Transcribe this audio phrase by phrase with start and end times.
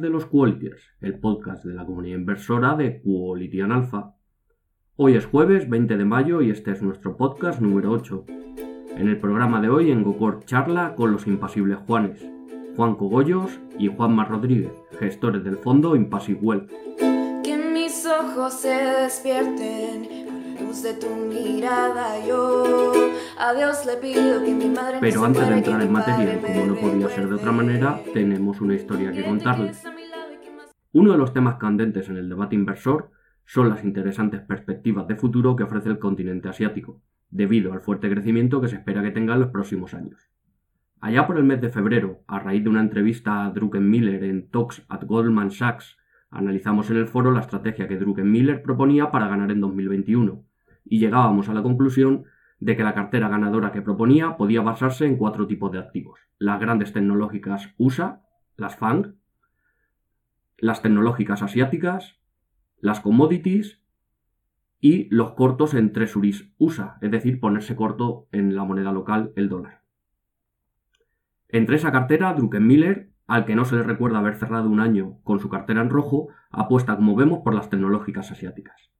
[0.00, 4.14] de los Qualitiers, el podcast de la comunidad inversora de Quality Alpha.
[4.96, 8.24] Hoy es jueves 20 de mayo y este es nuestro podcast número 8.
[8.96, 12.24] En el programa de hoy, en Gocor charla con los impasibles Juanes,
[12.76, 16.70] Juan Cogollos y Juanma Rodríguez, gestores del fondo Impassive Wealth.
[17.42, 22.92] Que mis ojos se despierten de tu mirada yo
[23.38, 26.66] a Dios le pido que mi madre Pero antes de entrar en materia, y como
[26.66, 29.84] no podía ser de otra manera, tenemos una historia que contarles.
[30.92, 33.10] Uno de los temas candentes en el debate inversor
[33.44, 38.62] son las interesantes perspectivas de futuro que ofrece el continente asiático, debido al fuerte crecimiento
[38.62, 40.30] que se espera que tenga en los próximos años.
[41.00, 44.86] Allá por el mes de febrero, a raíz de una entrevista a Druckenmiller en Talks
[44.88, 45.98] at Goldman Sachs,
[46.30, 50.45] analizamos en el foro la estrategia que Druckenmiller proponía para ganar en 2021,
[50.88, 52.24] y llegábamos a la conclusión
[52.58, 56.20] de que la cartera ganadora que proponía podía basarse en cuatro tipos de activos.
[56.38, 58.22] Las grandes tecnológicas USA,
[58.56, 59.14] las FANG,
[60.58, 62.18] las tecnológicas asiáticas,
[62.80, 63.82] las commodities
[64.80, 69.48] y los cortos en treasuries USA, es decir, ponerse corto en la moneda local, el
[69.48, 69.82] dólar.
[71.48, 75.40] Entre esa cartera, Druckenmiller, al que no se le recuerda haber cerrado un año con
[75.40, 78.90] su cartera en rojo, apuesta, como vemos, por las tecnológicas asiáticas.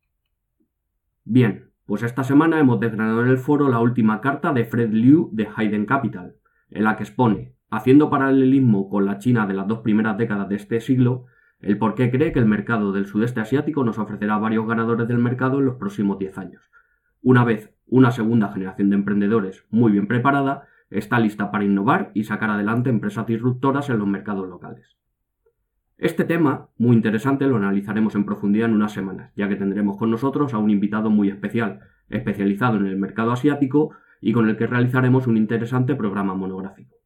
[1.24, 5.30] Bien, pues esta semana hemos desgranado en el foro la última carta de Fred Liu
[5.32, 6.34] de Hayden Capital,
[6.70, 10.56] en la que expone, haciendo paralelismo con la China de las dos primeras décadas de
[10.56, 11.26] este siglo,
[11.60, 15.18] el por qué cree que el mercado del sudeste asiático nos ofrecerá varios ganadores del
[15.18, 16.70] mercado en los próximos 10 años.
[17.22, 22.24] Una vez una segunda generación de emprendedores muy bien preparada está lista para innovar y
[22.24, 24.96] sacar adelante empresas disruptoras en los mercados locales.
[25.98, 30.10] Este tema, muy interesante, lo analizaremos en profundidad en unas semanas, ya que tendremos con
[30.10, 31.80] nosotros a un invitado muy especial,
[32.10, 36.96] especializado en el mercado asiático y con el que realizaremos un interesante programa monográfico.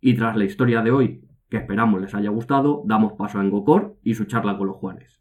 [0.00, 3.96] Y tras la historia de hoy, que esperamos les haya gustado, damos paso a Engocor
[4.02, 5.20] y su charla con los Juanes.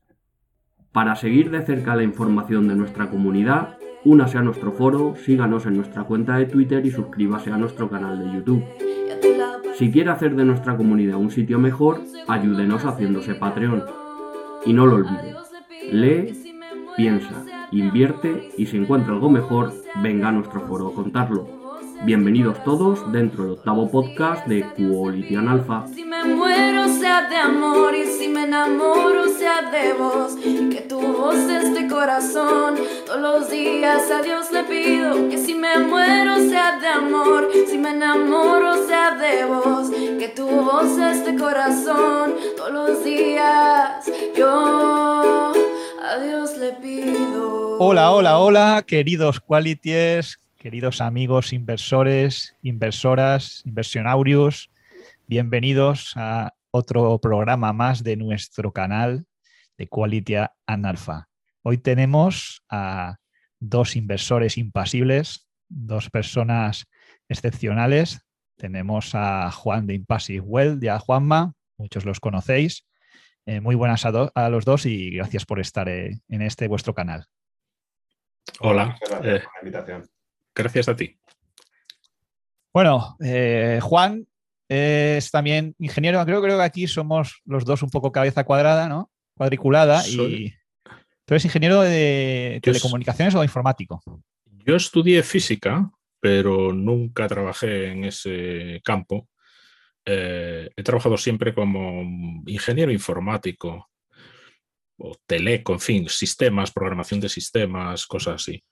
[0.94, 5.76] Para seguir de cerca la información de nuestra comunidad, únase a nuestro foro, síganos en
[5.76, 8.64] nuestra cuenta de Twitter y suscríbase a nuestro canal de YouTube.
[9.78, 13.84] Si quiere hacer de nuestra comunidad un sitio mejor, ayúdenos haciéndose Patreon.
[14.66, 15.36] Y no lo olvide,
[15.92, 16.54] lee,
[16.96, 21.65] piensa, invierte y si encuentra algo mejor, venga a nuestro foro a contarlo.
[22.04, 25.88] Bienvenidos todos dentro del octavo podcast de Quality Alpha.
[25.94, 30.36] Si me muero sea de amor y si me enamoro sea de vos.
[30.36, 32.76] Que tu voz es corazón.
[33.06, 37.50] Todos los días a Dios le pido que si me muero sea de amor.
[37.68, 39.90] Si me enamoro sea de vos.
[39.90, 42.36] Que tu voz es corazón.
[42.58, 44.06] Todos los días
[44.38, 45.54] yo
[46.04, 47.80] a Dios le pido.
[47.80, 54.72] Hola, hola, hola, queridos Qualities queridos amigos inversores, inversoras, inversionaurios,
[55.28, 59.28] bienvenidos a otro programa más de nuestro canal
[59.78, 61.30] de Quality and Alpha.
[61.62, 63.18] Hoy tenemos a
[63.60, 66.88] dos inversores impasibles, dos personas
[67.30, 68.26] excepcionales.
[68.58, 72.88] Tenemos a Juan de Impassive Well y a Juanma, muchos los conocéis.
[73.46, 77.28] Eh, muy buenas a, los dos y gracias por estar eh, en este vuestro canal.
[78.62, 78.98] Hola.
[79.00, 80.15] Gracias por la invitación.
[80.56, 81.18] Gracias a ti.
[82.74, 84.26] Bueno, eh, Juan
[84.68, 86.24] es también ingeniero.
[86.26, 89.12] Creo, creo que aquí somos los dos un poco cabeza cuadrada, ¿no?
[89.38, 90.08] Cuadriculada.
[90.08, 90.54] Y
[91.26, 94.02] tú eres ingeniero de telecomunicaciones o informático.
[94.66, 99.28] Yo estudié física, pero nunca trabajé en ese campo.
[100.06, 102.02] Eh, he trabajado siempre como
[102.46, 103.90] ingeniero informático
[104.98, 108.64] o teleco, en fin, sistemas, programación de sistemas, cosas así.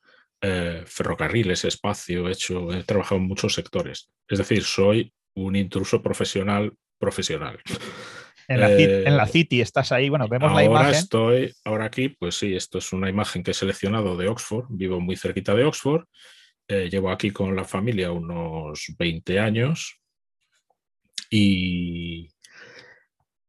[0.46, 4.12] Eh, ferrocarriles, espacio, he, hecho, he trabajado en muchos sectores.
[4.28, 7.62] Es decir, soy un intruso profesional profesional.
[8.50, 10.96] En la, eh, City estás ahí, bueno, vemos la imagen.
[10.96, 15.00] Estoy, ahora aquí, pues sí, esto es una imagen que he seleccionado de Oxford, vivo
[15.00, 16.04] muy cerquita de Oxford,
[16.68, 20.02] eh, llevo aquí con la familia unos 20 años
[21.30, 22.28] y,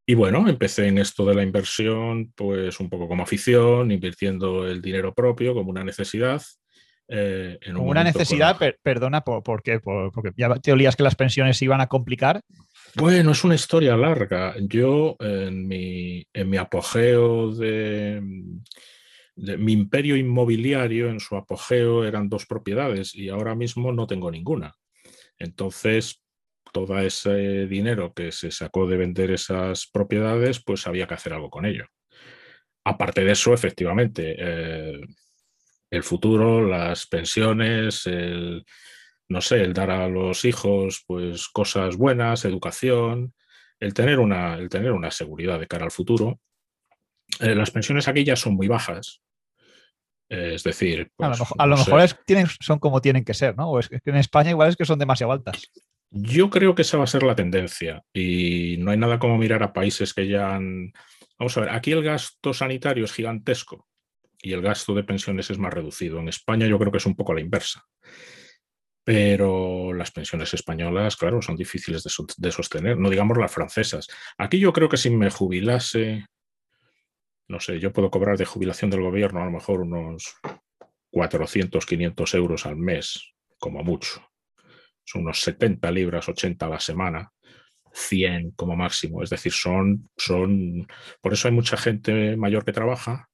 [0.07, 4.81] y bueno, empecé en esto de la inversión, pues un poco como afición, invirtiendo el
[4.81, 6.41] dinero propio como una necesidad
[7.09, 9.81] eh, una necesidad, perdona, ¿por, qué?
[9.81, 12.41] porque ya te olías que las pensiones se iban a complicar.
[12.97, 14.55] Bueno, es una historia larga.
[14.61, 18.23] Yo en mi, en mi apogeo de,
[19.37, 24.75] mi imperio inmobiliario, en su apogeo eran dos propiedades y ahora mismo no tengo ninguna.
[25.39, 26.23] Entonces,
[26.73, 31.51] todo ese dinero que se sacó de vender esas propiedades, pues había que hacer algo
[31.51, 31.87] con ello.
[32.85, 35.01] Aparte de eso, efectivamente, eh,
[35.95, 38.65] el futuro, las pensiones, el,
[39.29, 43.35] no sé, el dar a los hijos pues cosas buenas, educación,
[43.81, 46.41] el tener una, el tener una seguridad de cara al futuro.
[47.41, 49.21] Eh, las pensiones aquí ya son muy bajas.
[50.29, 51.91] Es decir, a lo pues, mejor, a lo no sé.
[51.91, 53.71] mejor es- tienen, son como tienen que ser, ¿no?
[53.71, 55.71] O es que en España igual es que son demasiado altas.
[56.11, 59.63] Yo creo que esa va a ser la tendencia y no hay nada como mirar
[59.63, 60.93] a países que ya han...
[61.39, 63.89] Vamos a ver, aquí el gasto sanitario es gigantesco
[64.45, 66.21] y el gasto de pensiones es más reducido.
[66.21, 67.85] En España yo creo que es un poco la inversa.
[69.05, 74.09] Pero las pensiones españolas, claro, son difíciles de, so- de sostener, no digamos las francesas.
[74.39, 76.25] Aquí yo creo que si me jubilase,
[77.49, 80.35] no sé, yo puedo cobrar de jubilación del gobierno a lo mejor unos
[81.11, 84.23] 400, 500 euros al mes, como mucho
[85.05, 87.33] son unos 70 libras, 80 a la semana,
[87.93, 89.23] 100 como máximo.
[89.23, 90.87] Es decir, son, son,
[91.21, 93.29] por eso hay mucha gente mayor que trabaja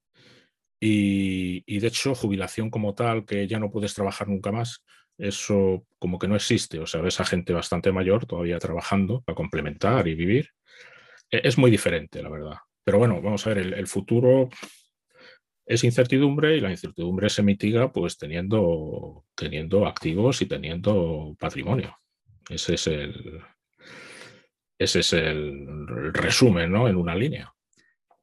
[0.81, 4.83] y, y de hecho jubilación como tal, que ya no puedes trabajar nunca más,
[5.19, 6.79] eso como que no existe.
[6.79, 10.49] O sea, ves a gente bastante mayor todavía trabajando para complementar y vivir.
[11.31, 12.57] E- Es muy diferente, la verdad.
[12.83, 14.49] Pero bueno, vamos a ver, el, el futuro
[15.67, 21.97] es incertidumbre y la incertidumbre se mitiga pues teniendo, teniendo activos y teniendo patrimonio.
[22.49, 23.41] Ese es el,
[24.79, 26.89] ese es el resumen, ¿no?
[26.89, 27.53] En una línea.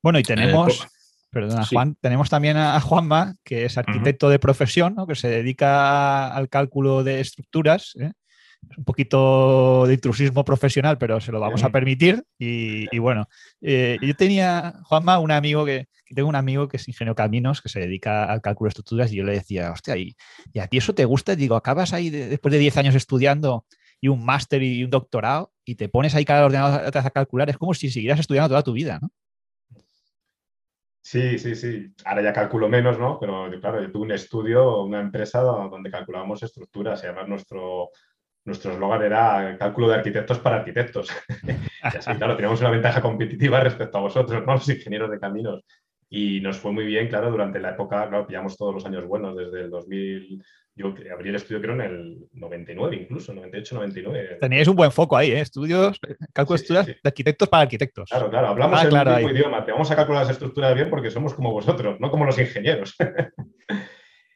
[0.02, 0.90] Bueno, y tenemos, po-
[1.38, 1.76] perdona, sí.
[1.76, 5.06] Juan, tenemos también a Juanma, que es arquitecto de profesión, ¿no?
[5.06, 7.94] que se dedica al cálculo de estructuras.
[8.00, 8.12] ¿eh?
[8.72, 12.24] Es un poquito de intrusismo profesional, pero se lo vamos a permitir.
[12.40, 13.30] Y, y bueno,
[13.62, 17.70] eh, yo tenía, Juanma, un amigo que, tengo un amigo que es ingeniero caminos, que
[17.70, 20.16] se dedica al cálculo de estructuras, y yo le decía, hostia, ¿y,
[20.54, 21.36] y a ti eso te gusta?
[21.36, 23.66] Digo, acabas ahí de- después de 10 años estudiando
[24.02, 27.58] y un máster y un doctorado y te pones ahí cada ordenador a calcular, es
[27.58, 29.12] como si siguieras estudiando toda tu vida, ¿no?
[31.10, 31.94] Sí, sí, sí.
[32.04, 33.18] Ahora ya calculo menos, ¿no?
[33.18, 37.92] Pero claro, yo tuve un estudio, una empresa donde calculábamos estructuras y además nuestro
[38.44, 41.10] nuestro eslogan era cálculo de arquitectos para arquitectos.
[41.48, 44.56] y así, claro, teníamos una ventaja competitiva respecto a vosotros, ¿no?
[44.56, 45.64] Los ingenieros de caminos.
[46.10, 49.34] Y nos fue muy bien, claro, durante la época, claro, pillamos todos los años buenos,
[49.34, 50.44] desde el 2000,
[50.78, 54.38] yo abrí el estudio creo en el 99 incluso, 98, 99.
[54.40, 55.42] Teníais un buen foco ahí, ¿eh?
[55.42, 56.00] Estudios,
[56.34, 56.92] cálculo de Sí, estructuras sí.
[57.04, 58.10] de arquitectos para arquitectos.
[58.10, 59.36] Claro, claro, hablamos Ah, el claro, mismo ahí.
[59.36, 62.38] idioma, te vamos a calcular las estructuras bien porque somos como vosotros, no como los
[62.40, 62.96] ingenieros.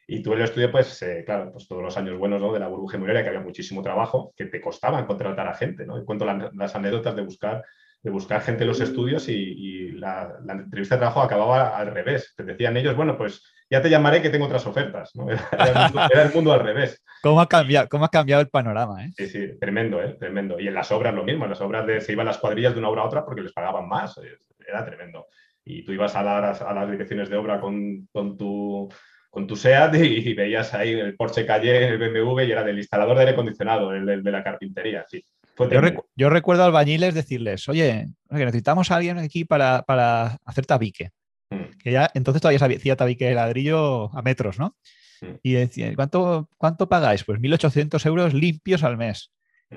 [0.06, 2.52] y tú en el estudio, pues, eh, claro, pues todos los años buenos ¿no?
[2.52, 5.98] de la burbuja inmobiliaria, que había muchísimo trabajo, que te costaba contratar a gente, ¿no?
[6.00, 7.64] Y cuento la- las anécdotas de buscar,
[8.02, 11.94] de buscar gente en los estudios y, y la, la entrevista de trabajo acababa al
[11.94, 12.34] revés.
[12.36, 15.30] Te decían ellos, bueno, pues ya te llamaré que tengo otras ofertas, ¿no?
[15.30, 17.02] Era, era el, mundo, era el mundo al revés.
[17.22, 19.04] ¿Cómo ha cambiado, cómo ha cambiado el panorama?
[19.04, 19.12] ¿eh?
[19.16, 20.16] Sí, sí, tremendo, ¿eh?
[20.18, 20.58] Tremendo.
[20.58, 22.80] Y en las obras lo mismo, en las obras de, se iban las cuadrillas de
[22.80, 25.26] una obra a otra porque les pagaban más, eh, era tremendo.
[25.64, 28.92] Y tú ibas a las, a las direcciones de obra con, con tu,
[29.30, 32.78] con tu SEAT y, y veías ahí el Porsche Calle, el BMW y era del
[32.78, 35.24] instalador de aire acondicionado, el, el de la carpintería, sí.
[35.64, 36.00] Yo, tremendo.
[36.02, 40.66] recu- yo recuerdo a albañiles decirles, oye, que necesitamos a alguien aquí para, para hacer
[40.66, 41.10] tabique.
[41.50, 41.78] Mm.
[41.82, 44.76] Que ya entonces todavía se hacía tabique de ladrillo a metros, ¿no?
[45.20, 45.34] Mm.
[45.42, 47.24] Y decían, ¿cuánto, ¿cuánto pagáis?
[47.24, 49.30] Pues 1.800 euros limpios al mes.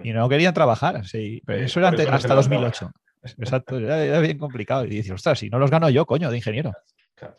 [0.03, 0.15] Y Mm.
[0.15, 1.05] no querían trabajar.
[1.07, 2.61] sí, pero eso era por eso ante- no se hasta levantaba.
[2.67, 2.91] 2008.
[3.39, 4.85] Exacto, era, era bien complicado.
[4.85, 6.73] Y dices, ostras, si no los gano yo, coño, de ingeniero.
[7.15, 7.35] Claro.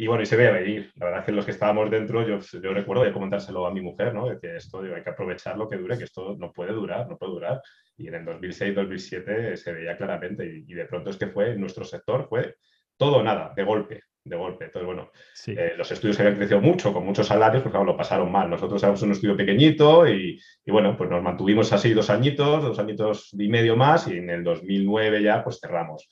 [0.00, 0.92] Y bueno, y se veía venir.
[0.94, 3.80] La verdad es que los que estábamos dentro, yo, yo recuerdo de comentárselo a mi
[3.80, 4.28] mujer, ¿no?
[4.28, 7.08] De que esto digo, hay que aprovechar lo que dure, que esto no puede durar,
[7.08, 7.60] no puede durar.
[7.96, 10.46] Y en el 2006, 2007 se veía claramente.
[10.46, 12.54] Y, y de pronto es que fue, nuestro sector, fue
[12.96, 14.66] todo o nada, de golpe, de golpe.
[14.66, 15.56] Entonces, bueno, Sí.
[15.58, 18.48] eh, los estudios habían crecido mucho, con muchos salarios, pues claro, lo pasaron mal.
[18.48, 22.78] Nosotros éramos un estudio pequeñito y, y bueno, pues nos mantuvimos así dos añitos, dos
[22.78, 26.08] añitos y medio más y en el 2009 ya pues cerramos.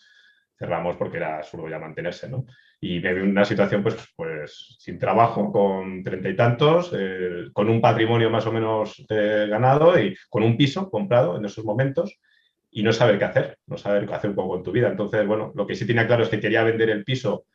[0.58, 2.46] Cerramos porque era absurdo ya mantenerse, ¿no?
[2.86, 7.80] Y en una situación pues, pues sin trabajo, con treinta y tantos, eh, con un
[7.80, 12.16] patrimonio más o menos eh, ganado y con un piso comprado en esos momentos
[12.70, 14.88] y no saber qué hacer, no saber qué hacer un con tu vida.
[14.88, 17.46] Entonces, bueno, lo que sí tenía claro es que quería vender el piso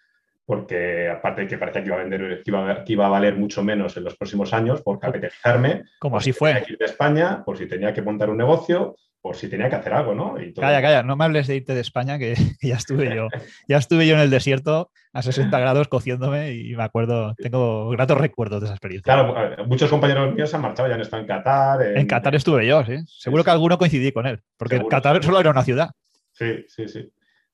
[0.51, 3.09] porque aparte de que parecía que iba a vender, que iba, a- que iba a
[3.09, 6.65] valer mucho menos en los próximos años, por capitalizarme, Como así si tenía fue.
[6.65, 9.77] que ir de España, por si tenía que montar un negocio, por si tenía que
[9.77, 10.41] hacer algo, ¿no?
[10.41, 10.63] Y todo.
[10.65, 13.29] Calla, calla, no me hables de irte de España, que, que ya estuve yo.
[13.69, 18.17] Ya estuve yo en el desierto a 60 grados cociéndome y me acuerdo, tengo gratos
[18.17, 19.13] recuerdos de esa experiencia.
[19.13, 21.81] Claro, muchos compañeros míos se han marchado, ya han estado en Qatar.
[21.97, 22.97] En Qatar estuve yo, sí.
[23.07, 23.45] Seguro sí.
[23.45, 25.91] que alguno coincidí con él, porque Seguro, Qatar solo era una ciudad.
[26.33, 27.09] Sí, sí, sí.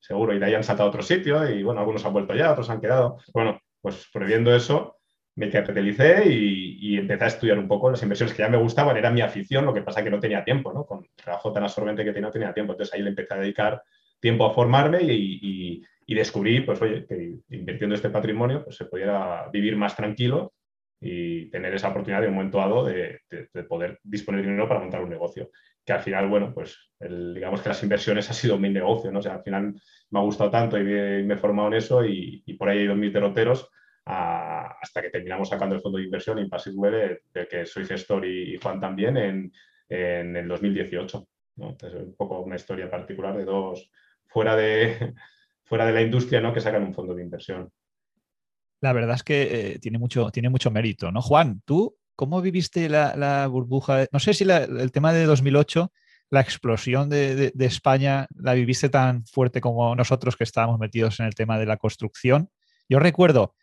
[0.07, 0.33] Seguro.
[0.33, 2.69] Y de ahí han saltado a otro sitio y bueno, algunos han vuelto ya, otros
[2.69, 3.17] han quedado.
[3.33, 4.97] Bueno, pues previendo eso,
[5.35, 8.95] me capitalicé y, y empecé a estudiar un poco las inversiones que ya me gustaban,
[8.97, 10.85] era mi afición, lo que pasa que no tenía tiempo, ¿no?
[10.85, 12.73] Con el trabajo tan absorbente que tenía, no tenía tiempo.
[12.73, 13.83] Entonces ahí le empecé a dedicar
[14.19, 18.85] tiempo a formarme y, y- y descubrí, pues oye, que invirtiendo este patrimonio, pues se
[18.85, 20.53] pudiera vivir más tranquilo
[21.01, 24.69] y tener esa oportunidad de un momento dado de, de- de poder disponer de dinero
[24.69, 25.49] para montar un negocio.
[25.87, 29.19] Que al final, bueno, pues digamos que las inversiones ha sido mi negocio, ¿no?
[29.19, 29.73] O sea, al final
[30.09, 32.95] me ha gustado tanto y me, he formado en eso y, por ahí he ido
[32.95, 33.69] mis derroteros
[34.03, 38.81] hasta que terminamos sacando el fondo de inversión Impassiveware, del que soy gestor y, Juan
[38.81, 41.27] también, en, el 2018.
[41.55, 43.89] es un poco una historia particular de dos
[44.25, 45.13] fuera de,
[45.63, 46.53] fuera de la industria ¿no?
[46.53, 47.71] que sacan un fondo de inversión.
[48.81, 51.21] La verdad es que eh, tiene, mucho, tiene mucho mérito, ¿no?
[51.21, 54.07] Juan, ¿tú cómo viviste la, burbuja?
[54.11, 55.91] no sé si el tema de 2008
[56.29, 61.35] la explosión de, España la viviste tan fuerte como nosotros que estábamos metidos en el
[61.35, 62.49] tema de la construcción.
[62.89, 63.55] Yo recuerdo,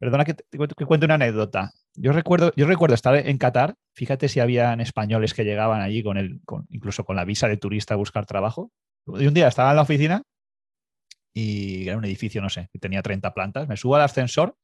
[0.00, 1.70] perdona que, te, cuente una anécdota.
[1.94, 6.16] Yo recuerdo, yo recuerdo estar en Qatar, fíjate si habían españoles que llegaban allí con
[6.16, 8.72] el, incluso con la visa de turista a buscar trabajo.
[9.06, 10.22] Y un día estaba en la oficina
[11.32, 13.68] y era un edificio, no sé, que tenía 30 plantas.
[13.68, 14.56] Me subo al ascensor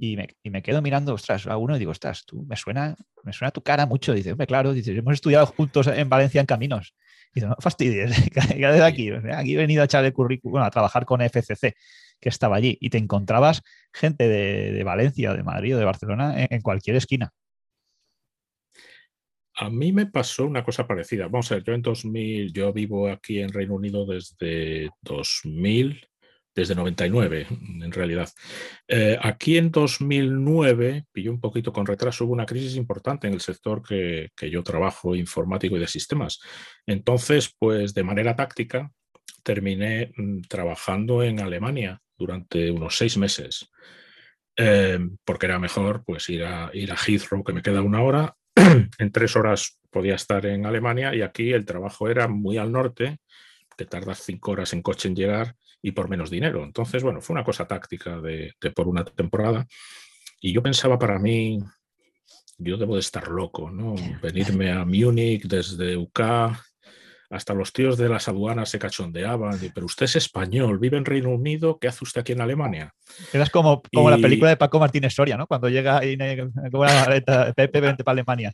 [0.00, 0.16] y
[0.50, 3.62] me, quedo mirando, ostras, a uno y digo, ostras, tú, me suena, me suena tu
[3.62, 4.12] cara mucho.
[4.12, 6.94] Dice, hombre, claro, dice, hemos estudiado juntos en Valencia en caminos.
[7.34, 9.10] Dice, no fastidies, de aquí.
[9.10, 11.74] Aquí he venido a echar el currículum, a trabajar con FCC,
[12.20, 12.76] que estaba allí.
[12.80, 17.32] Y te encontrabas gente de, Valencia, de Madrid o de Barcelona en, cualquier esquina.
[19.56, 21.26] A mí me pasó una cosa parecida.
[21.26, 26.08] Vamos a ver, yo en 2000, yo vivo aquí en Reino Unido desde 2000
[26.54, 28.30] desde 99, en realidad.
[28.86, 33.40] Eh, aquí en 2009, pilló un poquito con retraso, hubo una crisis importante en el
[33.40, 36.40] sector que, yo trabajo, informático y de sistemas.
[36.86, 38.90] Entonces, pues de manera táctica,
[39.42, 43.70] terminé mm, trabajando en Alemania durante unos seis meses,
[44.56, 48.36] eh, porque era mejor pues ir a, ir a Heathrow, que me queda una hora.
[48.98, 53.18] en tres horas podía estar en Alemania y aquí el trabajo era muy al norte,
[53.76, 56.64] te tardas cinco horas en coche en llegar y por menos dinero.
[56.64, 59.66] Entonces, bueno, fue una cosa táctica de, por una temporada.
[60.40, 61.58] Y yo pensaba para mí,
[62.58, 63.94] yo debo de estar loco, ¿no?
[64.22, 66.20] Venirme a Múnich desde UK,
[67.30, 71.30] hasta los tíos de las aduanas se cachondeaban, pero usted es español, vive en Reino
[71.30, 72.94] Unido, ¿qué hace usted aquí en Alemania?
[73.32, 75.46] Eras como, como la película de Paco Martínez Soria, ¿no?
[75.46, 78.52] Cuando llega y Pepe vente para Alemania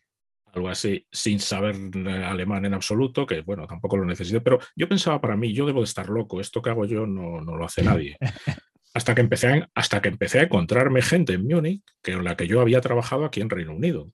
[0.55, 4.89] algo así, sin saber eh, alemán en absoluto, que bueno, tampoco lo necesito, pero yo
[4.89, 7.83] pensaba para mí, yo debo de estar loco, esto que hago yo no, lo hace
[7.83, 8.17] nadie.
[8.93, 12.49] Hasta que, empecé a, hasta que empecé a encontrarme gente en Múnich, en la que
[12.49, 14.11] yo había trabajado aquí en Reino Unido.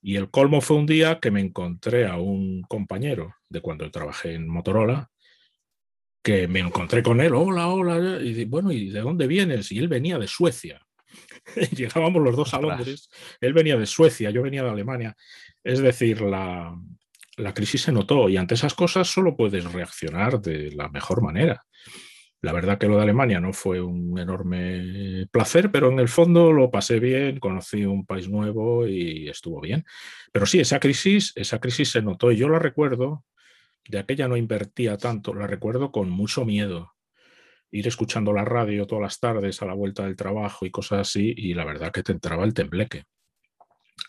[0.00, 4.34] Y el colmo fue un día que me encontré a un compañero de cuando trabajé
[4.34, 5.10] en Motorola,
[6.22, 9.72] que me encontré con él, hola, hola, y bueno, ¿y de dónde vienes?
[9.72, 10.80] Y él venía de Suecia.
[11.76, 13.08] Llegábamos los dos a Londres,
[13.40, 15.16] él venía de Suecia, yo venía de Alemania.
[15.64, 16.74] Es decir, la,
[17.54, 21.64] crisis se notó y ante esas cosas solo puedes reaccionar de la mejor manera.
[22.40, 26.52] La verdad que lo de Alemania no fue un enorme placer, pero en el fondo
[26.52, 29.84] lo pasé bien, conocí un país nuevo y estuvo bien.
[30.32, 33.24] Pero sí, esa crisis, esa crisis se notó y yo la recuerdo,
[33.88, 36.92] de aquella no invertía tanto, la recuerdo con mucho miedo
[37.70, 41.34] ir escuchando la radio todas las tardes a la vuelta del trabajo y cosas así,
[41.36, 43.04] y la verdad que te entraba el tembleque.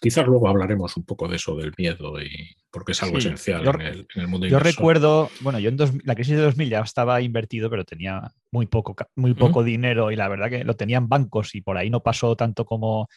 [0.01, 3.81] Quizás luego hablaremos un poco de eso, del miedo, y porque es algo esencial en,
[3.81, 7.21] el, en, el, mundo Yo recuerdo, bueno, yo en la crisis de 2000 ya estaba
[7.21, 11.55] invertido, pero tenía muy poco, muy poco dinero y la verdad que lo tenían bancos
[11.55, 13.09] y por ahí no pasó tanto como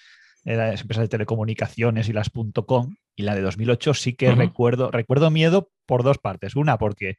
[0.44, 2.30] las empresas de telecomunicaciones y las
[2.66, 2.96] .com.
[3.14, 6.56] Y la de 2008 sí que recuerdo, recuerdo miedo por dos partes.
[6.56, 7.16] Una, porque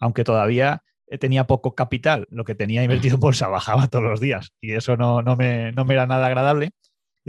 [0.00, 0.82] aunque todavía
[1.20, 4.96] tenía poco capital, lo que tenía invertido en bolsa bajaba todos los días y eso
[4.96, 6.72] no, no, me, no me era nada agradable.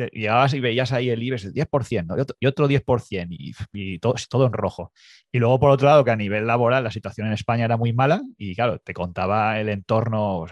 [0.08, 4.46] Llegabas y veías ahí el IBEX el 10% y, otro, 10% y, y todo, todo,
[4.46, 4.92] en rojo.
[5.32, 7.94] Y luego, por otro lado, que a nivel laboral la situación en España era muy
[7.94, 10.46] mala y claro, te contaba el entorno,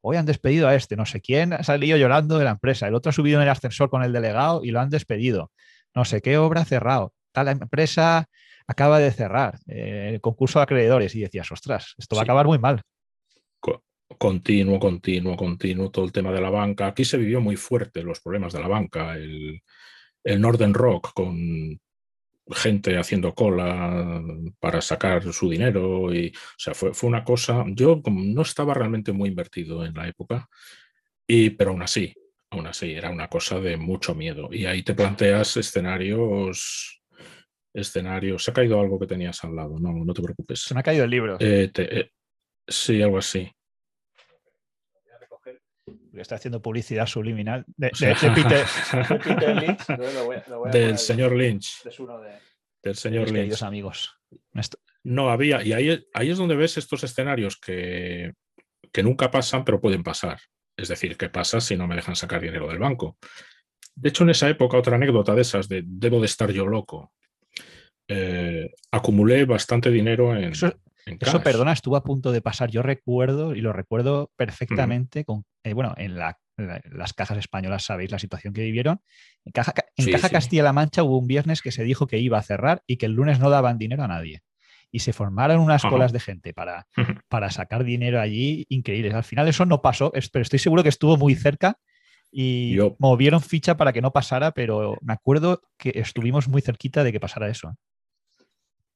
[0.00, 2.94] hoy han despedido a este, no sé quién ha salido llorando de la empresa, el
[2.94, 5.52] otro ha subido en el ascensor con el delegado y lo han despedido,
[5.94, 8.26] no sé qué obra ha cerrado, tal empresa
[8.66, 12.46] acaba de cerrar eh, el concurso de acreedores y decías, ostras, esto va a acabar
[12.46, 12.82] muy mal.
[14.16, 16.86] Continuo, continuo, continuo, todo el tema de la banca.
[16.86, 19.62] Aquí se vivió muy fuerte los problemas de la banca, el,
[20.24, 21.78] el Northern Rock con
[22.50, 24.22] gente haciendo cola
[24.58, 29.12] para sacar su dinero y o sea fue, fue una cosa yo no estaba realmente
[29.12, 30.48] muy invertido en la época
[31.26, 32.14] y pero aún así
[32.48, 36.98] aún así era una cosa de mucho miedo y ahí te planteas escenarios
[37.80, 38.38] escenario.
[38.38, 40.60] Se ha caído algo que tenías al lado, no, no te preocupes.
[40.60, 41.36] Se me ha caído el libro.
[41.40, 42.10] Eh, eh,
[42.66, 43.50] sí, algo así.
[46.20, 47.90] Está haciendo publicidad subliminal de,
[48.34, 49.86] Peter, Lynch.
[50.72, 51.82] del señor Lynch.
[52.82, 53.62] del señor Lynch.
[53.62, 54.16] amigos.
[55.04, 58.32] No había, y ahí, ahí es donde ves estos escenarios que,
[58.92, 60.38] que nunca pasan, pero pueden pasar.
[60.76, 63.18] Es decir, ¿qué pasa si no me dejan sacar dinero del banco?
[63.94, 67.12] De hecho, en esa época, otra anécdota de esas de debo de estar yo loco.
[68.08, 70.52] eh, acumulé bastante dinero en.
[70.52, 70.72] Eso,
[71.20, 72.70] eso, perdona, estuvo a punto de pasar.
[72.70, 78.18] Yo recuerdo, y lo recuerdo perfectamente, con, eh, bueno, en las cajas españolas sabéis la
[78.18, 79.00] situación que vivieron.
[79.44, 79.72] En Caja,
[80.30, 83.12] Castilla-La Mancha hubo un viernes que se dijo que iba a cerrar y que el
[83.12, 84.42] lunes no daban dinero a nadie.
[84.90, 86.86] Y se formaron unas colas de gente para,
[87.28, 89.14] para sacar dinero allí increíbles.
[89.14, 91.78] Al final eso no pasó, pero estoy seguro que estuvo muy cerca
[92.30, 97.12] y movieron ficha para que no pasara, pero me acuerdo que estuvimos muy cerquita de
[97.12, 97.76] que pasara eso.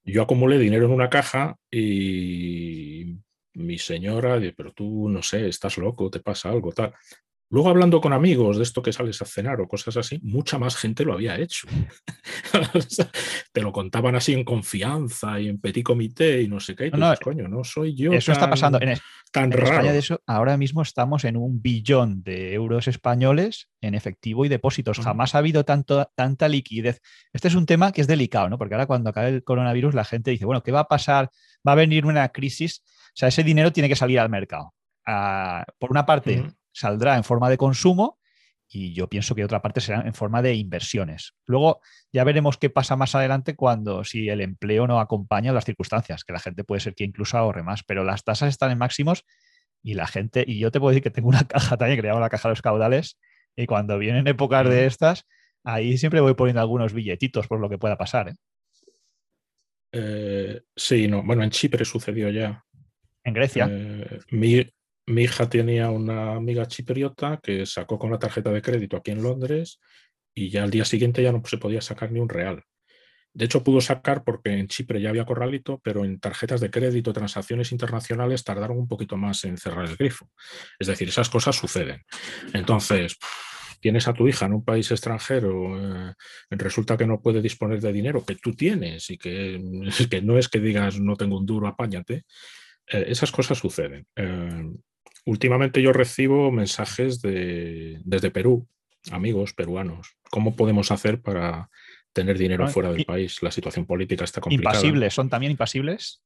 [0.04, 3.16] Yo acumulé dinero en una caja y
[3.54, 6.92] mi señora, pero tú no sé, estás loco, te pasa algo, tal.
[7.52, 10.74] Luego hablando con amigos de esto que sales a cenar o cosas así, mucha más
[10.74, 11.68] gente lo había hecho.
[13.52, 16.90] Te lo contaban así en confianza y en petit comité y no sé qué.
[16.90, 18.10] no, coño, no soy yo.
[18.10, 18.80] Eso está pasando.
[18.80, 18.96] En,
[19.30, 24.46] tan España de eso, ahora mismo estamos en un billón de euros españoles en efectivo
[24.46, 24.98] y depósitos.
[25.00, 27.02] Jamás ha habido tanto, tanta liquidez.
[27.34, 28.56] Este es un tema que es delicado, ¿no?
[28.56, 31.28] Porque ahora cuando acabe el coronavirus la gente dice, bueno, ¿qué va a pasar?
[31.68, 32.82] Va a venir una crisis.
[33.08, 34.72] O sea, ese dinero tiene que salir al mercado.
[35.06, 38.18] Ah, por una parte, saldrá en forma de consumo
[38.68, 41.34] y yo pienso que otra parte será en forma de inversiones.
[41.46, 41.80] Luego
[42.12, 46.32] ya veremos qué pasa más adelante cuando si el empleo no acompaña las circunstancias, que
[46.32, 49.24] la gente puede ser que incluso ahorre más, pero las tasas están en máximos
[49.82, 52.08] y la gente, y yo te puedo decir que tengo una caja también que le
[52.08, 53.18] llamo la caja de los caudales,
[53.56, 55.26] y cuando vienen épocas de estas,
[55.64, 58.28] ahí siempre voy poniendo algunos billetitos por lo que pueda pasar.
[58.30, 58.34] ¿eh?
[59.92, 62.64] Eh, sí, no, bueno, en Chipre sucedió ya.
[63.24, 63.68] En Grecia.
[63.70, 64.20] Eh,
[65.06, 69.22] mi hija tenía una amiga chipriota que sacó con la tarjeta de crédito aquí en
[69.22, 69.80] Londres
[70.34, 72.64] y ya al día siguiente ya no se podía sacar ni un real.
[73.34, 77.14] De hecho, pudo sacar porque en Chipre ya había corralito, pero en tarjetas de crédito,
[77.14, 80.30] transacciones internacionales tardaron un poquito más en cerrar el grifo.
[80.78, 82.02] Es decir, esas cosas suceden.
[82.52, 83.16] Entonces,
[83.80, 86.14] tienes a tu hija en un país extranjero, eh,
[86.50, 89.58] resulta que no puede disponer de dinero que tú tienes y que,
[90.22, 92.24] no es que digas no tengo un duro, apáñate.
[92.86, 94.06] Eh, esas cosas suceden.
[94.14, 94.70] Eh,
[95.24, 98.66] Últimamente yo recibo mensajes de, desde Perú,
[99.10, 100.16] amigos peruanos.
[100.30, 101.70] ¿Cómo podemos hacer para
[102.12, 103.42] tener dinero fuera del país?
[103.42, 104.76] La situación política está complicada.
[104.76, 105.14] ¿Impasibles?
[105.14, 106.22] ¿Son también impasibles?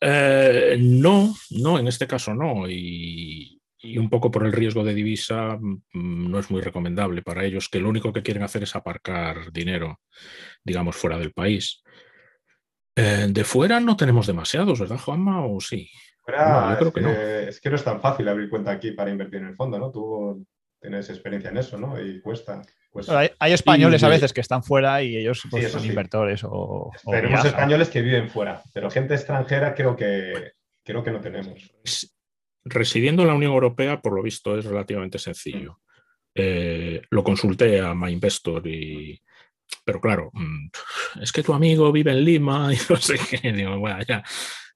[0.00, 2.68] Eh, no, no, en este caso no.
[2.68, 3.56] Y,
[3.96, 7.80] un poco por el riesgo de divisa mm, no es muy recomendable para ellos, que
[7.80, 10.00] lo único que quieren hacer es aparcar dinero,
[10.62, 11.82] digamos, fuera del país.
[12.94, 15.46] Eh, de fuera no tenemos demasiados, ¿verdad, Juanma?
[15.46, 15.90] ¿O sí?
[16.26, 17.76] Es, que, no.
[17.76, 19.90] es tan fácil abrir cuenta aquí para invertir en el fondo, ¿no?
[19.90, 20.46] Tú
[20.80, 22.00] tienes experiencia en eso, ¿no?
[22.00, 22.62] Y cuesta.
[23.38, 26.90] Hay, españoles a veces que están fuera y ellos pues, son inversores o.
[27.08, 30.52] Tenemos españoles que viven fuera, pero gente extranjera creo que,
[30.84, 31.72] creo que no tenemos.
[32.64, 35.80] Residiendo en la Unión Europea, por lo visto, es relativamente sencillo.
[36.34, 39.20] Eh, lo consulté a MyInvestor y,
[39.84, 40.68] pero claro, mm,
[41.22, 44.22] es que tu amigo vive en Lima y no sé qué, digo, bueno, ya.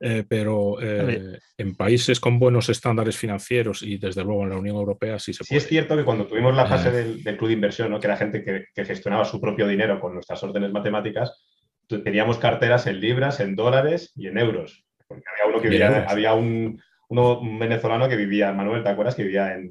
[0.06, 4.76] Eh, pero eh, en países con buenos estándares financieros y desde luego en la Unión
[4.76, 5.58] Europea sí se puede.
[5.58, 7.14] Sí es cierto que cuando tuvimos la fase eh.
[7.24, 7.98] del, club de inversión, ¿no?
[7.98, 11.42] que era gente que, gestionaba su propio dinero con nuestras órdenes matemáticas,
[11.88, 14.84] teníamos carteras en libras, en dólares y en euros.
[15.08, 19.14] Porque había uno que vivía, había un, uno, venezolano que vivía, Manuel, ¿te acuerdas?
[19.14, 19.70] Que vivía en,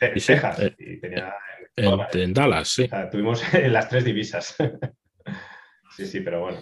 [0.00, 1.32] Texas y tenía
[1.76, 2.90] en, Dallas, sí.
[3.12, 4.56] tuvimos las tres divisas.
[5.96, 6.58] sí, sí, pero bueno.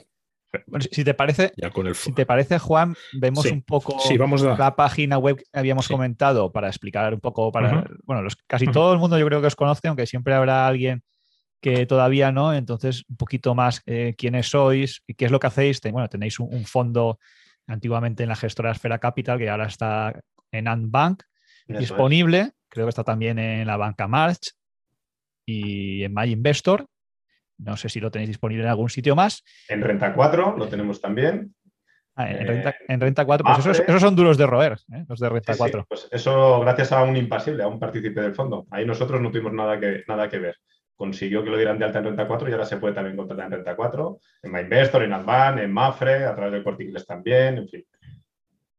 [0.91, 1.53] Si te parece,
[1.95, 6.69] si te parece, Juan, vemos un poco vamos la página web que habíamos comentado para
[6.69, 7.85] explicar un poco para.
[8.05, 11.03] Bueno, los, casi todo el mundo yo creo que os conoce, aunque siempre habrá alguien
[11.61, 12.55] que todavía no.
[12.55, 15.81] Entonces, un poquito más eh, quiénes sois y qué es lo que hacéis.
[15.93, 17.19] bueno, tenéis un, fondo
[17.67, 21.23] antiguamente en la gestora Esfera Capital, que ahora está en Antbank
[21.67, 22.53] disponible.
[22.69, 24.53] Creo que está también en la banca March
[25.47, 26.87] y en My Investor.
[27.59, 29.45] No sé si lo tenéis disponible en algún sitio más.
[29.69, 31.55] En Renta 4 lo tenemos también.
[32.15, 35.05] Ah, en, renta, 4, pues esos, son duros de roer, ¿eh?
[35.09, 35.87] los de Renta 4.
[35.89, 38.67] pues eso gracias a un impasible, a un partícipe del fondo.
[38.73, 40.57] Ahí nosotros no tuvimos nada que, nada que ver.
[40.97, 43.47] Consiguió que lo dieran de alta en Renta 4 y ahora se puede también contratar
[43.47, 47.69] en Renta 4, en MyInvestor, en Advan, en Mafre, a través de Corte también, en
[47.69, 47.85] fin.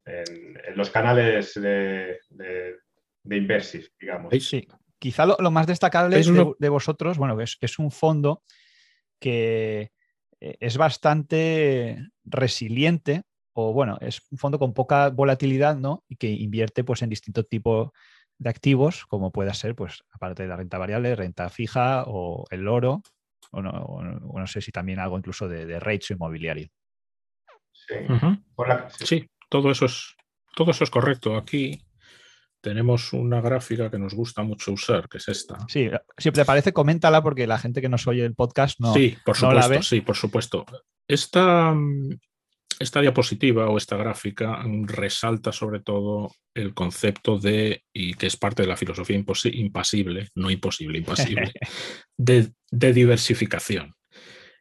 [0.04, 2.76] En, los canales de, de,
[3.24, 4.34] de digamos.
[4.44, 4.68] Sí,
[5.00, 8.44] quizá lo, más destacable de, vosotros, bueno, es, es un fondo
[9.20, 9.92] que
[10.40, 16.04] eh, es bastante resiliente o bueno, es un fondo con poca volatilidad, ¿no?
[16.08, 17.92] Y que invierte pues en distintos tipos
[18.38, 22.68] de activos, como pueda ser, pues, aparte de la renta variable, renta fija o el
[22.68, 23.02] oro,
[23.52, 26.70] o no, sé si también algo incluso de, de rates inmobiliario.
[27.74, 27.96] Sí.
[29.04, 30.16] sí, todo eso es,
[30.56, 31.36] todo eso es correcto.
[31.36, 31.82] Aquí
[32.62, 35.58] tenemos una gráfica que nos gusta mucho usar, que es esta.
[35.68, 39.18] Sí, si te parece, coméntala porque la gente que nos oye el podcast no, sí,
[39.26, 39.84] por supuesto, la ve.
[39.84, 40.66] Sí, por supuesto.
[41.08, 41.76] esta,
[42.80, 48.64] esta diapositiva o esta gráfica resalta sobre todo el concepto de, y que es parte
[48.64, 51.52] de la filosofía impasible, no imposible, impasible,
[52.18, 53.94] de, diversificación.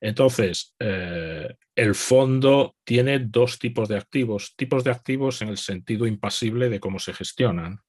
[0.00, 6.06] Entonces, eh, el fondo tiene dos tipos de activos, tipos de activos en el sentido
[6.06, 7.80] impasible de cómo se gestionan.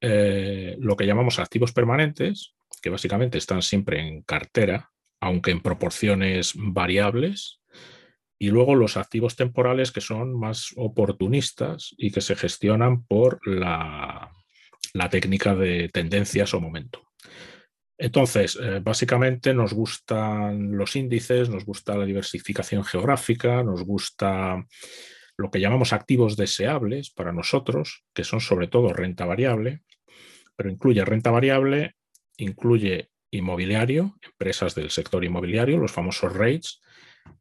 [0.00, 6.52] Eh, lo que llamamos activos permanentes, que básicamente están siempre en cartera, aunque en proporciones
[6.56, 7.60] variables,
[8.42, 14.32] y luego los activos temporales que son más oportunistas y que se gestionan por la,
[15.12, 17.04] técnica de tendencias o momento.
[17.98, 24.66] Entonces, eh, básicamente nos gustan los índices, nos gusta la diversificación geográfica, nos gusta
[25.36, 29.82] lo que llamamos activos deseables para nosotros, que son sobre todo renta variable,
[30.56, 31.94] pero incluye renta variable,
[32.36, 36.82] incluye inmobiliario, empresas del sector inmobiliario, los famosos REITs,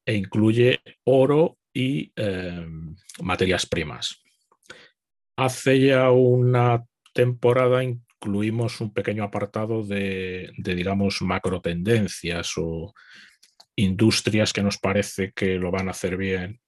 [0.06, 4.22] e incluye oro y em, materias primas.
[5.38, 7.84] Hace ya una temporada
[8.22, 12.94] incluimos un pequeño apartado de, digamos, macro tendencias o
[13.76, 16.60] industrias que nos parece que lo van a hacer bien,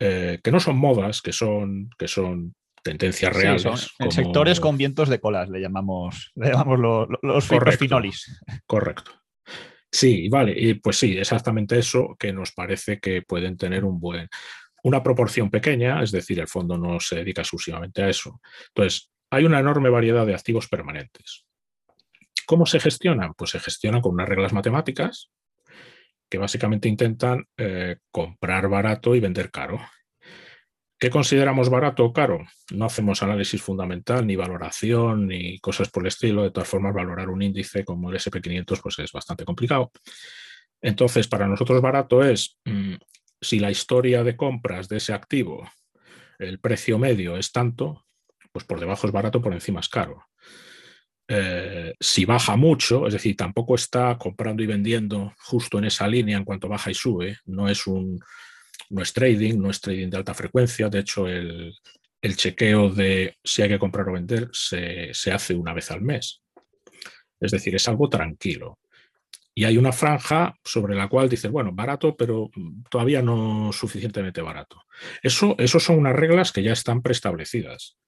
[0.00, 3.94] eh, que no son modas, que son, que son tendencias reales.
[4.00, 7.48] en sectores con vientos de colas, le llamamos, le llamamos los
[7.78, 8.40] finolis.
[8.66, 9.12] Correcto.
[9.92, 14.28] Sí, vale, y pues sí, exactamente eso que nos parece que pueden tener un buen,
[14.82, 18.40] una proporción pequeña, es decir, el fondo no se dedica exclusivamente a eso.
[18.68, 21.44] Entonces, hay una enorme variedad de activos permanentes.
[22.46, 23.34] ¿Cómo se gestionan?
[23.34, 25.30] Pues se gestionan con unas reglas matemáticas
[26.28, 29.80] que básicamente intentan eh, comprar barato y vender caro.
[30.98, 32.46] ¿Qué consideramos barato o caro?
[32.72, 36.42] No hacemos análisis fundamental, ni valoración, ni cosas por el estilo.
[36.42, 39.92] De todas formas, valorar un índice como el SP500 pues es bastante complicado.
[40.80, 42.94] Entonces, para nosotros barato es mm,
[43.40, 45.68] si la historia de compras de ese activo,
[46.38, 48.05] el precio medio es tanto,
[48.56, 50.24] pues por debajo es barato, por encima es caro.
[51.28, 56.38] Eh, si baja mucho, es decir, tampoco está comprando y vendiendo justo en esa línea
[56.38, 58.18] en cuanto baja y sube, no es un
[58.88, 60.88] no es trading, no es trading de alta frecuencia.
[60.88, 61.74] De hecho, el,
[62.22, 66.40] chequeo de si hay que comprar o vender se, hace una vez al mes.
[67.38, 68.78] Es decir, es algo tranquilo.
[69.54, 72.48] Y hay una franja sobre la cual dices, bueno, barato, pero
[72.90, 74.82] todavía no suficientemente barato.
[75.22, 77.98] Eso, eso son unas reglas que ya están preestablecidas.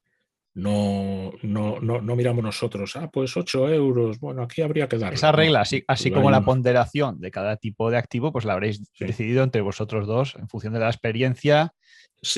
[0.58, 5.14] No, no, no, miramos nosotros, ah, pues 8 euros, bueno, aquí habría que dar.
[5.14, 8.82] Esa regla, así, así como la ponderación de cada tipo de activo, pues la habréis
[8.98, 11.72] decidido entre vosotros dos en función de la experiencia.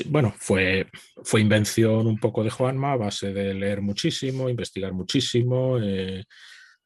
[0.05, 0.85] bueno, fue,
[1.23, 6.23] fue invención un poco de Juanma a base de leer muchísimo, investigar muchísimo, eh,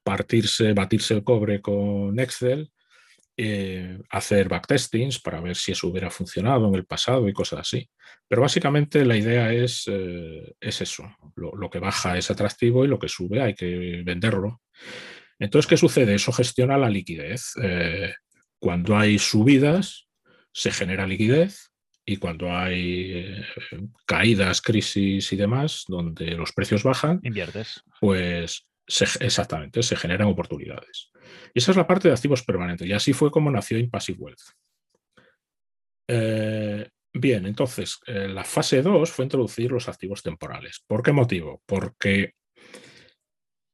[0.04, 2.71] partirse, batirse el cobre con Excel
[3.38, 7.89] eh, hacer backtestings para ver si eso hubiera funcionado en el pasado y cosas así.
[8.28, 11.04] Pero básicamente la idea es, eh, es eso.
[11.36, 14.62] Lo, que baja es atractivo y lo que sube hay que venderlo.
[15.38, 16.15] Entonces, ¿qué sucede?
[16.15, 17.52] Eso gestiona la liquidez.
[17.62, 18.13] Eh,
[18.58, 20.08] cuando hay subidas,
[20.54, 21.71] se genera liquidez
[22.06, 23.43] y cuando hay
[24.06, 27.84] caídas, crisis y demás, donde los precios bajan, inviertes.
[28.00, 31.12] Pues exactamente, se generan oportunidades.
[31.54, 32.88] Y esa es la parte de activos permanentes.
[32.88, 34.41] Y así fue como nació Impassive Wealth.
[36.08, 40.84] Eh, bien, entonces, eh, la fase 2 fue introducir los activos temporales.
[40.88, 41.62] ¿Por qué motivo?
[41.65, 42.34] Porque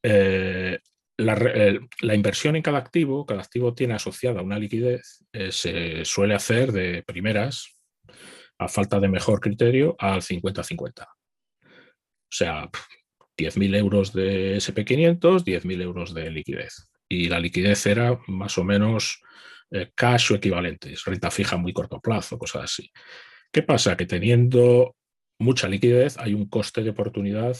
[0.03, 0.79] eh,
[1.17, 7.03] la, inversión en cada activo, cada activo tiene asociada una liquidez, se suele hacer de
[7.03, 7.77] primeras,
[8.59, 11.03] a falta de mejor criterio, al 50-50.
[11.03, 12.69] O sea,
[13.37, 19.21] 10.000 euros de SP500, 10.000 euros de liquidez y la liquidez era más o menos
[19.69, 22.89] eh, cash o equivalentes, renta fija muy corto plazo, cosas así.
[23.51, 23.97] ¿Qué pasa?
[23.97, 24.95] Que teniendo
[25.37, 27.57] mucha liquidez hay un coste de oportunidad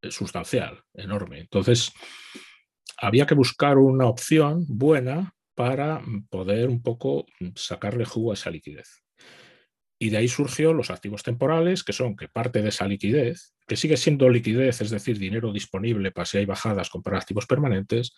[0.00, 1.40] eh, sustancial, enorme.
[1.40, 1.92] Entonces,
[2.96, 9.02] había que buscar una opción buena para poder un poco sacarle jugo a esa liquidez.
[10.02, 13.76] Y de ahí surgió los activos temporales, que son que parte de esa liquidez, que
[13.76, 18.12] sigue siendo liquidez, es decir, dinero disponible para si hay bajadas, comprar activos permanentes,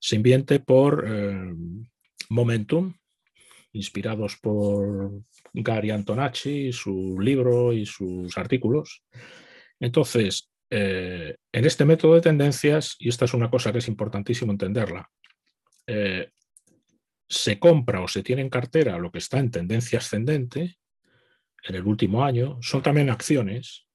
[0.00, 1.52] se invierte por eh,
[2.30, 2.94] momentum,
[3.72, 5.20] inspirados por
[5.52, 9.04] Gary Antonacci, su libro y sus artículos.
[9.78, 14.50] Entonces, eh, en este método de tendencias, y esta es una cosa que es importantísimo
[14.50, 15.10] entenderla,
[15.86, 16.30] eh,
[17.28, 20.78] se compra o se tiene en cartera lo que está en tendencia ascendente
[21.64, 23.88] en el último año son también acciones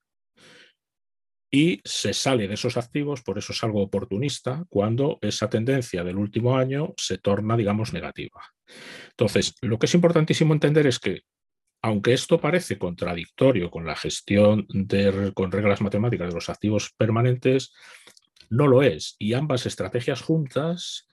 [1.55, 6.17] y se sale de esos activos, por eso es algo oportunista, cuando esa tendencia del
[6.17, 8.41] último año se torna, digamos, negativa.
[9.11, 11.21] Entonces, lo que es importantísimo entender es que,
[11.83, 17.71] aunque esto parece contradictorio con la gestión de, con reglas matemáticas de los activos permanentes,
[18.49, 19.15] no lo es.
[19.19, 21.07] Y ambas estrategias juntas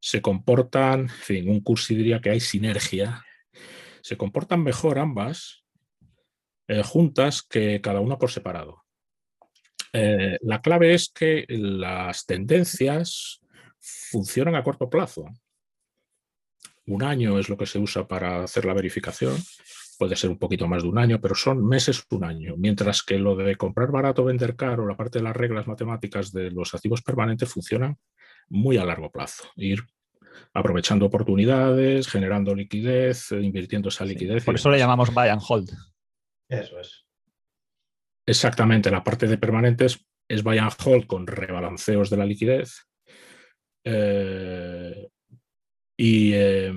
[0.00, 3.24] se comportan, en fin, un curso diría que hay sinergia,
[4.02, 5.64] se comportan mejor ambas
[6.68, 8.84] eh, juntas que cada una por separado.
[9.92, 13.40] Eh, la clave es que las tendencias
[13.80, 15.24] funcionan a corto plazo.
[16.86, 19.36] Un año es lo que se usa para hacer la verificación.
[19.98, 22.54] Puede ser un poquito más de un año, pero son meses un año.
[22.56, 26.50] Mientras que lo de comprar barato, vender caro, la parte de las reglas matemáticas de
[26.50, 27.98] los activos permanentes funcionan
[28.48, 29.44] muy a largo plazo.
[29.56, 29.84] Ir
[30.54, 34.44] aprovechando oportunidades, generando liquidez, invirtiendo esa liquidez.
[34.44, 35.70] por eso le llamamos buy and hold.
[36.48, 37.06] Eso es.
[38.26, 42.86] Exactamente, la parte de permanentes es buy and hold con rebalanceos de la liquidez.
[43.84, 45.08] Eh,
[45.96, 46.72] y, eh,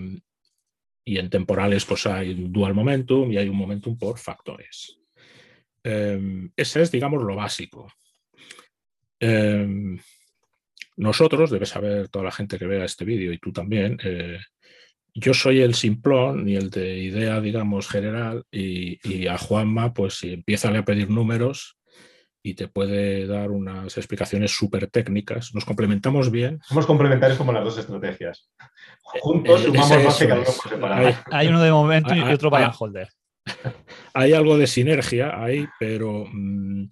[1.05, 4.97] y, en temporales pues hay dual momentum y hay un momentum por factores.
[5.83, 7.91] Eh, ese es, digamos, lo básico.
[10.97, 13.97] nosotros, debe saber toda la gente que vea este vídeo y tú también,
[15.13, 20.33] yo soy el simplón y el de idea, digamos, general, y, a Juanma, pues si
[20.33, 21.77] empieza a pedir números
[22.43, 26.59] y te puede dar unas explicaciones súper técnicas, nos complementamos bien.
[26.63, 28.49] Somos complementarios como las dos estrategias.
[29.01, 30.43] Juntos sumamos más que cada
[30.75, 33.09] uno Hay, uno de momento y otro para ah, holder.
[34.13, 36.85] Hay algo de sinergia ahí, pero mm,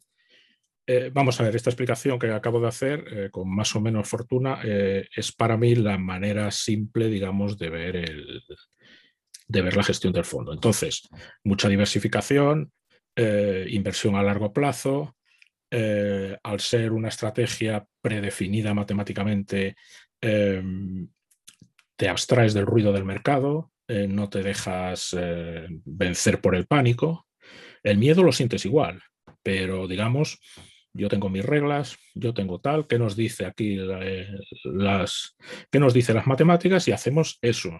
[0.92, 4.10] eh, vamos a ver, esta explicación que acabo de hacer, eh, con más o menos
[4.10, 8.44] fortuna, eh, es para mí la manera simple, digamos, de ver, el,
[9.48, 10.52] de ver la gestión del fondo.
[10.52, 11.08] Entonces,
[11.44, 12.72] mucha diversificación,
[13.16, 15.16] inversión a largo plazo,
[15.70, 19.76] al ser una estrategia predefinida matemáticamente,
[20.20, 25.16] te abstraes del ruido del mercado, no te dejas
[25.84, 27.28] vencer por el pánico.
[27.84, 29.02] El miedo lo sientes igual,
[29.44, 30.40] pero digamos,
[30.94, 34.28] yo tengo mis reglas, yo tengo tal, ¿qué nos dice aquí eh,
[34.64, 35.36] las,
[35.72, 36.88] qué nos dice las matemáticas?
[36.88, 37.80] Y hacemos eso.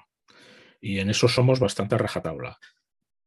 [0.82, 2.58] Y en eso somos bastante rajatabla.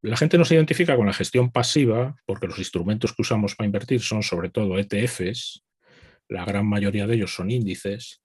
[0.02, 3.66] La gente no se identifica con la gestión pasiva porque los instrumentos que usamos para
[3.66, 5.62] invertir son sobre todo ETFs,
[6.28, 8.22] la gran mayoría de ellos son índices.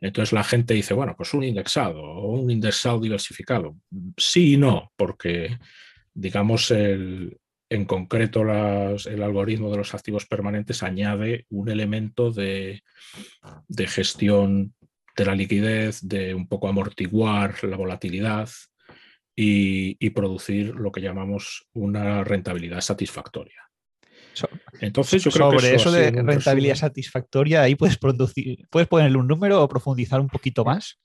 [0.00, 3.76] Entonces la gente dice, bueno, pues un indexado o un indexado diversificado.
[4.16, 5.58] Sí y no, porque
[6.12, 7.38] digamos el,
[7.72, 12.82] en concreto, el algoritmo de los activos permanentes añade un elemento de,
[13.88, 14.74] gestión
[15.16, 18.50] de la liquidez, de un poco amortiguar la volatilidad
[19.34, 23.62] y, producir lo que llamamos una rentabilidad satisfactoria.
[24.80, 29.62] Entonces, yo creo sobre eso, de rentabilidad satisfactoria, ahí puedes producir, puedes ponerle un número
[29.62, 30.98] o profundizar un poquito más.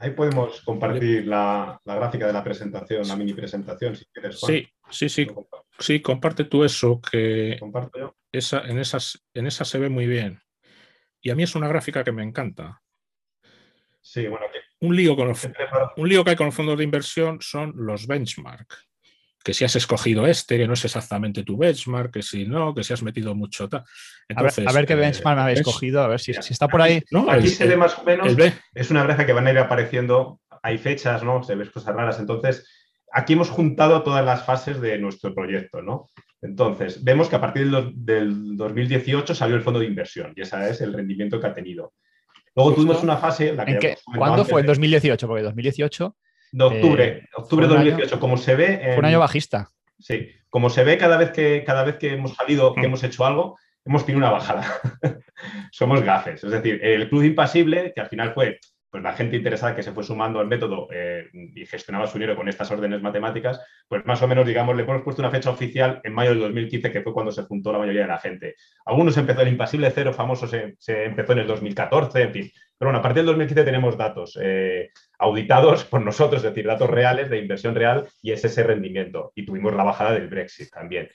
[0.00, 4.38] Ahí podemos compartir la, gráfica de la presentación, la mini presentación, si quieres.
[4.38, 5.26] Sí, sí, sí.
[5.78, 7.58] Sí, comparte tú eso, que
[8.32, 10.40] Esa, en, esas, en esa se ve muy bien.
[11.20, 12.80] Y a mí es una gráfica que me encanta.
[14.00, 14.46] Sí, bueno,
[14.80, 15.34] un, lío con
[15.96, 18.87] un lío que hay con los fondos de inversión son los benchmark.
[19.48, 22.84] Que si has escogido este, que no es exactamente tu benchmark, que si no, que
[22.84, 23.82] si has metido mucho tal.
[24.28, 27.02] Entonces, a, ver, qué eh, benchmark habéis escogido, a ver si, si, está por ahí.
[27.30, 28.36] aquí se ve más o menos,
[28.74, 31.42] es una gráfica que van a ir apareciendo, hay fechas, ¿no?
[31.42, 32.20] Se ven cosas raras.
[32.20, 32.68] Entonces,
[33.10, 36.10] aquí hemos juntado todas las fases de nuestro proyecto, ¿no?
[36.42, 40.82] Entonces, vemos que a partir del, 2018 salió el fondo de inversión y ese es
[40.82, 41.94] el rendimiento que ha tenido.
[42.54, 43.54] Luego tuvimos una fase...
[43.54, 44.60] La que ¿Cuándo fue?
[44.60, 46.14] En 2018, porque 2018...
[46.52, 48.80] De octubre, eh, octubre de 2018, como se ve...
[48.82, 49.70] fue un año bajista.
[49.98, 52.84] Sí, como se ve cada vez que, cada vez que hemos salido, que mm.
[52.84, 54.66] hemos hecho algo, hemos tenido una bajada.
[55.72, 56.44] Somos gafes.
[56.44, 58.58] Es decir, el club impasible, que al final fue
[58.90, 62.36] pues la gente interesada que se fue sumando al método eh, y gestionaba su dinero
[62.36, 66.00] con estas órdenes matemáticas, pues más o menos, digamos, le hemos puesto una fecha oficial
[66.04, 68.54] en mayo del 2015, que fue cuando se juntó la mayoría de la gente.
[68.86, 72.50] Algunos empezó el impasible cero famoso, se, empezó en el 2014, en fin.
[72.78, 76.88] Pero bueno, a partir del 2015 tenemos datos eh, auditados por nosotros, es decir, datos
[76.88, 79.32] reales de inversión real y es ese rendimiento.
[79.34, 81.08] Y tuvimos la bajada del Brexit también.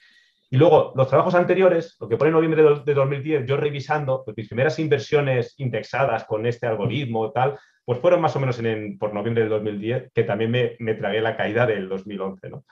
[0.50, 4.36] Y luego, los trabajos anteriores, lo que pone en noviembre de 2010, yo revisando, pues
[4.36, 9.12] mis primeras inversiones indexadas con este algoritmo tal, pues fueron más o menos en, por
[9.12, 12.50] noviembre del 2010, que también me, tragué la caída del 2011.
[12.50, 12.64] ¿no?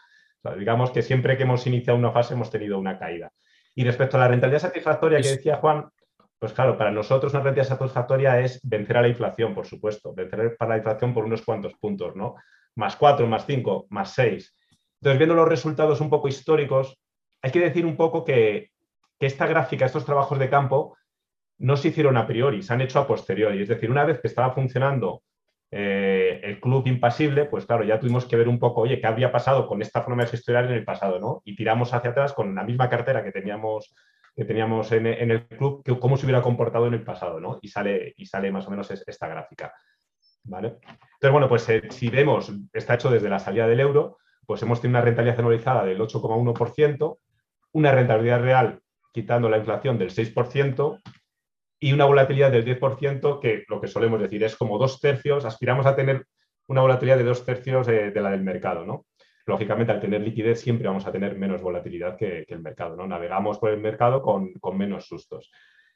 [0.58, 3.32] digamos que siempre que hemos iniciado una fase hemos tenido una caída.
[3.74, 5.86] Y respecto a la rentabilidad satisfactoria que decía Juan,
[6.42, 10.56] pues claro, para nosotros una rentabilidad satisfactoria es vencer a la inflación, por supuesto, vencer
[10.58, 12.34] para la inflación por unos cuantos puntos, ¿no?
[12.74, 14.58] Más 4, más 5, más 6.
[15.00, 16.98] Entonces, viendo los resultados un poco históricos,
[17.42, 18.72] hay que decir un poco que,
[19.20, 20.96] que esta gráfica, estos trabajos de campo,
[21.58, 23.62] no se hicieron a priori, se han hecho a posteriori.
[23.62, 25.22] Es decir, una vez que estaba funcionando
[25.70, 29.30] eh, el club impasible, pues claro, ya tuvimos que ver un poco, oye, qué había
[29.30, 31.40] pasado con esta forma de gestionar en el pasado, ¿no?
[31.44, 33.94] Y tiramos hacia atrás con la misma cartera que teníamos,
[34.34, 37.58] que teníamos en, el club, cómo se hubiera comportado en el pasado, ¿no?
[37.60, 39.72] Y sale, y sale más o menos esta gráfica.
[40.44, 40.78] ¿Vale?
[40.78, 44.80] Entonces, bueno, pues eh, si vemos, está hecho desde la salida del euro, pues hemos
[44.80, 47.18] tenido una rentabilidad anualizada del 8,1%,
[47.72, 48.80] una rentabilidad real
[49.12, 51.00] quitando la inflación del 6%,
[51.82, 55.84] y una volatilidad del 10%, que lo que solemos decir es como dos tercios, aspiramos
[55.84, 56.26] a tener
[56.68, 59.04] una volatilidad de dos tercios de, la del mercado, ¿no?
[59.46, 63.06] Lógicamente, al tener liquidez siempre vamos a tener menos volatilidad que, el mercado, ¿no?
[63.06, 65.50] Navegamos por el mercado con, menos sustos.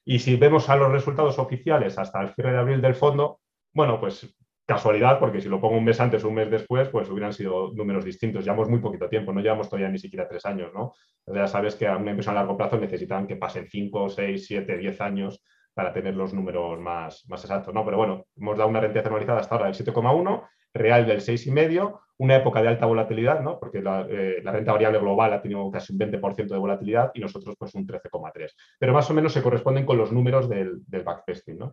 [0.05, 3.41] Y si vemos a los resultados oficiales hasta el cierre de abril del fondo,
[3.73, 7.09] bueno, pues casualidad, porque si lo pongo un mes antes o un mes después, pues
[7.09, 8.45] hubieran sido números distintos.
[8.45, 10.93] Llevamos muy poquito tiempo, no llevamos todavía ni siquiera tres años, ¿no?
[11.27, 14.77] ya sabes que a una inversión a largo plazo necesitan que pasen cinco, seis, siete,
[14.77, 15.43] diez años
[15.77, 17.75] para tener los números más, más exactos.
[17.75, 17.85] ¿no?
[17.85, 22.37] Pero bueno, hemos dado una rentabilidad anualizada hasta ahora del 7,1, real del 6,5, una
[22.37, 23.59] época de alta volatilidad, ¿no?
[23.59, 27.55] porque eh, la, renta variable global ha tenido casi un 20% de volatilidad y nosotros
[27.59, 28.53] pues un 13,3.
[28.79, 31.59] Pero más o menos se corresponden con los números del, del backtesting.
[31.59, 31.73] ¿no?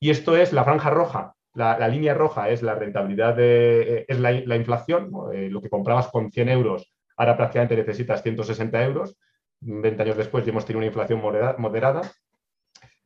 [0.00, 1.34] Y esto es la franja roja.
[1.54, 6.08] La, línea roja es la rentabilidad, de, eh, es la, inflación, eh, lo que comprabas
[6.08, 9.16] con 100 euros, ahora prácticamente necesitas 160 euros.
[9.60, 12.12] 20 años después ya hemos tenido una inflación moderada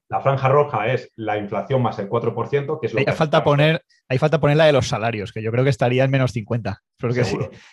[0.09, 3.45] la franja roja es la inflación más el 4%, que es lo hay que falta
[3.45, 6.33] poner, Hay falta poner la de los salarios, que yo creo que estaría en menos
[6.33, 6.83] 50.
[6.99, 7.23] Porque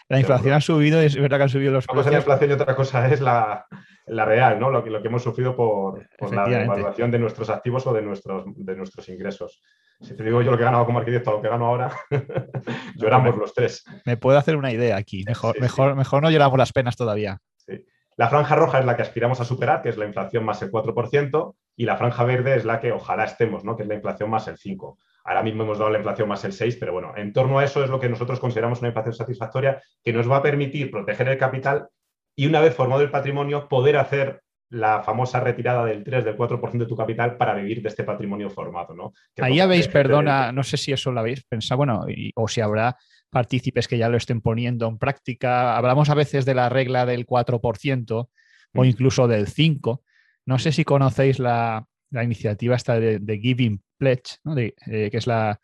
[0.10, 2.20] la inflación ha subido y es verdad que han subido los Una cosa es la
[2.20, 3.66] inflación y otra cosa es la,
[4.08, 4.70] real, ¿no?
[4.70, 8.44] Lo que, lo que hemos sufrido por, la devaluación de nuestros activos o de nuestros,
[8.48, 9.62] de nuestros ingresos.
[10.02, 11.90] Si te digo yo lo que he ganado como arquitecto, lo que gano ahora,
[12.96, 13.86] lloramos los tres.
[14.06, 15.24] Me puedo hacer una idea aquí.
[15.26, 17.40] Mejor, mejor, mejor no lloramos las penas todavía.
[18.18, 20.72] La franja roja es la que aspiramos a superar, que es la inflación más el
[20.72, 23.76] 4%, y la franja verde es la que ojalá estemos, ¿no?
[23.76, 24.96] que es la inflación más el 5%.
[25.26, 27.84] Ahora mismo hemos dado la inflación más el 6%, pero bueno, en torno a eso
[27.84, 31.38] es lo que nosotros consideramos una inflación satisfactoria que nos va a permitir proteger el
[31.38, 31.88] capital
[32.36, 36.78] y una vez formado el patrimonio poder hacer la famosa retirada del 3, del 4%
[36.78, 38.94] de tu capital para vivir de este patrimonio formado.
[38.94, 39.14] ¿no?
[39.38, 42.96] Ahí habéis, perdona, no sé si eso lo habéis pensado, bueno, o si habrá
[43.36, 45.76] partícipes que ya lo estén poniendo en práctica.
[45.76, 48.30] Hablamos a veces de la regla del 4% o
[48.72, 48.86] mm.
[48.86, 50.00] incluso del 5%.
[50.46, 55.60] No sé si conocéis la, iniciativa esta de, Giving Pledge, eh, que es la,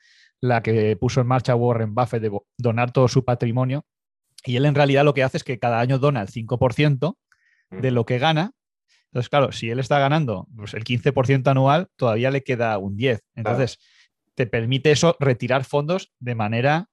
[0.61, 3.85] que puso en marcha Warren Buffett de donar todo su patrimonio.
[4.43, 7.15] Y él en realidad lo que hace es que cada año dona el 5%
[7.69, 7.93] de mm.
[7.93, 8.51] lo que gana.
[9.05, 13.21] Entonces, claro, si él está ganando pues, el 15% anual, todavía le queda un 10%.
[13.35, 13.79] Entonces,
[14.35, 16.89] te permite eso retirar fondos de manera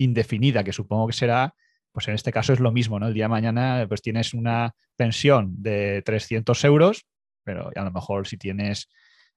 [0.00, 1.54] indefinida, que supongo que será,
[1.92, 3.08] pues en este caso es lo mismo, ¿no?
[3.08, 7.04] El día de mañana pues tienes una pensión de 300 euros,
[7.44, 8.88] pero a lo mejor si tienes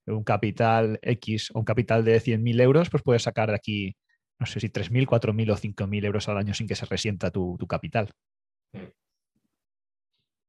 [0.07, 3.95] un capital X o un capital de 100.000 euros, pues puedes sacar de aquí,
[4.39, 7.57] no sé si 3.000, 4.000 o 5.000 euros al año sin que se resienta tu,
[7.67, 8.09] capital.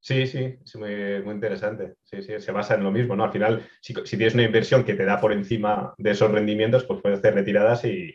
[0.00, 1.94] Sí, sí, es muy, interesante.
[2.05, 3.24] Sí, sí, se basa en lo mismo, ¿no?
[3.24, 6.85] Al final, si, si, tienes una inversión que te da por encima de esos rendimientos,
[6.85, 8.14] pues puedes hacer retiradas y,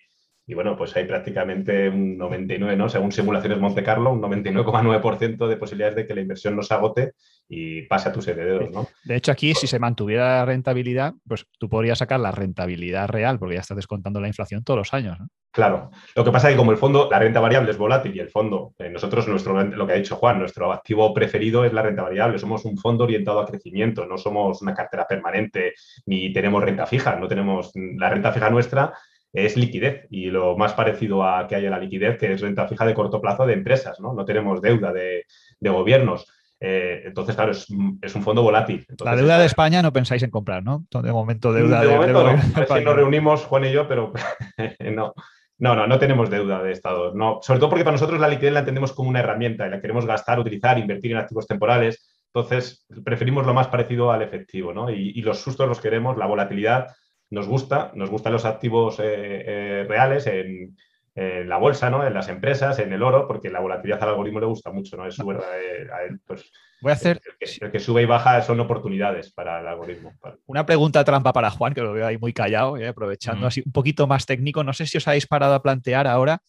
[0.49, 2.89] y bueno, pues hay prácticamente un 99, ¿no?
[2.89, 7.13] Según simulaciones Monte Carlo, un 99,9% de posibilidades de que la inversión no se agote
[7.47, 8.87] y pase a tus herederos, ¿no?
[9.03, 13.37] De hecho, aquí si se mantuviera la rentabilidad, pues tú podrías sacar la rentabilidad real,
[13.37, 15.27] porque ya estás descontando la inflación todos los años, ¿no?
[15.51, 15.91] Claro.
[16.15, 18.29] Lo que pasa es que como el fondo, la renta variable es volátil y el
[18.29, 22.03] fondo, eh, nosotros, nuestro, lo que ha dicho Juan, nuestro activo preferido es la renta
[22.03, 22.39] variable.
[22.39, 25.73] Somos un fondo orientado a crecimiento, no somos una cartera permanente
[26.07, 28.93] ni tenemos renta fija, no tenemos la renta fija nuestra
[29.33, 32.85] es liquidez y lo más parecido a que haya la liquidez, que es renta fija
[32.85, 34.13] de corto plazo de empresas, ¿no?
[34.13, 35.25] No tenemos deuda de,
[35.59, 36.27] gobiernos.
[36.59, 38.85] Eh, entonces, claro, es, un fondo volátil.
[39.03, 40.85] la deuda de España no pensáis en comprar, ¿no?
[40.91, 42.81] De momento deuda de, de momento no.
[42.81, 44.11] nos reunimos Juan y yo, pero
[44.91, 45.13] no.
[45.61, 47.13] No, no, no tenemos deuda de Estado.
[47.13, 49.81] No, sobre todo porque para nosotros la liquidez la entendemos como una herramienta y la
[49.81, 52.09] queremos gastar, utilizar, invertir en activos temporales.
[52.33, 54.89] Entonces, preferimos lo más parecido al efectivo, ¿no?
[54.89, 56.87] Y, y los sustos los queremos, la volatilidad
[57.29, 60.75] nos gusta, nos gustan los activos eh, eh, reales en,
[61.15, 62.07] la bolsa, ¿no?
[62.07, 65.05] en las empresas, en el oro, porque la volatilidad al algoritmo le gusta mucho, ¿no?
[65.05, 65.87] Es eh,
[66.25, 66.49] pues,
[66.79, 67.19] Voy a hacer.
[67.41, 70.13] El que, sube y baja son oportunidades para el algoritmo.
[70.45, 74.07] Una pregunta trampa para Juan, que lo veo ahí muy callado, aprovechando así un poquito
[74.07, 74.63] más técnico.
[74.63, 76.41] No sé si os habéis parado a plantear ahora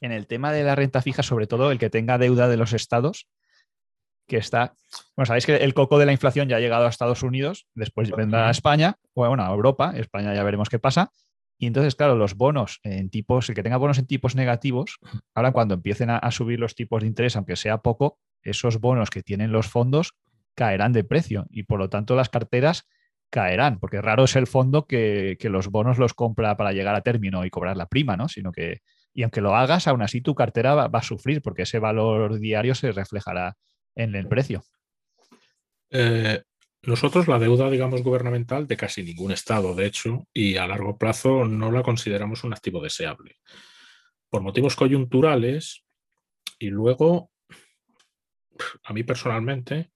[0.00, 2.74] en el tema de la renta fija, sobre todo el que tenga deuda de los
[2.74, 3.26] estados,
[4.26, 4.74] que está,
[5.16, 8.10] bueno, sabéis que el coco de la inflación ya ha llegado a Estados Unidos, después
[8.10, 11.10] vendrá a España, o bueno, a Europa, España ya veremos qué pasa.
[11.58, 14.98] Y entonces, claro, los bonos en tipos, el que tenga bonos en tipos negativos,
[15.32, 19.22] ahora cuando empiecen a, subir los tipos de interés, aunque sea poco, esos bonos que
[19.22, 20.14] tienen los fondos
[20.54, 22.88] caerán de precio y por lo tanto las carteras
[23.30, 27.44] caerán, porque raro es el fondo que, los bonos los compra para llegar a término
[27.44, 28.28] y cobrar la prima, ¿no?
[28.28, 28.80] Sino que,
[29.14, 32.74] y aunque lo hagas, aún así tu cartera va, a sufrir porque ese valor diario
[32.74, 33.56] se reflejará
[33.94, 34.64] en el precio.
[35.90, 36.42] Eh,
[36.84, 41.44] nosotros la deuda, digamos, gubernamental de casi ningún Estado, de hecho, y a largo plazo
[41.44, 43.38] no la consideramos un activo deseable.
[44.28, 45.84] Por motivos coyunturales
[46.58, 47.30] y luego,
[48.82, 49.92] a mí personalmente,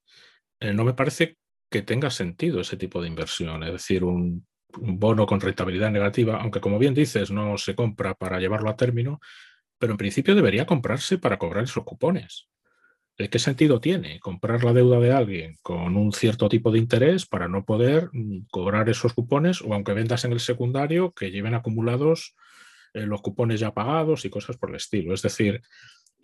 [0.61, 1.39] eh, no me parece
[1.71, 4.47] que tenga sentido ese tipo de inversión, es decir, un,
[4.79, 9.21] bono con rentabilidad negativa, aunque como bien dices, no se compra para llevarlo a término,
[9.79, 12.49] pero en principio debería comprarse para cobrar esos cupones.
[13.17, 17.49] ¿Qué sentido tiene comprar la deuda de alguien con un cierto tipo de interés para
[17.49, 22.37] no poder mm, cobrar esos cupones o aunque vendas en el secundario que lleven acumulados
[22.93, 25.15] eh, los cupones ya pagados y cosas por el estilo?
[25.15, 25.63] Es decir,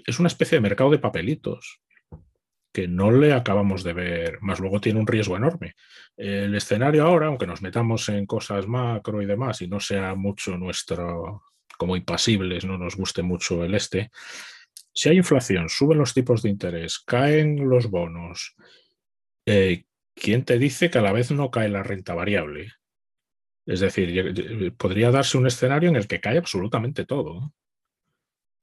[0.07, 1.81] es una especie de mercado de papelitos
[2.73, 5.75] que no le acabamos de ver, más luego tiene un riesgo enorme.
[6.17, 10.57] El escenario ahora, aunque nos metamos en cosas macro y demás y no sea mucho
[10.57, 11.43] nuestro,
[11.77, 14.11] como impasibles, no nos guste mucho el este,
[14.95, 18.55] si hay inflación, suben los tipos de interés, caen los bonos,
[19.47, 19.85] eh,
[20.15, 22.73] ¿quién te dice que a la vez no cae la renta variable?
[23.67, 27.53] Es decir, podría darse un escenario en el que cae absolutamente todo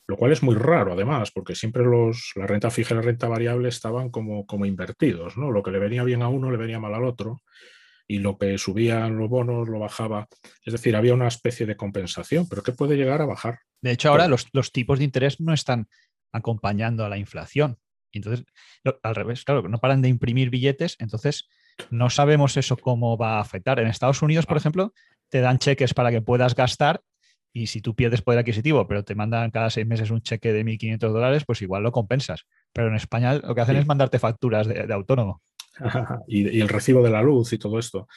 [0.10, 3.28] lo cual es muy raro además, porque siempre los, la renta fija y la renta
[3.28, 5.52] variable estaban como, como invertidos, ¿no?
[5.52, 7.44] Lo que le venía bien a uno le venía mal al otro
[8.08, 10.28] y lo que subían los bonos lo bajaba.
[10.66, 13.60] Es decir, había una especie de compensación, pero que puede llegar a bajar.
[13.82, 15.88] De hecho, ahora los, tipos de interés no están
[16.32, 17.78] acompañando a la inflación.
[18.12, 18.46] Entonces,
[19.04, 21.48] al revés, claro, no paran de imprimir billetes, entonces
[21.92, 23.80] no sabemos eso cómo va a afectar.
[23.80, 24.60] En Estados Unidos, por ah.
[24.60, 24.94] ejemplo,
[25.30, 27.02] te dan cheques para que puedas gastar
[27.52, 30.64] y si tú pierdes poder adquisitivo, pero te mandan cada seis meses un cheque de
[30.64, 32.46] 1.500 dólares, pues igual lo compensas.
[32.74, 35.42] Pero en España lo que hacen es mandarte facturas de, autónomo.
[36.28, 38.08] y, el recibo de la luz y todo esto.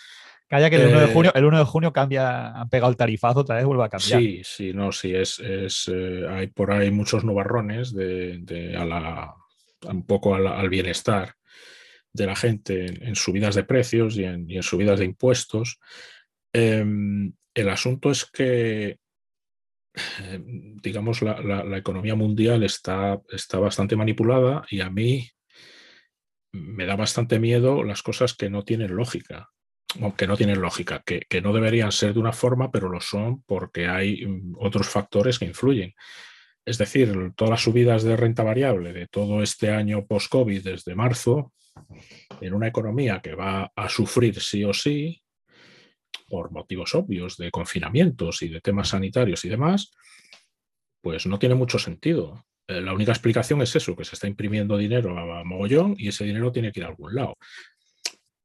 [0.52, 2.96] Calla que el 1 de eh, junio, el 1 de junio cambia, han pegado el
[2.96, 4.20] tarifazo, otra vez vuelve a cambiar.
[4.20, 9.34] Sí, sí, no, sí, es, es eh, hay por ahí muchos nubarrones de, a la,
[9.88, 11.36] un poco al, bienestar
[12.12, 15.78] de la gente en, subidas de precios y en, subidas de impuestos.
[16.52, 18.98] Em, el asunto es que
[20.20, 25.28] Em, digamos, la, economía mundial está, está bastante manipulada y a mí
[26.52, 29.50] me da bastante miedo las cosas que no tienen lógica,
[30.16, 33.42] que no tienen lógica, que, que, no deberían ser de una forma, pero lo son
[33.42, 35.94] porque hay mm, otros factores que influyen.
[36.64, 41.52] Es decir, todas las subidas de renta variable de todo este año post-COVID desde marzo,
[42.40, 45.22] en una economía que va a sufrir sí o sí,
[46.28, 49.90] por motivos obvios de confinamientos y de temas sanitarios y demás,
[51.02, 52.46] pues no tiene mucho sentido.
[52.68, 56.24] Eh, la única explicación es eso, que se está imprimiendo dinero a mogollón y ese
[56.24, 57.36] dinero tiene que ir a algún lado.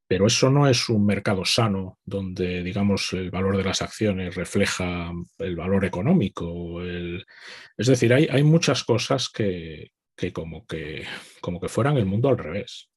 [0.07, 5.11] Pero eso no es un mercado sano donde, digamos, el valor de las acciones refleja
[5.39, 6.81] el valor económico.
[6.81, 9.91] Es decir, hay, hay muchas cosas que,
[10.33, 11.05] como que
[11.41, 12.89] como que fueran el mundo al revés.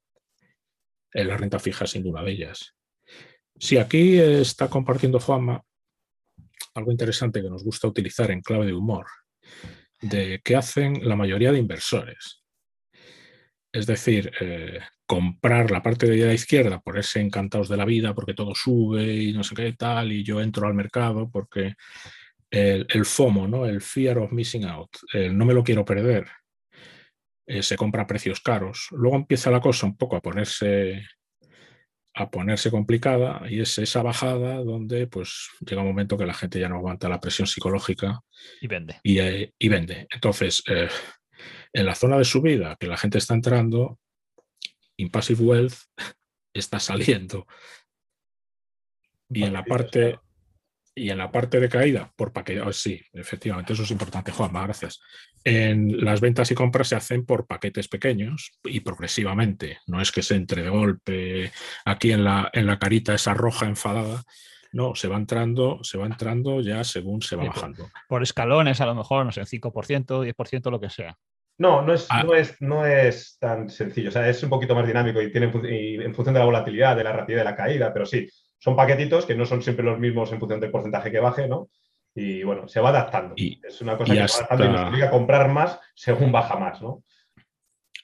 [1.13, 2.77] En la renta fija, sin duda de ellas.
[3.59, 5.63] Sí, aquí está compartiendo Juanma
[6.75, 9.07] algo interesante que nos gusta utilizar en clave de humor,
[10.01, 12.43] de qué hacen la mayoría de inversores.
[13.73, 14.81] Es decir, eh,
[15.11, 19.13] comprar la parte de la izquierda, por ese encantados de la vida, porque todo sube
[19.13, 21.75] y no sé qué tal, y yo entro al mercado porque
[22.49, 23.67] el, FOMO, ¿no?
[23.67, 24.91] el fear of missing out,
[25.33, 26.29] no me lo quiero perder,
[27.51, 28.87] eh, se compra a precios caros.
[28.93, 31.05] Luego empieza la cosa un poco a ponerse
[32.15, 36.61] a ponerse complicada y es esa bajada donde pues llega un momento que la gente
[36.61, 38.21] ya no aguanta la presión psicológica
[38.61, 39.01] y vende.
[39.03, 40.07] Y, eh, vende.
[40.11, 40.89] Entonces, eh,
[41.73, 43.99] en la zona de subida que la gente está entrando,
[45.01, 45.75] Impassive Wealth
[46.55, 47.47] está saliendo.
[49.29, 50.19] Y en la parte
[50.95, 54.65] y en la parte de caída, por paquete, oh, sí, efectivamente, eso es importante, Juanma,
[54.65, 55.01] gracias.
[55.45, 59.79] En las ventas y compras se hacen por paquetes pequeños y progresivamente.
[59.87, 61.53] No es que se entre de golpe
[61.85, 64.25] aquí en la, en la carita esa roja enfadada.
[64.73, 67.89] No, se va entrando, se va entrando ya según se va bajando.
[68.09, 71.17] Por, escalones, a lo mejor, no sé, 5%, 10%, lo que sea.
[71.61, 72.23] No, no es, ah.
[72.23, 74.09] no, es, no es tan sencillo.
[74.09, 77.05] O sea, es un poquito más dinámico y tiene en función de la volatilidad, de
[77.05, 78.27] la rapidez de la caída, pero sí,
[78.59, 81.69] son paquetitos que no son siempre los mismos en función del porcentaje que baje, ¿no?
[82.15, 83.35] Y bueno, se va adaptando.
[83.37, 86.81] es una cosa que se va adaptando y nos obliga comprar más según baja más,
[86.81, 87.05] ¿no?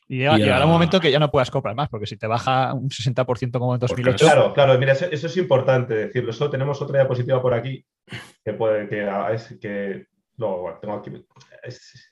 [0.06, 2.90] Y llegará un momento que ya no puedas comprar más, porque si te baja un
[2.90, 4.24] 60% como en 2008.
[4.24, 6.30] Claro, claro, mira, eso, es importante decirlo.
[6.30, 7.84] Eso tenemos otra diapositiva por aquí
[8.44, 11.02] que puede que es que tengo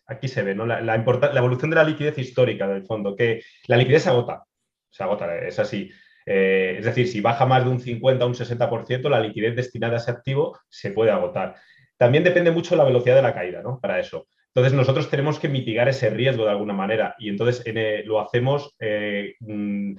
[0.07, 0.66] aquí, se ve, ¿no?
[0.66, 4.45] La, la, evolución de la liquidez histórica del fondo, que la liquidez se agota.
[4.91, 5.91] Se agota, es así.
[6.27, 9.95] Eh, es decir, si baja más de un 50 o un 60%, la liquidez destinada
[9.95, 11.57] a ese activo se puede agotar.
[11.97, 13.79] También depende mucho de la velocidad de la caída, ¿no?
[13.81, 14.27] Para eso.
[14.49, 17.64] Entonces, nosotros tenemos que mitigar ese riesgo de alguna manera y entonces
[18.07, 19.97] lo hacemos eh, mm,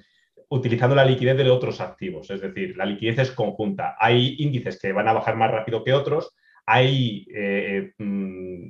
[0.49, 2.29] utilizando la liquidez de otros activos.
[2.29, 3.95] Es decir, la liquidez es conjunta.
[3.99, 6.35] Hay índices que van a bajar más rápido que otros,
[6.65, 8.67] hay eh, mm,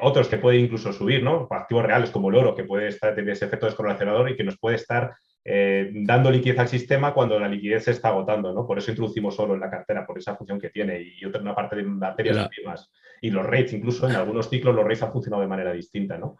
[0.00, 1.46] otros que pueden incluso subir, ¿no?
[1.50, 4.58] Activos reales como el oro, que puede estar, tener ese efecto descorrelacionador y que nos
[4.58, 5.12] puede estar
[5.50, 8.66] eh, dando liquidez al sistema cuando la liquidez se está agotando, ¿no?
[8.66, 11.54] Por eso introducimos oro en la cartera, por esa función que tiene y otra una
[11.54, 12.90] parte de materias primas.
[13.22, 16.36] Y los rates, incluso en algunos ciclos, los rates han funcionado de manera distinta, ¿no?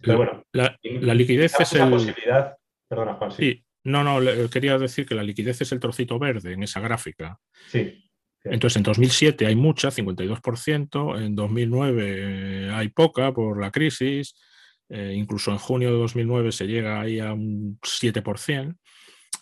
[0.00, 0.76] Pero bueno, la,
[1.14, 1.90] liquidez es el...
[1.90, 2.56] posibilidad...
[2.86, 3.64] Perdona, Juan, sí.
[3.84, 7.38] No, no, quería decir que la liquidez es el trocito verde en esa gráfica.
[7.66, 8.11] Sí.
[8.44, 14.34] Entonces, en 2007 hay mucha, 52%, en 2009 hay poca por la crisis,
[14.88, 18.76] eh, incluso en junio de 2009 se llega ahí a un 7%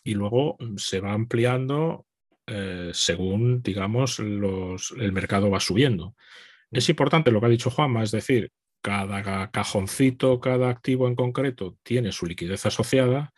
[0.05, 2.07] y luego mm, se va ampliando
[2.46, 6.14] eh, según, digamos, el mercado va subiendo.
[6.70, 6.92] Es mm.
[6.92, 8.51] importante lo que ha dicho Juanma, es decir,
[8.82, 13.32] cada cajoncito, cada activo en concreto tiene su liquidez asociada,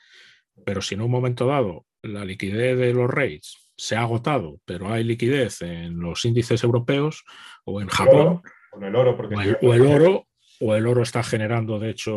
[0.65, 4.93] pero si en un momento dado la liquidez de los rates se ha agotado, pero
[4.93, 7.25] hay liquidez en los índices europeos
[7.65, 10.29] o en Japón, o, el oro, porque o el oro,
[10.61, 12.15] o el oro está generando, de hecho,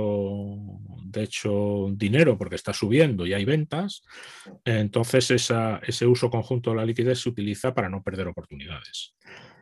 [1.06, 4.04] de hecho, dinero porque está subiendo y hay ventas,
[4.64, 9.16] entonces ese uso conjunto de la liquidez se utiliza para no perder oportunidades.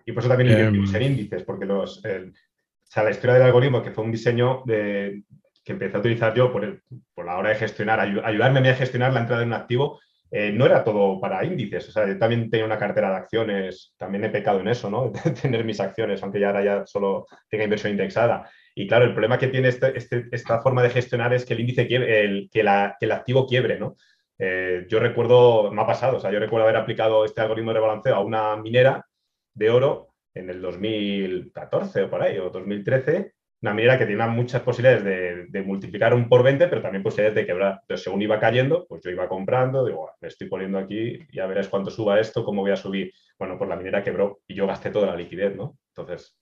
[0.06, 3.92] Y por eso también invertimos em, en índices, porque los, la historia del algoritmo, que
[3.92, 5.24] fue un diseño de,
[5.64, 6.84] que empecé a utilizar yo por,
[7.14, 10.02] por la hora de gestionar, ayudarme a gestionar la entrada de un activo,
[10.36, 11.88] eh, no era todo para índices.
[11.90, 15.12] O sea, yo también tenía una cartera de acciones, también he pecado en eso, ¿no?
[15.42, 18.50] tener mis acciones, aunque ya ahora ya solo tenga inversión indexada.
[18.74, 21.60] Y claro, el problema que tiene este, este, esta forma de gestionar es que el
[21.60, 23.96] índice quiebre, el, que, el activo quiebre, ¿no?
[24.40, 27.76] Eh, yo recuerdo, no ha pasado, o sea, yo recuerdo haber aplicado este algoritmo de
[27.76, 29.06] rebalanceo a una minera
[29.54, 33.33] de oro en el 2014 o por ahí, o 2013,
[33.64, 37.46] una minera que tenía muchas posibilidades de, multiplicar un por 20, pero también posibilidades de
[37.46, 37.80] quebrar.
[37.82, 41.70] Entonces, según iba cayendo, pues yo iba comprando, digo, me estoy poniendo aquí, ya verás
[41.70, 43.14] cuánto suba esto, cómo voy a subir.
[43.40, 45.78] Bueno, pues la minera quebró y yo gasté toda la liquidez, ¿no?
[45.96, 46.38] Entonces,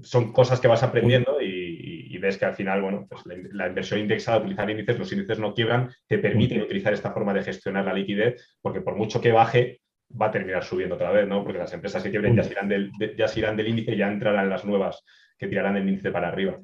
[0.00, 4.38] son cosas que vas aprendiendo y, ves que al final, bueno, pues la, inversión indexada,
[4.38, 8.56] utilizar índices, los índices no quiebran, te permiten utilizar esta forma de gestionar la liquidez,
[8.60, 9.80] porque por mucho que baje,
[10.20, 11.44] va a terminar subiendo otra vez, ¿no?
[11.44, 13.98] Porque las empresas que quiebren ya se irán del, ya se irán del índice y
[13.98, 15.04] ya entrarán las nuevas
[15.38, 16.58] que tirarán el índice para arriba.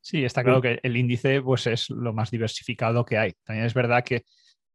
[0.00, 3.32] Sí, está claro que el índice pues, es lo más diversificado que hay.
[3.44, 4.24] También es verdad que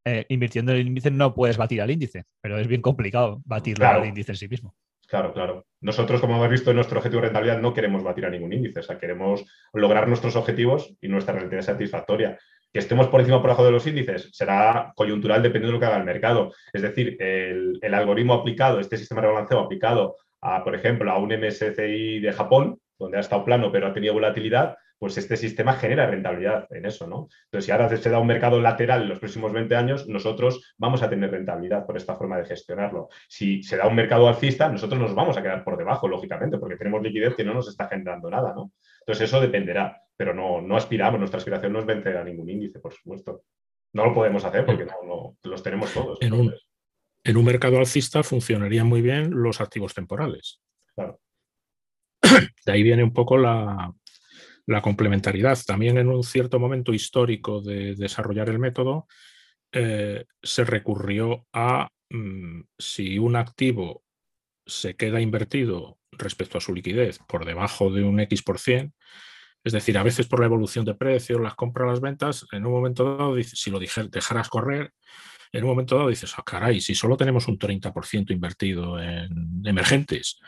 [0.05, 3.87] eh, invirtiendo en el índice no puedes batir al índice, pero es bien complicado batirlo
[3.87, 4.75] al índice en sí mismo.
[5.07, 5.65] Claro, claro.
[5.81, 8.79] Nosotros, como hemos visto en nuestro objetivo de rentabilidad, no queremos batir a ningún índice,
[8.79, 12.37] o sea, queremos lograr nuestros objetivos y nuestra rentabilidad satisfactoria.
[12.71, 15.79] Que estemos por encima o por abajo de los índices será coyuntural dependiendo de lo
[15.79, 16.53] que haga el mercado.
[16.73, 21.29] Es decir, el, algoritmo aplicado, este sistema de balanceo aplicado a, por ejemplo, a un
[21.29, 26.07] MSCI de Japón, donde ha estado plano pero ha tenido volatilidad, pues este sistema genera
[26.07, 27.27] rentabilidad en eso, ¿no?
[27.45, 31.03] Entonces, si ahora se da un mercado lateral en los próximos 20 años, nosotros vamos
[31.03, 33.09] a tener rentabilidad por esta forma de gestionarlo.
[33.27, 36.77] Si se da un mercado alcista, nosotros nos vamos a quedar por debajo, lógicamente, porque
[36.77, 38.71] tenemos liquidez que no nos está generando nada, ¿no?
[39.01, 42.79] Entonces, eso dependerá, pero no, no aspiramos, nuestra aspiración no es vencer a ningún índice,
[42.79, 43.43] por supuesto.
[43.93, 46.17] No lo podemos hacer porque no, los tenemos todos.
[46.21, 46.53] En un,
[47.23, 50.61] en un mercado alcista funcionarían muy bien los activos temporales.
[50.95, 51.19] Claro.
[52.65, 53.93] De ahí viene un poco la,
[54.67, 55.57] la complementariedad.
[55.65, 59.07] También en un cierto momento histórico de desarrollar el método,
[59.71, 64.03] eh, se recurrió a mm, si un activo
[64.65, 68.93] se queda invertido respecto a su liquidez por debajo de un X por cien,
[69.63, 72.71] es decir, a veces por la evolución de precios, las compras, las ventas, en un
[72.71, 74.93] momento dado, si lo dejaras correr,
[75.51, 80.39] en un momento dado dices, ah, caray, si solo tenemos un 30% invertido en emergentes,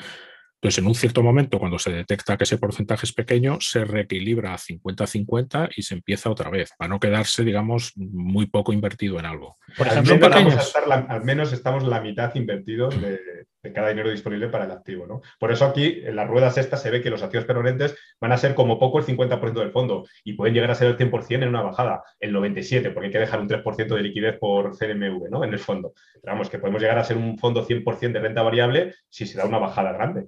[0.60, 4.56] entonces, en un cierto momento, cuando se detecta que ese porcentaje es pequeño, se reequilibra
[4.56, 9.28] a 50-50 y se empieza otra vez, para no quedarse, digamos, muy poco invertido en
[9.28, 9.56] algo.
[9.78, 10.18] Por ejemplo,
[11.10, 15.06] al menos, estamos la mitad invertidos de, cada dinero disponible para el activo.
[15.06, 15.22] ¿no?
[15.40, 18.38] Por eso aquí, en las ruedas estas, se ve que los activos permanentes van a
[18.38, 21.50] ser como poco el 50% del fondo y pueden llegar a ser el 100% en
[21.50, 25.44] una bajada, el 97%, porque hay que dejar un 3% de liquidez por CNMV ¿no?
[25.44, 25.94] en el fondo.
[26.14, 29.38] Pero vamos, que podemos llegar a ser un fondo 100% de renta variable si se
[29.38, 30.28] da una bajada grande.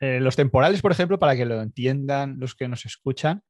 [0.00, 3.42] Eh, los temporales, por ejemplo, para que lo entiendan los que nos escuchan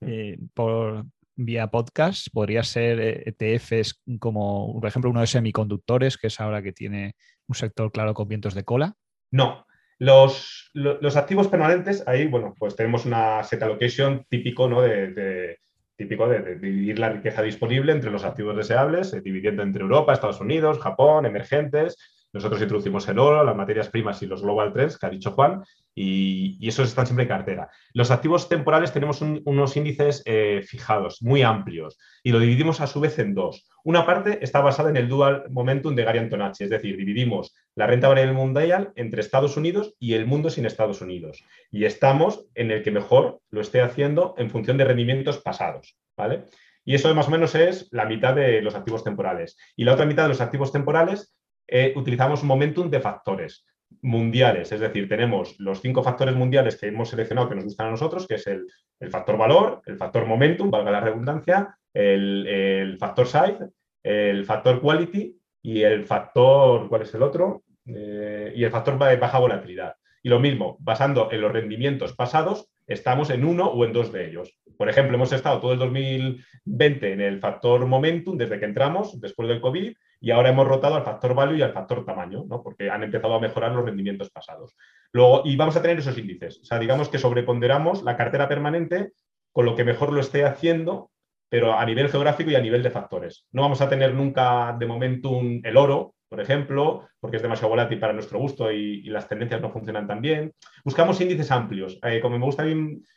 [0.00, 6.16] eh, por vía podcast, podría ser ETFs eh, e como, por ejemplo, uno de semiconductores,
[6.16, 7.14] que es ahora que tiene
[7.48, 8.94] un sector claro con vientos de cola.
[9.30, 9.66] No,
[10.00, 10.72] los,
[11.16, 14.80] activos permanentes, ahí, bueno, pues tenemos una set allocation típico, ¿no?
[14.80, 15.58] De,
[15.94, 20.40] típico de, dividir la riqueza disponible entre los activos deseables, eh, dividiendo entre Europa, Estados
[20.40, 21.98] Unidos, Japón, emergentes.
[22.32, 25.62] Nosotros introducimos el oro, las materias primas y los global trends, que ha dicho Juan,
[25.94, 27.68] y, esos están siempre en cartera.
[27.92, 33.00] Los activos temporales tenemos unos índices eh, fijados, muy amplios, y lo dividimos a su
[33.00, 33.68] vez en dos.
[33.82, 37.86] Una parte está basada en el dual momentum de Gary Antonacci, es decir, dividimos la
[37.86, 41.44] renta variable mundial entre Estados Unidos y el mundo sin Estados Unidos.
[41.70, 45.96] Y estamos en el que mejor lo esté haciendo en función de rendimientos pasados.
[46.16, 46.44] ¿vale?
[46.84, 49.56] Y eso más o menos es la mitad de los activos temporales.
[49.76, 51.34] Y la otra mitad de los activos temporales
[51.70, 53.64] eh, utilizamos momentum de factores
[54.02, 57.90] mundiales, es decir, tenemos los cinco factores mundiales que hemos seleccionado que nos gustan a
[57.90, 58.66] nosotros, que es el,
[59.10, 63.68] factor valor, el factor momentum, valga la redundancia, el, factor size,
[64.02, 67.62] el factor quality y el factor, ¿cuál es el otro?
[67.86, 69.94] Eh, y el factor de baja volatilidad.
[70.22, 74.28] Y lo mismo, basando en los rendimientos pasados, estamos en uno o en dos de
[74.28, 74.58] ellos.
[74.76, 79.48] Por ejemplo, hemos estado todo el 2020 en el factor momentum desde que entramos, después
[79.48, 82.62] del COVID, y ahora hemos rotado al factor value y al factor tamaño, ¿no?
[82.62, 84.76] porque han empezado a mejorar los rendimientos pasados.
[85.12, 86.60] Luego, y vamos a tener esos índices.
[86.60, 89.12] O sea, digamos que sobreponderamos la cartera permanente
[89.52, 91.10] con lo que mejor lo esté haciendo,
[91.48, 93.46] pero a nivel geográfico y a nivel de factores.
[93.50, 97.98] No vamos a tener nunca de momentum el oro, por ejemplo, porque es demasiado volátil
[97.98, 100.52] para nuestro gusto y, las tendencias no funcionan tan bien.
[100.84, 102.64] Buscamos índices amplios, eh, como me gusta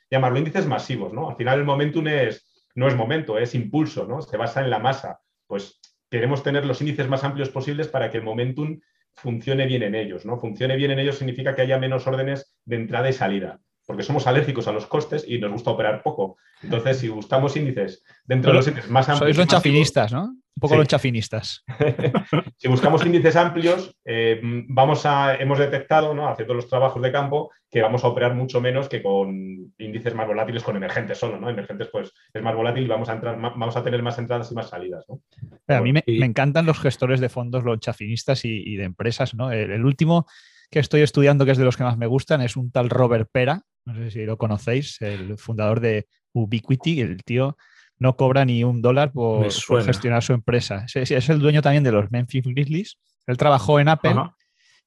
[0.10, 1.14] llamarlo, índices masivos.
[1.14, 1.30] ¿no?
[1.30, 4.22] Al final el momentum es, no es momento, es impulso, ¿no?
[4.22, 5.20] se basa en la masa.
[5.46, 5.80] Pues
[6.14, 8.80] queremos tener los índices más amplios posibles para que el momentum
[9.16, 10.28] funcione bien en ellos.
[10.28, 10.38] ¿no?
[10.38, 14.28] Funcione bien en ellos significa que haya menos órdenes de entrada y salida porque somos
[14.28, 16.38] alérgicos a los costes y nos gusta operar poco.
[16.62, 19.36] Entonces, si buscamos índices dentro de los índices más amplios.
[19.36, 20.38] Sois lonchafinistas, ¿no?
[20.56, 21.64] Un poco lonchafinistas.
[22.58, 26.30] si buscamos índices amplios, eh, vamos a, hemos detectado, ¿no?
[26.30, 30.28] haciendo los trabajos de campo, que vamos a operar mucho menos que con índices más
[30.28, 31.50] volátiles, con emergentes solo, ¿no?
[31.50, 34.56] Emergentes, pues es más volátil y vamos a entrar, vamos a tener más entradas y
[34.56, 35.06] más salidas.
[35.10, 35.22] ¿no?
[35.68, 39.52] a mí me, encantan los gestores de fondos lonchafinistas y, y de empresas, ¿no?
[39.52, 40.28] el último
[40.70, 43.30] que estoy estudiando, que es de los que más me gustan, es un tal Robert
[43.32, 47.58] Pera, no sé si lo conocéis, el fundador de Ubiquity, el tío
[48.04, 49.50] no cobra ni un dólar por,
[49.84, 50.86] gestionar su empresa.
[50.94, 52.98] Es, el dueño también de los Memphis Grizzlies.
[53.26, 54.16] Él trabajó en Apple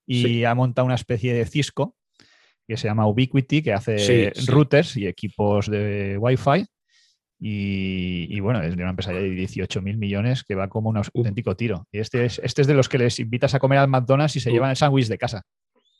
[0.06, 1.96] y ha montado una especie de Cisco
[2.68, 6.66] que se llama Ubiquity, que hace routers y equipos de Wi-Fi.
[7.38, 11.56] Y, bueno, es de una empresa de 18 mil millones que va como un auténtico
[11.56, 11.86] tiro.
[11.90, 14.40] Y este es, este es de los que les invitas a comer al McDonald's y
[14.40, 15.42] se llevan el sándwich de casa.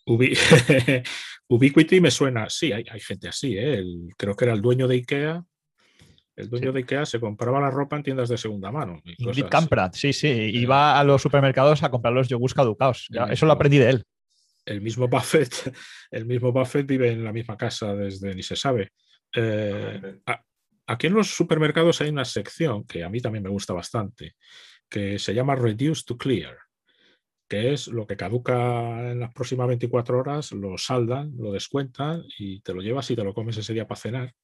[1.48, 3.82] Ubiquity me suena, sí, hay, gente así, ¿eh?
[4.18, 5.44] creo que era el dueño de Ikea.
[6.36, 9.00] El dueño de Ikea se compraba la ropa en tiendas de segunda mano.
[9.04, 13.08] Ingrid Kamprad, sí, sí, iba a los supermercados a comprar los yogures caducados.
[13.30, 14.04] Eso lo aprendí de él.
[14.66, 15.72] El mismo Buffett,
[16.10, 18.90] el mismo Buffett vive en la misma casa desde ni se sabe.
[19.34, 20.20] Eh,
[20.86, 24.34] aquí en los supermercados hay una sección que a mí también me gusta bastante,
[24.88, 26.58] que se llama Reduce to Clear
[27.48, 32.60] que es lo que caduca en las próximas 24 horas, lo saldan, lo descuentan y
[32.60, 34.34] te lo llevas y te lo comes ese día para cenar.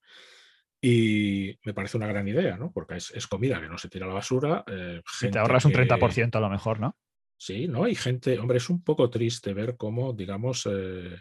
[0.85, 2.73] Y me parece una gran idea, ¿no?
[2.73, 4.65] Porque es, comida que no se tira a la basura.
[4.67, 6.97] Eh, y te ahorras un 30% a lo mejor, ¿no?
[7.37, 7.85] Sí, ¿no?
[7.85, 11.17] Hay gente, hombre, es un poco triste ver cómo, digamos, eh,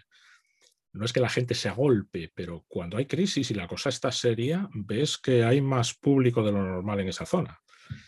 [0.94, 4.12] no es que la gente se agolpe, pero cuando hay crisis y la cosa está
[4.12, 7.60] seria, ves que hay más público de lo normal en esa zona.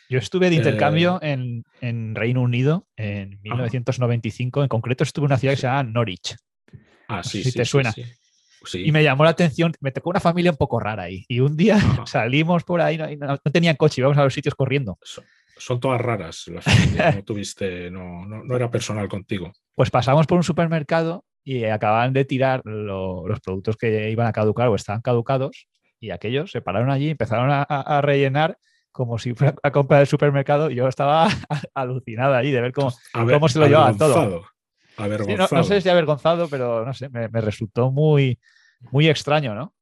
[0.09, 1.63] Yo estuve de intercambio en,
[2.15, 4.63] Reino Unido en 1995.
[4.63, 6.35] En concreto estuve en una ciudad que se llama Norwich.
[7.07, 7.93] Ah, sí, si te suena.
[8.73, 11.25] Y me llamó la atención, me tocó una familia un poco rara ahí.
[11.27, 14.97] Y un día salimos por ahí, no, tenían coche, íbamos a los sitios corriendo.
[15.57, 19.51] Son, todas raras las familias, no tuviste, no, no, era personal contigo.
[19.75, 24.69] Pues pasamos por un supermercado y acababan de tirar los productos que iban a caducar
[24.69, 25.67] o estaban caducados
[25.99, 28.57] y aquellos se pararon allí, empezaron a rellenar
[28.93, 30.71] como si fuera a comprar el supermercado.
[30.71, 31.27] Y yo estaba
[31.73, 34.45] alucinada ahí de ver cómo, cómo se lo llevaban todo.
[34.97, 38.39] No, sé si avergonzado, pero no sé, me, resultó muy,
[38.91, 39.73] muy extraño, ¿no?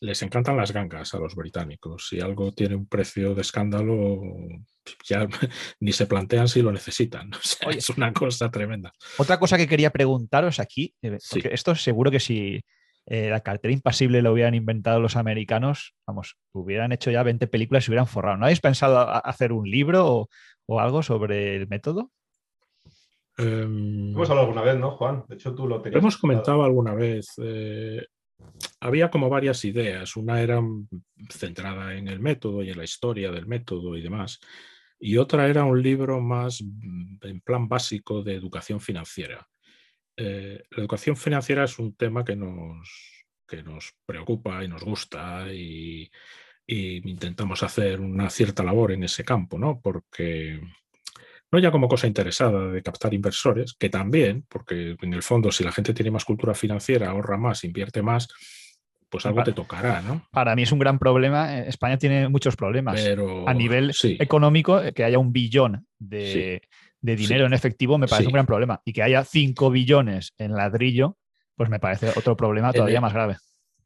[0.00, 2.08] Les encantan las gangas a los británicos.
[2.08, 4.20] Si algo tiene un precio de escándalo,
[5.04, 5.28] ya
[5.80, 7.30] ni se plantean si lo necesitan.
[7.70, 8.92] es una cosa tremenda.
[9.18, 12.64] Otra cosa que quería preguntaros aquí, eh, porque esto seguro que si
[13.06, 17.86] eh, la cartera impasible lo hubieran inventado los americanos, vamos, hubieran hecho ya 20 películas
[17.86, 18.36] y hubieran forrado.
[18.36, 20.28] ¿No habéis pensado hacer un libro
[20.66, 22.10] o, algo sobre el método?
[23.36, 25.24] Em, hemos hablado alguna vez, ¿no, Juan?
[25.28, 26.00] De hecho, tú lo tenías.
[26.00, 27.32] Hemos comentado alguna vez.
[27.38, 28.06] Eh,
[28.80, 30.16] había como varias ideas.
[30.16, 30.60] Una era
[31.30, 34.40] centrada en el método y en la historia del método y demás.
[34.98, 39.46] Y otra era un libro más mm, en plan básico de educación financiera.
[40.16, 42.88] Eh, la educación financiera es un tema que nos,
[43.48, 46.10] que nos preocupa y nos gusta y
[46.66, 49.80] y intentamos hacer una cierta labor en ese campo, ¿no?
[49.80, 50.60] Porque
[51.52, 55.62] no ya como cosa interesada de captar inversores, que también, porque en el fondo si
[55.62, 58.28] la gente tiene más cultura financiera, ahorra más, invierte más,
[59.10, 60.26] pues algo te tocará, ¿no?
[60.32, 61.58] Para mí es un gran problema.
[61.58, 62.98] Eh, España tiene muchos problemas.
[62.98, 64.16] Pero, a nivel sí.
[64.18, 66.62] económico, eh, que haya un billón de,
[67.02, 68.80] de dinero en efectivo me parece un gran problema.
[68.86, 71.18] Y que haya 5 billones en ladrillo,
[71.54, 73.36] pues me parece otro problema todavía el- más grave.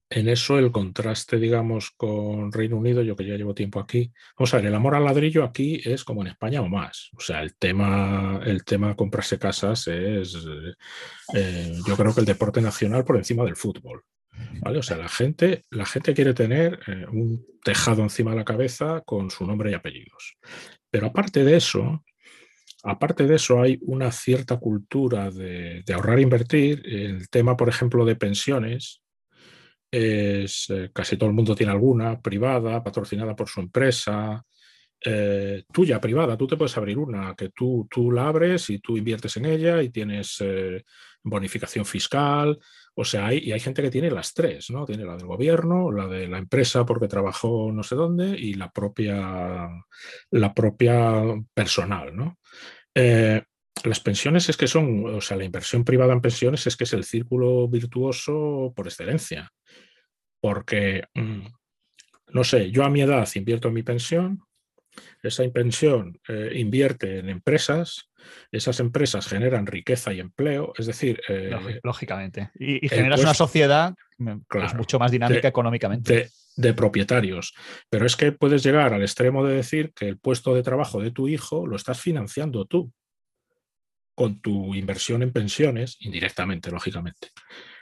[0.08, 4.54] En eso el contraste, digamos, con Reino Unido, yo que ya llevo tiempo aquí, vamos
[4.54, 7.10] a ver, el amor al ladrillo aquí es como en España o más.
[7.16, 10.36] O sea, el tema, el tema comprarse casas es,
[11.34, 14.02] eh, yo creo que el deporte nacional por encima del fútbol.
[14.60, 14.78] ¿Vale?
[14.78, 19.02] O sea, la gente, la gente quiere tener eh, un tejado encima de la cabeza
[19.04, 20.36] con su nombre y apellidos.
[20.90, 22.04] Pero aparte de eso,
[22.84, 26.82] aparte de eso, hay una cierta cultura de, de ahorrar e invertir.
[26.84, 29.02] El tema, por ejemplo, de pensiones
[29.98, 34.44] eh, casi todo el mundo tiene alguna privada, patrocinada por su empresa,
[35.02, 36.36] eh, tuya privada.
[36.36, 39.82] Tú te puedes abrir una que tú, tú la abres y tú inviertes en ella
[39.82, 40.84] y tienes eh,
[41.22, 42.58] bonificación fiscal.
[42.94, 44.84] O sea, hay, y hay gente que tiene las tres, ¿no?
[44.84, 48.70] Tiene la del gobierno, la de la empresa porque trabajó no sé dónde y la
[48.70, 49.68] propia,
[50.30, 51.22] la propia
[51.54, 52.38] personal, ¿no?
[53.84, 56.92] Las pensiones es que son, o sea, la inversión privada en pensiones es que es
[56.92, 59.52] el círculo virtuoso por excelencia.
[60.48, 61.40] Porque, mm,
[62.28, 64.44] no sé, yo a mi edad invierto en mi pensión,
[65.24, 68.10] esa pensión eh, invierte en empresas,
[68.52, 72.50] esas empresas generan riqueza y empleo, es decir, eh, Lógi- Lógicamente.
[72.58, 76.12] Y, y el generas una puesto- sociedad mm, pues, mucho más dinámica De- económicamente.
[76.14, 77.52] de, de propietarios.
[77.90, 81.10] Pero es que puedes llegar al extremo de decir que el puesto de trabajo de
[81.10, 82.92] tu hijo lo estás financiando tú
[84.14, 87.28] con tu inversión en pensiones, indirectamente, lógicamente.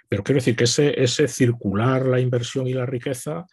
[0.08, 3.46] Pero quiero decir que ese, ese circular la inversión y la riqueza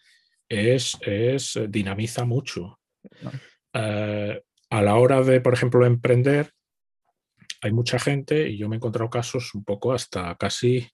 [0.47, 2.79] es, es eh, dinamiza mucho.
[3.21, 3.31] No.
[3.73, 6.51] Eh, a la hora de, por ejemplo, emprender,
[7.61, 10.89] hay mucha gente, y yo me he encontrado casos un poco hasta casi,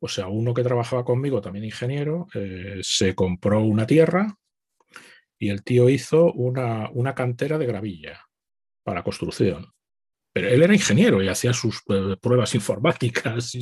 [0.00, 4.36] o sea, uno que trabajaba conmigo, también ingeniero, eh, se compró una tierra
[5.38, 8.20] y el tío hizo una, una cantera de gravilla
[8.82, 9.73] para construcción.
[10.34, 13.52] Pero él era ingeniero y hacía sus eh, pruebas informáticas,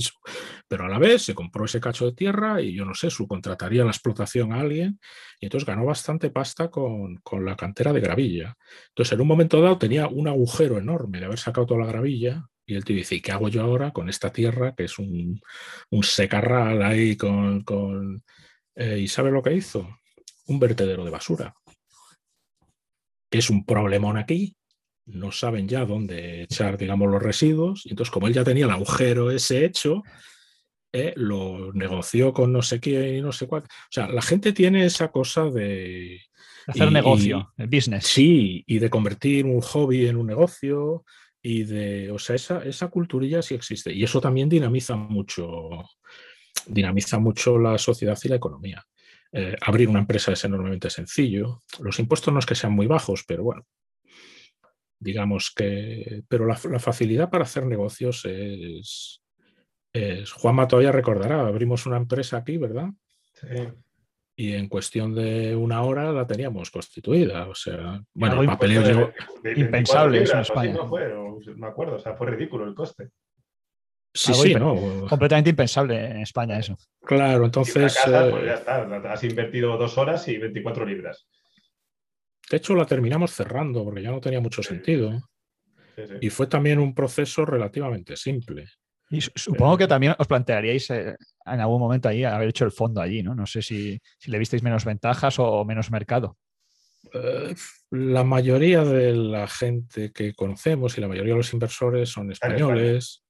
[0.66, 3.84] pero a la vez se compró ese cacho de tierra y yo no sé, subcontrataría
[3.84, 4.98] la explotación a alguien
[5.38, 8.56] y entonces ganó bastante pasta con, con la cantera de gravilla.
[8.88, 12.46] Entonces en un momento dado tenía un agujero enorme de haber sacado toda la gravilla
[12.64, 15.42] y el tío dice, ¿y qué hago yo ahora con esta tierra que es un,
[15.90, 17.62] un secarral ahí con...
[17.64, 18.24] con
[18.74, 19.98] eh, ¿Y sabe lo que hizo?
[20.46, 21.54] Un vertedero de basura.
[23.30, 24.56] Que es un problemón aquí,
[25.06, 27.86] no saben ya dónde echar, digamos, los residuos.
[27.86, 30.02] Y entonces, como él ya tenía el agujero ese hecho,
[30.92, 33.62] eh, lo negoció con no sé quién y no sé cuál.
[33.62, 36.20] O sea, la gente tiene esa cosa de.
[36.66, 38.06] Hacer y- negocio, el business.
[38.06, 41.04] Sí, y de convertir un hobby en un negocio.
[41.40, 42.10] Y de.
[42.12, 43.92] O sea, esa, esa culturilla sí existe.
[43.92, 45.70] Y eso también dinamiza mucho.
[46.66, 48.86] Dinamiza mucho la sociedad y la economía.
[49.32, 51.62] Eh, abrir una empresa es enormemente sencillo.
[51.80, 53.66] Los impuestos no es que sean muy bajos, pero bueno,
[55.02, 59.20] digamos que, pero la, la facilidad para hacer negocios es,
[59.92, 62.88] es, Juanma todavía recordará, abrimos una empresa aquí, ¿verdad?
[63.34, 63.46] Sí.
[64.34, 67.46] Y en cuestión de una hora la teníamos constituida.
[67.48, 69.06] O sea, bueno, papeleo Pues, llegó.
[69.42, 70.72] de- de 24 Impensable eso en así, España.
[70.74, 73.10] no fue, o- me acuerdo, o sea, fue ridículo el coste.
[74.14, 75.06] Sí, sí, no.
[75.08, 76.76] Completamente impensable en España eso.
[77.02, 77.94] Claro, entonces.
[77.94, 81.26] casa, eh, pues ya está, has invertido dos horas y 24 libras.
[82.50, 85.12] De hecho, la terminamos cerrando porque ya no tenía mucho sentido.
[85.96, 86.14] Sí, sí.
[86.22, 88.66] Y fue también un proceso relativamente simple.
[89.10, 92.72] Y su- supongo que también os plantearíais eh, en algún momento ahí haber hecho el
[92.72, 93.34] fondo allí, ¿no?
[93.34, 96.38] No sé si, si le visteis menos ventajas o, o menos mercado.
[97.12, 97.54] Eh,
[97.90, 103.22] la mayoría de la gente que conocemos y la mayoría de los inversores son españoles.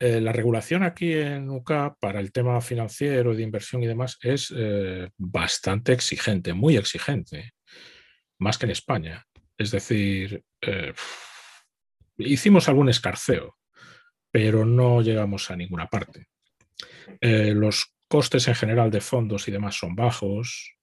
[0.00, 4.52] Eh, la regulación aquí en UK para el tema financiero, de inversión y demás es
[4.56, 7.52] eh, bastante exigente, muy exigente,
[8.38, 9.24] más que en España.
[9.58, 10.92] Es decir, eh,
[12.18, 13.56] hicimos algún escarceo,
[14.30, 16.26] pero no llegamos a ninguna parte.
[17.20, 20.76] Eh, los costes en general de fondos y demás son bajos,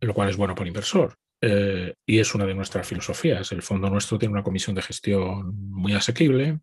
[0.00, 1.16] lo cual es bueno para inversor.
[1.40, 3.52] Eh, y es una de nuestras filosofías.
[3.52, 6.60] El fondo nuestro tiene una comisión de gestión muy asequible,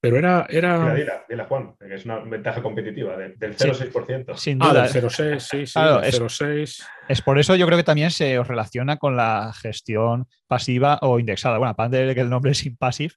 [0.00, 0.46] pero era...
[0.48, 0.94] Era...
[0.94, 3.68] dila, dila, Juan, que es una ventaja competitiva de- del Sí.
[3.68, 4.36] 0,6%.
[4.36, 4.82] Sin Ah, duda.
[4.82, 6.86] del 0,6, sí, sí, Claro, del es- 0,6.
[7.08, 11.18] Es por eso yo creo que también se os relaciona con la gestión pasiva o
[11.18, 11.58] indexada.
[11.58, 13.14] Bueno, aparte de que el nombre es impassive,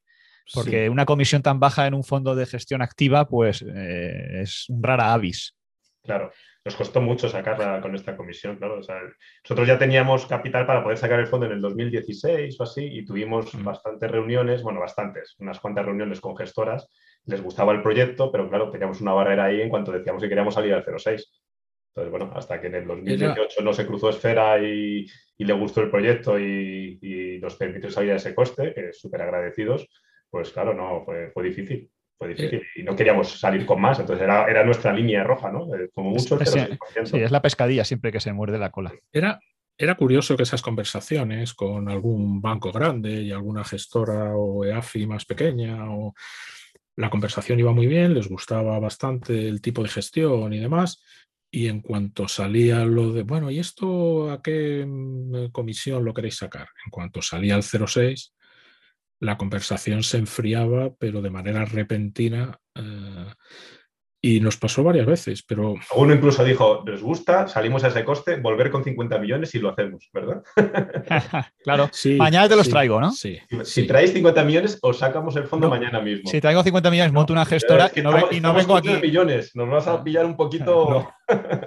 [0.54, 0.90] porque sí.
[0.90, 5.14] una comisión tan baja en un fondo de gestión activa, pues eh, es un rara
[5.14, 5.56] avis.
[6.04, 6.32] Claro.
[6.66, 8.78] Nos costó mucho sacarla con esta comisión, claro.
[8.78, 13.06] nosotros ya teníamos capital para poder sacar el fondo en el 2016 o así y
[13.06, 13.64] tuvimos Mm.
[13.64, 16.90] bastantes reuniones, bueno, bastantes, unas cuantas reuniones con gestoras.
[17.26, 20.54] Les gustaba el proyecto, pero claro, teníamos una barrera ahí en cuanto decíamos que queríamos
[20.54, 21.42] salir al 06.
[21.96, 25.06] Entonces, bueno, hasta que en el 2018 no se cruzó esfera y,
[25.38, 29.22] y le gustó el proyecto y, y nos permitió salir a ese coste, que súper
[29.22, 29.88] agradecidos,
[30.30, 31.90] pues claro, no, fue, fue difícil.
[32.24, 35.74] Fue difícil y no queríamos salir con más, entonces era, era nuestra línea roja, ¿no?
[35.76, 37.06] Eh, Como mucho 0,6%.
[37.06, 38.94] Sí, es la pescadilla siempre que se muerde la cola.
[39.12, 39.40] Era,
[39.78, 45.26] era curioso que esas conversaciones con algún banco grande y alguna gestora o EAFI más
[45.26, 46.14] pequeña, o
[46.96, 51.02] la conversación iba muy bien, les gustaba bastante el tipo de gestión y demás.
[51.50, 56.38] Y en cuanto salía lo de, bueno, ¿y esto a qué mm, comisión lo queréis
[56.38, 56.68] sacar?
[56.86, 58.34] En cuanto salía el 06,
[59.24, 62.60] la conversación se enfriaba, pero de manera repentina.
[62.76, 63.26] eh,
[64.26, 68.38] y nos pasó varias veces, pero Uno incluso dijo, les gusta, salimos a ese coste,
[68.38, 70.42] volver con 50 millones y lo hacemos, ¿verdad?
[71.62, 71.90] claro.
[71.92, 72.16] sí.
[72.16, 73.12] Mañana te los sí, traigo, ¿no?
[73.12, 73.38] Sí.
[73.66, 73.86] Si sí.
[73.86, 75.72] traéis 50 millones, os sacamos el fondo No.
[75.76, 76.30] mañana mismo.
[76.32, 78.78] Si traigo 50 millones, monto una gestora Es que y no, estamos- y no vengo
[78.78, 78.90] aquí.
[79.02, 81.12] millones, nos vas a pillar un poquito...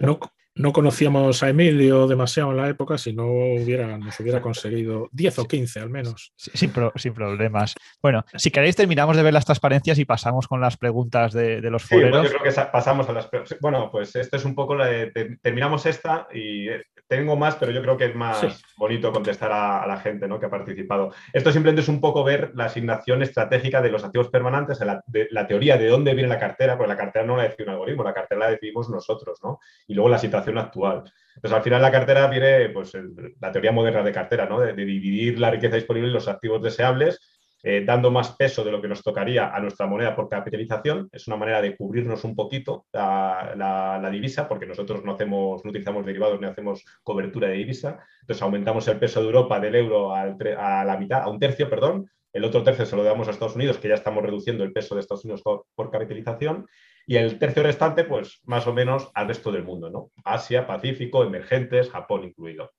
[0.00, 0.18] No,
[0.56, 5.38] no conocíamos a Emilio demasiado en la época, si no hubiera, nos hubiera conseguido 10
[5.40, 6.32] o 15 al menos.
[6.36, 7.74] Sí, Sin, pro- sin problemas.
[8.02, 11.70] Bueno, si queréis, terminamos de ver las transparencias y pasamos con las preguntas de, de
[11.70, 12.24] los Sí, bueno, foreros.
[12.26, 13.28] yo creo que sa- pasamos a las...
[13.60, 15.10] Bueno, pues esto es un poco la de...
[15.10, 18.48] te- Terminamos esta y eh, tengo más, pero yo creo que es más Sí.
[18.78, 20.40] bonito contestar a, a la gente ¿no?
[20.40, 21.12] que ha participado.
[21.32, 25.28] Esto simplemente es un poco ver la asignación estratégica de los activos permanentes, la, de-
[25.30, 28.02] la teoría de dónde viene la cartera, porque la cartera no la decide un algoritmo,
[28.04, 29.60] la cartera la decidimos nosotros, ¿no?
[29.86, 31.04] Y luego la situación actual.
[31.36, 32.92] Entonces, al final la cartera viene, pues,
[33.40, 34.60] la teoría moderna de cartera, ¿no?
[34.60, 37.20] De, dividir la riqueza disponible en los activos deseables,
[37.62, 41.08] eh, dando más peso de lo que nos tocaría a nuestra moneda por capitalización.
[41.12, 46.06] Es una manera de cubrirnos un poquito la, divisa, porque nosotros no, hacemos, no utilizamos
[46.06, 47.98] derivados ni hacemos cobertura de divisa.
[48.22, 52.08] Entonces, aumentamos el peso de Europa del euro a la mitad, a un tercio, perdón.
[52.32, 54.94] El otro tercio se lo damos a Estados Unidos, que ya estamos reduciendo el peso
[54.94, 56.66] de Estados Unidos por capitalización.
[57.06, 60.10] Y el tercio restante, pues más o menos al resto del mundo, ¿no?
[60.24, 62.72] Asia, Pacífico, emergentes, Japón incluido.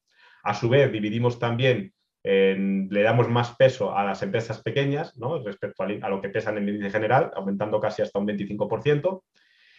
[0.44, 5.42] A su vez, dividimos también, le damos más peso a las empresas pequeñas, ¿no?
[5.42, 9.24] Respecto a, lo que pesan en el índice general, aumentando casi hasta un 25%.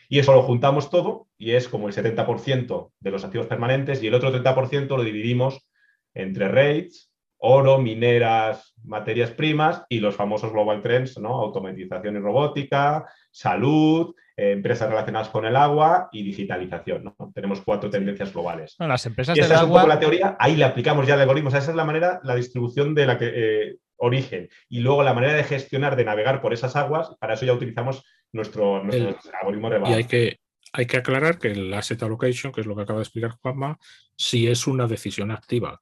[0.09, 4.07] Y eso lo juntamos todo y es como el 70% de los activos permanentes y
[4.07, 5.69] el otro 30% lo dividimos
[6.15, 7.08] entre rates,
[7.39, 11.29] oro, mineras, materias primas y los famosos global trends, ¿no?
[11.41, 17.05] Automatización y robótica, salud, eh, empresas relacionadas con el agua y digitalización.
[17.05, 17.17] ¿no?
[17.35, 18.75] Tenemos cuatro tendencias globales.
[18.79, 19.81] Bueno, las empresas Y del esa es un agua.
[19.83, 21.49] poco la teoría, ahí le aplicamos ya el algoritmo.
[21.49, 24.49] O sea, esa es la manera, la distribución de la que eh, origen.
[24.69, 28.05] Y luego la manera de gestionar, de navegar por esas aguas, para eso ya utilizamos
[28.33, 29.95] nuestro, nuestro El- algoritmo Y Reval.
[29.95, 30.39] hay que,
[30.73, 33.79] hay que aclarar que el asset allocation, que es lo que acaba de explicar Juanma,
[34.17, 35.81] sí es una decisión activa.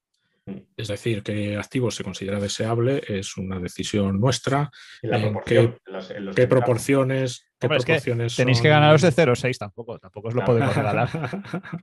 [0.77, 4.71] Es decir, que activo se considera deseable, es una decisión nuestra.
[5.03, 7.93] La en proporción, qué- en los- en los ¿Qué que- proporciones, qué Hombre, es que
[7.93, 11.09] proporciones Tenéis que ganaros de 0,6 tampoco, tampoco os lo podemos regalar.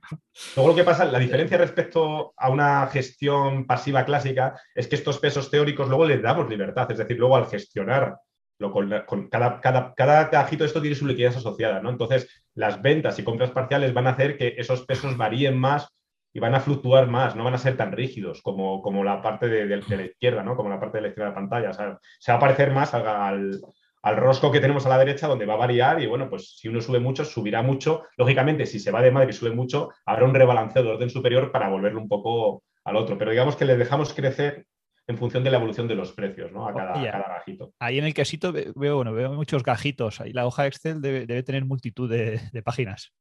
[0.56, 5.18] Luego lo que pasa, la diferencia respecto a una gestión pasiva clásica es que estos
[5.18, 8.16] pesos teóricos luego les damos libertad, es decir, luego al gestionar
[8.60, 11.90] lo con, con cada, cada, cada cajito de esto tiene su liquidez asociada, ¿no?
[11.90, 15.88] Entonces, las ventas y compras parciales van a hacer que esos pesos varíen más
[16.34, 19.48] y van a fluctuar más, no van a ser tan rígidos como, como la parte
[19.48, 20.56] de, de- de la izquierda, ¿no?
[20.56, 21.70] Como la parte de la izquierda de la pantalla.
[21.70, 23.60] O sea, se va a parecer más al, al-
[24.02, 26.68] al rosco que tenemos a la derecha, donde va a variar y bueno, pues si
[26.68, 28.02] uno sube mucho, subirá mucho.
[28.18, 31.50] Lógicamente, si se va de madre y sube mucho, habrá un rebalanceo de orden superior
[31.50, 33.16] para volverlo un poco al otro.
[33.16, 34.66] Pero digamos que le dejamos crecer
[35.06, 36.66] en función de la evolución de los precios, ¿no?
[36.66, 37.72] A cada, a cada gajito.
[37.78, 40.20] Ahí en el quesito ve- veo, bueno, veo muchos gajitos.
[40.20, 43.12] Ahí la hoja Excel debe, debe tener multitud de, de páginas.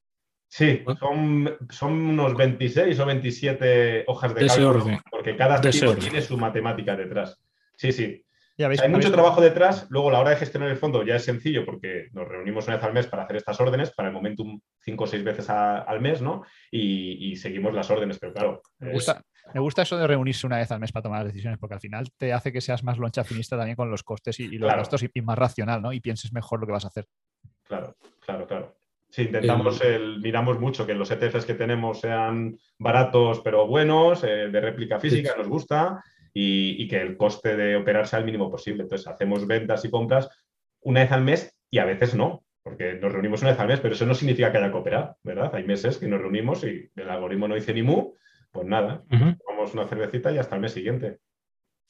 [0.56, 5.00] Sí, son, son unos 26 o 27 hojas de, De cálculo, orden.
[5.10, 6.00] porque cada orden.
[6.00, 7.42] tiene su matemática detrás.
[7.76, 8.24] Sí, sí.
[8.56, 9.88] Ya veis, Hay mucho trabajo detrás.
[9.90, 12.76] Luego, a la hora de gestionar el fondo ya es sencillo porque nos reunimos una
[12.76, 15.80] vez al mes para hacer estas órdenes, para el momentum cinco o seis veces a-
[15.80, 16.44] al mes, ¿no?
[16.70, 18.62] Y, y seguimos las órdenes, pero claro.
[18.78, 19.24] Me es- gusta,
[19.56, 21.82] me gusta eso de reunirse una vez al mes para tomar las decisiones, porque al
[21.82, 24.68] final te hace que seas más loncha finista también con los costes y, y los
[24.68, 24.82] Claro.
[24.82, 25.92] gastos y, y más racional, ¿no?
[25.92, 27.08] Y pienses mejor lo que vas a hacer.
[27.64, 28.76] Claro, claro, claro.
[29.14, 34.50] Sí, intentamos, el, miramos mucho que los ETFs que tenemos sean baratos pero buenos, eh,
[34.50, 36.04] de réplica física, nos gusta,
[36.34, 38.82] y, y que el coste de operar sea el mínimo posible.
[38.82, 40.32] Entonces, hacemos ventas y compras
[40.82, 43.80] una vez al mes y a veces no, porque nos reunimos una vez al mes,
[43.82, 45.54] pero eso no significa que haya que operar, ¿verdad?
[45.54, 48.16] Hay meses que nos reunimos y el algoritmo no dice ni mu,
[48.52, 51.20] pues nada, tomamos una cervecita y hasta el mes siguiente.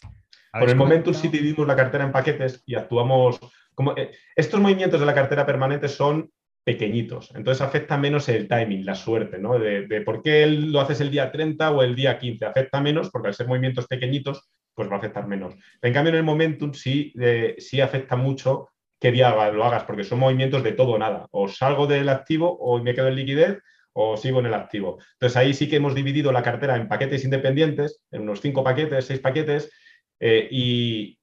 [0.02, 0.12] Por
[0.52, 3.40] ¿Habéis el momento sí dividimos la cartera en paquetes y actuamos
[3.76, 3.96] como...
[3.96, 6.30] eh, estos movimientos de la cartera permanente son
[6.64, 7.32] pequeñitos.
[7.36, 9.60] Entonces afecta menos el timing, la suerte, ¿no?
[9.60, 12.46] De, por qué lo haces el día 30 o el día 15.
[12.46, 15.56] Afecta menos porque al ser movimientos pequeñitos, pues va a afectar menos.
[15.82, 17.14] En cambio, en el momentum sí,
[17.58, 21.28] sí afecta mucho qué día lo hagas, porque son movimientos de todo o nada.
[21.32, 23.60] O salgo del activo o me quedo en liquidez
[23.94, 24.98] o sigo en el activo.
[25.14, 29.06] Entonces ahí sí que hemos dividido la cartera en paquetes independientes, en unos cinco paquetes,
[29.06, 29.72] seis paquetes,
[30.20, 31.20] eh, y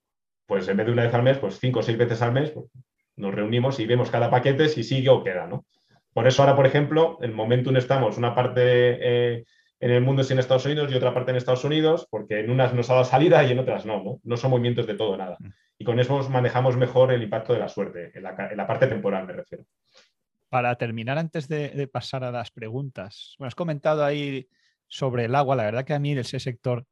[0.47, 2.51] pues en vez de una vez al mes, pues cinco o seis veces al mes,
[2.51, 2.67] pues,
[3.21, 5.65] nos reunimos y vemos cada paquete si sigue o queda, ¿no?
[6.13, 9.45] Por eso ahora, por ejemplo, en Momentum estamos una parte eh,
[9.81, 12.51] en el mundo es en Estados Unidos y otra parte en Estados Unidos, porque en
[12.51, 14.21] unas nos ha dado salida y en otras no, ¿no?
[14.25, 15.39] No son movimientos de todo nada.
[15.41, 15.49] Mm.
[15.79, 19.33] Y con eso manejamos mejor el impacto de la suerte, en la, parte temporal me
[19.33, 19.65] refiero.
[20.51, 24.47] Para terminar, antes de, pasar a las preguntas, bueno, has comentado ahí
[24.87, 26.85] sobre el agua, la verdad que a mí ese sector,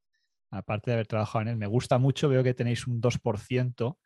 [0.50, 3.96] aparte de haber trabajado en él, me gusta mucho, veo que tenéis un 2%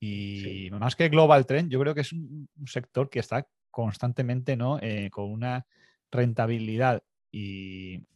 [0.00, 4.78] y más que Global Trend, yo creo que es un, sector que está constantemente ¿no?
[4.80, 5.66] Eh, con una
[6.10, 8.06] rentabilidad y,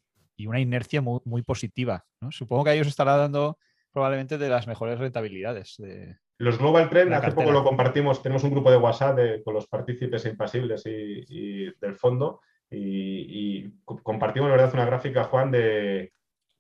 [0.46, 2.04] una inercia muy, positiva.
[2.30, 3.58] Supongo que a ellos estará dando
[3.92, 5.76] probablemente de las mejores rentabilidades.
[5.78, 9.68] De, los Global Trend, hace poco lo compartimos, tenemos un grupo de WhatsApp con los
[9.68, 16.12] partícipes impasibles y, del fondo y, compartimos, la verdad, una gráfica, Juan, de,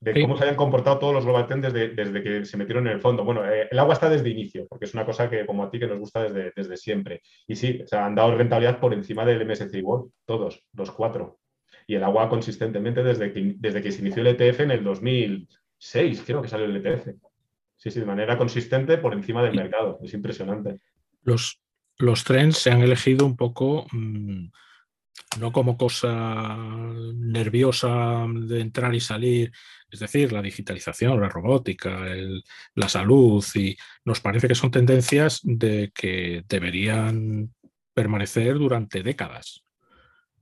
[0.04, 3.00] de cómo se habían comportado todos los Global Trend desde, que se metieron en el
[3.00, 3.24] fondo.
[3.24, 5.78] Bueno, eh, el agua está desde inicio, porque es una cosa que, como a ti,
[5.78, 7.22] que nos gusta desde, desde siempre.
[7.46, 11.38] Y sí, se han dado rentabilidad por encima del MSCI World, todos, los cuatro.
[11.86, 16.22] Y el agua consistentemente desde que, desde que se inició el ETF en el 2006,
[16.26, 17.08] creo que salió el ETF.
[17.76, 19.98] Sí, sí, de manera consistente por encima del mercado.
[20.02, 20.80] Es impresionante.
[21.22, 21.60] Los,
[21.98, 23.86] los trends se han elegido un poco...
[23.92, 24.48] Mm,
[25.38, 26.56] no como cosa
[27.14, 29.52] nerviosa de entrar y salir,
[29.94, 32.04] es decir, la digitalización, la robótica,
[32.74, 37.54] la salud, y nos parece que son tendencias de que deberían
[37.94, 39.62] permanecer durante décadas.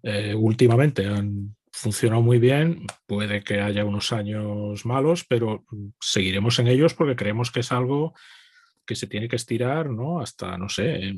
[0.03, 5.65] Eh, últimamente han funcionado muy bien, puede que haya unos años malos, pero
[6.01, 8.15] seguiremos en ellos porque creemos que es algo
[8.87, 10.21] que se tiene que estirar ¿no?
[10.21, 11.13] hasta, no sé,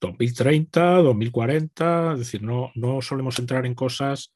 [0.00, 4.32] 2030, 2040, es decir, no, no solemos entrar en cosas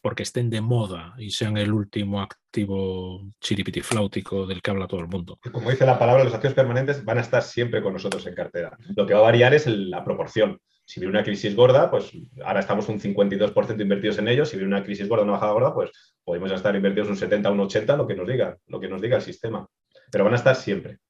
[0.00, 5.08] porque estén de moda y sean el último activo chiripitifláutico del que habla todo el
[5.08, 5.38] mundo.
[5.52, 8.76] Como dice la palabra, los activos permanentes van a estar siempre con nosotros en cartera.
[8.94, 10.60] Lo que va a variar es la proporción.
[10.84, 12.12] Si viene una crisis gorda, pues
[12.44, 14.48] ahora estamos un 52% invertidos en ellos.
[14.48, 15.90] Si viene una crisis gorda, una bajada gorda, pues
[16.22, 19.16] podemos estar invertidos un 70, un 80, lo que nos diga, lo que nos diga
[19.16, 19.66] el sistema.
[20.12, 21.00] Pero van a estar siempre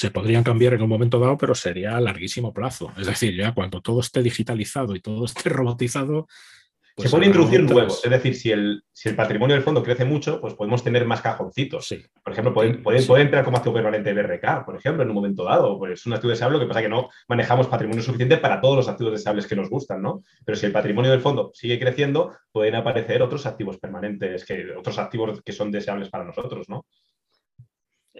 [0.00, 2.90] se podrían cambiar en un momento dado, pero sería a larguísimo plazo.
[2.96, 6.26] Es decir, ya cuando todo esté digitalizado y todo esté robotizado.
[7.00, 8.04] Pues se pueden introducir nuevos.
[8.04, 11.22] Es decir, si el, si el, patrimonio del fondo crece mucho, pues podemos tener más
[11.22, 11.86] cajoncitos.
[11.86, 12.02] Sí.
[12.22, 15.78] Por ejemplo, pueden, pueden, entrar como activo permanente BRK, por ejemplo, en un momento dado.
[15.78, 18.60] Pues es un activo deseable, lo que pasa es que no manejamos patrimonio suficiente para
[18.60, 20.22] todos los activos deseables que nos gustan, ¿no?
[20.44, 24.98] Pero si el patrimonio del fondo sigue creciendo, pueden aparecer otros activos permanentes, que, otros
[24.98, 26.84] activos que son deseables para nosotros, ¿no?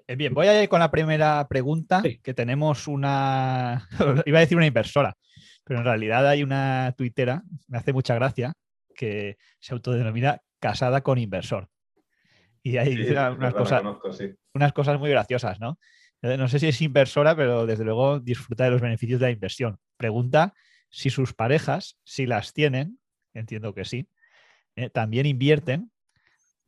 [0.07, 3.89] Eh, bien, voy a ir con la primera pregunta, que tenemos una,
[4.27, 5.17] iba a decir una inversora,
[5.65, 8.53] pero en realidad hay una tuitera, me hace mucha gracia,
[9.01, 11.71] que se autodenomina casada con inversor.
[12.63, 13.83] Y hay unas, cosas,
[14.53, 15.79] unas cosas muy graciosas, ¿no?
[16.21, 19.33] Eh, no sé si es inversora, pero desde luego disfruta de los beneficios de la
[19.33, 19.79] inversión.
[19.97, 20.53] Pregunta
[20.91, 22.99] si sus parejas, si las tienen,
[23.33, 24.07] entiendo que sí,
[24.77, 25.91] eh, también invierten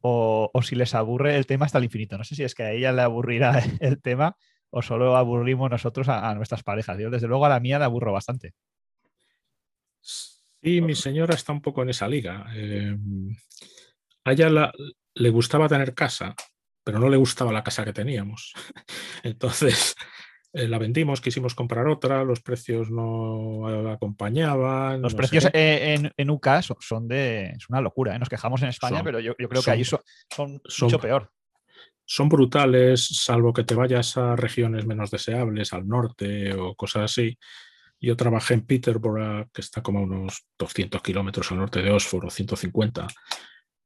[0.00, 2.16] o, si les aburre el tema hasta el infinito.
[2.16, 4.38] No sé si es que a ella le aburrirá el tema
[4.70, 6.98] o solo aburrimos nosotros a, nuestras parejas.
[6.98, 8.54] Yo, desde luego, a la mía le aburro bastante.
[10.62, 12.46] Sí, mi señora está un poco en esa liga.
[12.54, 12.96] Eh,
[14.24, 14.72] a ella
[15.14, 16.36] le gustaba tener casa,
[16.84, 18.52] pero no le gustaba la casa que teníamos.
[19.24, 19.96] Entonces,
[20.52, 25.02] eh, la vendimos, quisimos comprar otra, los precios no acompañaban.
[25.02, 26.48] Los precios en, en, UK
[26.78, 27.54] son, de.
[27.56, 28.18] Es una locura, ¿eh?
[28.18, 30.00] nos quejamos en España, pero yo, creo que ahí son,
[30.30, 31.32] son, mucho peor.
[32.04, 37.36] Son brutales, salvo que te vayas a regiones menos deseables, al norte o cosas así.
[38.02, 42.26] Yo trabajé en Peterborough, que está como a unos 200 kilómetros al norte de Oxford,
[42.26, 43.06] o 150,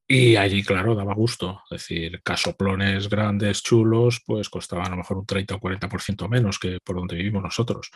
[0.09, 1.63] y allí, claro, daba gusto.
[1.71, 6.59] Es decir, casoplones grandes, chulos, pues costaban a lo mejor un 30 o 40% menos
[6.59, 7.91] que por donde vivimos nosotros.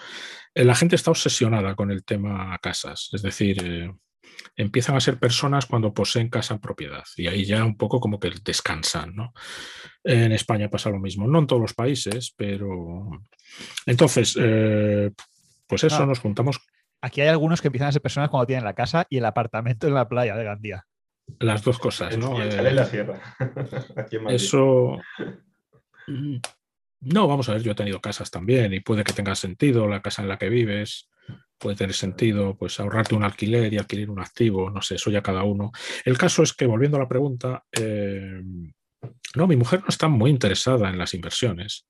[0.54, 3.10] Eh, la gente está obsesionada con el tema casas.
[3.12, 3.92] Es decir, eh,
[4.56, 7.04] empiezan a ser personas cuando poseen casa en propiedad.
[7.16, 9.32] Y ahí ya un poco como que descansan, ¿no?
[10.02, 11.28] En España pasa lo mismo.
[11.28, 13.08] No en todos los países, pero...
[13.86, 15.12] Entonces, eh,
[15.70, 16.60] pues eso, nos juntamos...
[17.00, 19.86] Aquí hay algunos que empiezan a ser personas cuando tienen la casa y el apartamento
[19.86, 20.86] en la playa de Gandía.
[21.38, 22.42] Las dos cosas, ¿no?
[22.42, 23.20] en la sierra.
[24.28, 24.98] Eso.
[27.00, 30.02] No, vamos a ver, yo he tenido casas también y puede que tenga sentido la
[30.02, 31.08] casa en la que vives,
[31.56, 35.22] puede tener sentido pues ahorrarte un alquiler y adquirir un activo, no sé, eso ya
[35.22, 35.72] cada uno.
[36.04, 38.42] El caso es que, volviendo a la pregunta, eh,
[39.34, 41.86] no, mi mujer no está muy interesada en las inversiones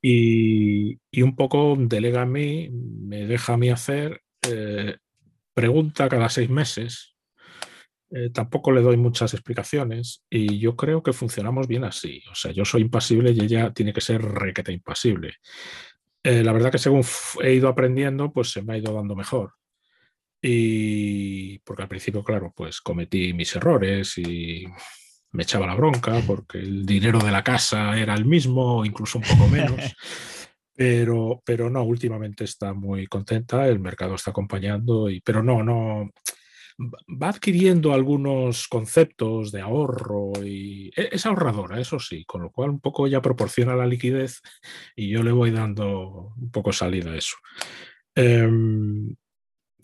[0.00, 4.96] y, un poco delega a mí, me deja a mí hacer, eh,
[5.54, 7.16] pregunta cada seis meses,
[8.14, 12.22] eh, tampoco le doy muchas explicaciones y yo creo que funcionamos bien así.
[12.30, 15.36] O sea, yo soy impasible y ella tiene que ser requeta impasible.
[16.22, 17.02] Eh, la verdad que según
[17.42, 19.54] he ido aprendiendo, pues se me ha ido dando mejor.
[20.42, 24.66] Y porque al principio, claro, pues cometí mis errores y
[25.32, 29.24] me echaba la bronca porque el dinero de la casa era el mismo, incluso un
[29.24, 29.80] poco menos.
[30.74, 36.10] Pero, pero no, últimamente está muy contenta, el mercado está acompañando, y, pero no, no,
[36.80, 42.70] va adquiriendo algunos conceptos de ahorro y e-, es ahorradora, eso sí, con lo cual
[42.70, 44.40] un poco ella proporciona la liquidez
[44.96, 47.36] y yo le voy dando un poco salida a eso.
[48.14, 49.14] Em,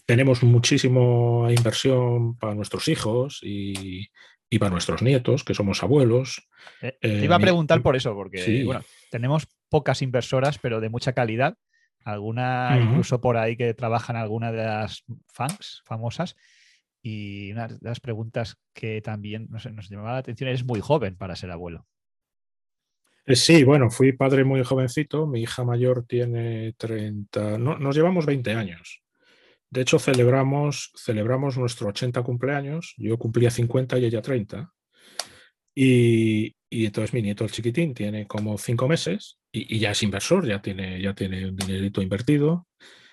[0.07, 4.09] tenemos muchísima inversión para nuestros hijos y,
[4.57, 6.49] para nuestros nietos, que somos abuelos.
[6.81, 8.81] Eh, te iba a eh, preguntar por eso, porque bueno,
[9.11, 11.57] tenemos pocas inversoras, pero de mucha calidad.
[12.05, 16.37] Alguna, incluso por ahí que trabajan alguna de las fans famosas.
[17.03, 21.17] Y una de las preguntas que también nos, nos llamaba la atención es muy joven
[21.17, 21.87] para ser abuelo.
[23.29, 28.25] Eh, sí, bueno, fui padre muy jovencito, mi hija mayor tiene 30, no, nos llevamos
[28.25, 29.03] 20 años.
[29.71, 34.73] De hecho, celebramos, celebramos nuestro 80 cumpleaños, yo cumplía 50 y ella 30.
[35.75, 40.47] Y, y entonces mi nieto, el chiquitín, tiene como 5 meses y, ya es inversor,
[40.47, 42.67] ya tiene, ya tiene un dinerito invertido.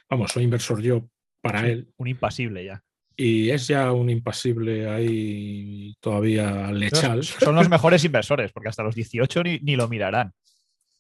[0.09, 1.09] Vamos, soy inversor yo
[1.41, 1.89] para él.
[1.97, 2.83] Un impasible ya
[3.17, 7.23] y es ya un impasible ahí todavía lechal.
[7.23, 10.33] Son los mejores inversores, porque hasta los 18 ni, lo mirarán.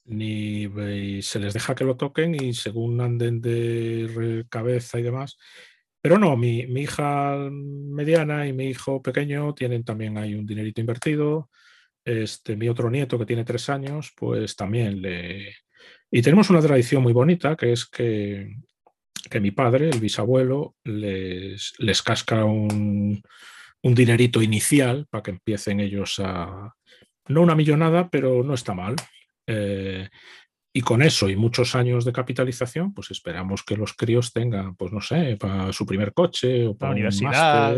[0.05, 0.69] Ni
[1.21, 5.37] se les deja que lo toquen y según anden de cabeza y demás.
[6.01, 11.49] Pero no, mi, hija mediana y mi hijo pequeño tienen también ahí un dinerito invertido.
[12.03, 15.55] Este, mi otro nieto que tiene tres años, pues también le...
[16.11, 18.55] Y tenemos una tradición muy bonita, que es que
[19.29, 23.21] que mi padre, el bisabuelo, les, les casca un,
[23.81, 26.73] dinerito inicial para que empiecen ellos a...
[27.27, 28.95] No una millonada, pero no está mal.
[29.47, 30.09] Eh,
[30.73, 34.91] y con eso y muchos años de capitalización, pues esperamos que los críos tengan, pues
[34.91, 37.77] no sé, para su primer coche o para la universidad,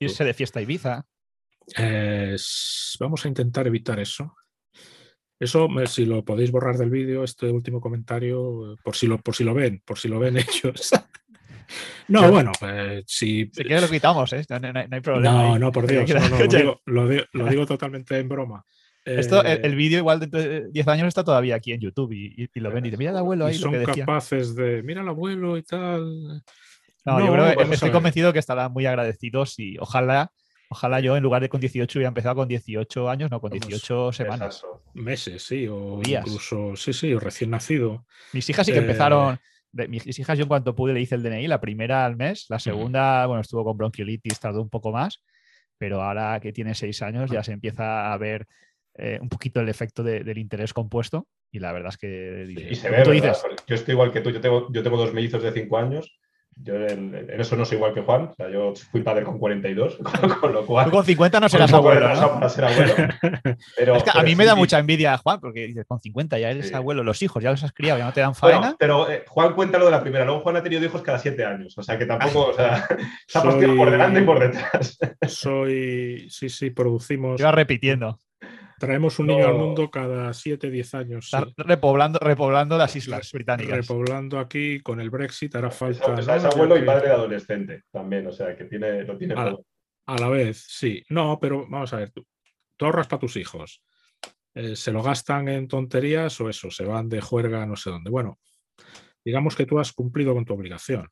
[0.00, 1.06] irse de fiesta a Ibiza.
[2.98, 4.34] vamos a intentar evitar eso.
[5.38, 9.44] Eso, si lo podéis borrar del vídeo, este último comentario, por si lo, por si
[9.44, 10.90] lo ven, por si lo ven ellos.
[12.08, 13.50] No, bueno, pues si.
[13.52, 14.44] Si quieres lo quitamos, ¿eh?
[14.48, 14.56] no,
[14.90, 15.32] hay problema.
[15.32, 16.10] No, no, por Dios.
[16.86, 18.64] lo, digo, totalmente en broma.
[19.04, 22.48] Esto, el, eh, vídeo, igual dentro de 10 años, está todavía aquí en YouTube y,
[22.54, 23.56] lo ven y dicen, mira el abuelo ahí.
[23.56, 26.42] Y son capaces de, mira el abuelo y tal.
[27.04, 30.32] No, yo creo que estoy convencido que estarán muy agradecidos y ojalá
[30.74, 34.12] Ojalá yo en lugar de con 18 hubiera empezado con 18 años, no, con 18
[34.12, 34.64] semanas.
[34.92, 38.04] Meses, sí, o incluso, sí, sí, o recién nacido.
[38.32, 39.38] Mis hijas sí que empezaron,
[39.78, 42.46] eh, mis hijas yo en cuanto pude le hice el DNI, la primera al mes,
[42.48, 45.22] la segunda, bueno, estuvo con bronquiolitis, tardó un poco más,
[45.78, 48.48] pero ahora que tiene 6 años ya se empieza a ver
[48.96, 52.46] eh, un poquito el efecto del interés compuesto y la verdad es que...
[52.70, 55.42] y se ve, dices, yo estoy igual que tú, yo tengo, yo tengo dos mellizos
[55.42, 56.18] de 5 años
[56.56, 58.30] yo en, eso no soy igual que Juan.
[58.30, 59.98] O sea, yo fui padre con 42,
[60.40, 60.86] con, lo cual.
[60.86, 62.08] Tú con 50 no serás abuelo.
[62.14, 62.48] ¿no?
[62.48, 62.94] Ser abuelo
[63.76, 66.50] pero, es que a mí me da mucha envidia, Juan, porque dices, con 50 ya
[66.50, 68.76] eres abuelo, los hijos ya los has criado, ya no te dan faena.
[68.78, 70.24] pero eh, Juan cuenta lo de la primera.
[70.24, 71.76] Luego Juan ha tenido hijos cada 7 años.
[71.76, 72.50] O sea, que tampoco.
[72.50, 72.86] o sea,
[73.26, 73.76] está soy...
[73.76, 74.98] por delante y por detrás.
[75.28, 76.28] soy.
[76.30, 77.40] Sí, sí, producimos.
[77.40, 78.18] Iba repitiendo.
[78.84, 81.30] Traemos un niño al mundo cada 7, 10 años.
[81.56, 83.76] repoblando, repoblando las islas británicas.
[83.76, 86.14] Repoblando aquí con el Brexit hará falta.
[86.18, 89.64] Es, abuelo y padre de adolescente también, o sea que tiene, lo tiene a, todo.
[90.06, 91.02] A la vez, sí.
[91.08, 92.26] No, pero vamos a ver, tú,
[92.80, 93.82] ahorras para tus hijos.
[94.54, 96.70] Eh, ¿Se lo gastan en tonterías o eso?
[96.70, 98.10] ¿Se van de juerga no sé dónde?
[98.10, 98.38] Bueno,
[99.24, 101.08] digamos que tú has cumplido con tu obligación.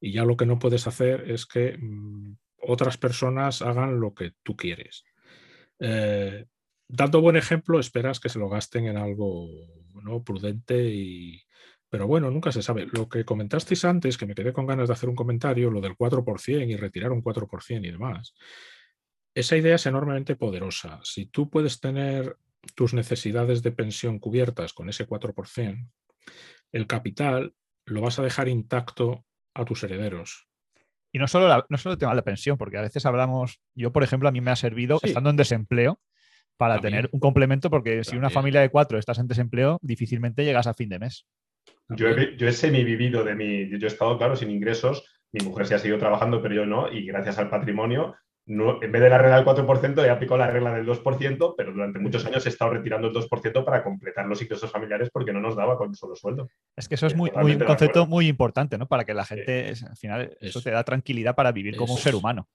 [0.00, 4.32] Y ya lo que no puedes hacer es que mm, otras personas hagan lo que
[4.42, 5.04] tú quieres.
[5.78, 6.44] Eh,
[6.88, 9.48] dando buen ejemplo, esperas que se lo gasten en algo
[10.02, 10.22] ¿no?
[10.22, 11.42] prudente y...
[11.88, 12.88] Pero bueno, nunca se sabe.
[12.92, 15.96] Lo que comentasteis antes, que me quedé con ganas de hacer un comentario, lo del
[15.96, 18.34] 4% y retirar un 4% y demás,
[19.32, 20.98] esa idea es enormemente poderosa.
[21.04, 22.36] Si tú puedes tener
[22.74, 25.88] tus necesidades de pensión cubiertas con ese 4%,
[26.72, 27.54] el capital
[27.86, 29.24] lo vas a dejar intacto
[29.54, 30.48] a tus herederos.
[31.12, 33.92] Y no solo, no solo el tema de la pensión, porque a veces hablamos, yo
[33.92, 36.00] por ejemplo, a mí me ha servido, estando en desempleo,
[36.56, 40.66] para tener un complemento, porque si una familia de cuatro estás en desempleo, difícilmente llegas
[40.66, 41.26] a fin de mes.
[41.88, 43.68] Yo he, yo he semi-vivido de mi.
[43.78, 45.04] Yo he estado, claro, sin ingresos.
[45.32, 46.90] Mi mujer sí ha seguido trabajando, pero yo no.
[46.90, 48.14] Y gracias al patrimonio,
[48.46, 51.72] no, en vez de la regla del 4%, he aplicado la regla del 2%, pero
[51.72, 55.40] durante muchos años he estado retirando el 2% para completar los ingresos familiares porque no
[55.40, 56.48] nos daba con un solo sueldo.
[56.76, 58.86] Es que eso es muy, muy un concepto muy importante, ¿no?
[58.86, 62.14] Para que la gente, al final, eso te da tranquilidad para vivir como un ser
[62.14, 62.48] humano.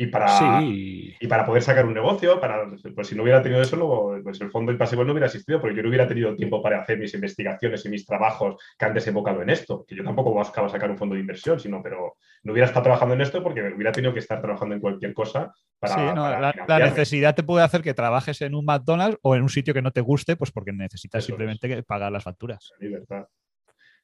[0.00, 3.74] Y para, y para poder sacar un negocio, para, pues si no hubiera tenido eso,
[3.74, 6.80] luego pues el fondo pasivo no hubiera existido, porque yo no hubiera tenido tiempo para
[6.80, 10.68] hacer mis investigaciones y mis trabajos que han desembocado en esto, que yo tampoco buscaba
[10.68, 12.14] sacar un fondo de inversión, sino, pero
[12.44, 15.52] no hubiera estado trabajando en esto porque hubiera tenido que estar trabajando en cualquier cosa.
[15.80, 19.42] Para, sí, no, la, necesidad te puede hacer que trabajes en un McDonald's o en
[19.42, 22.70] un sitio que no te guste, pues porque necesitas simplemente pagar las facturas.
[22.78, 23.26] La libertad.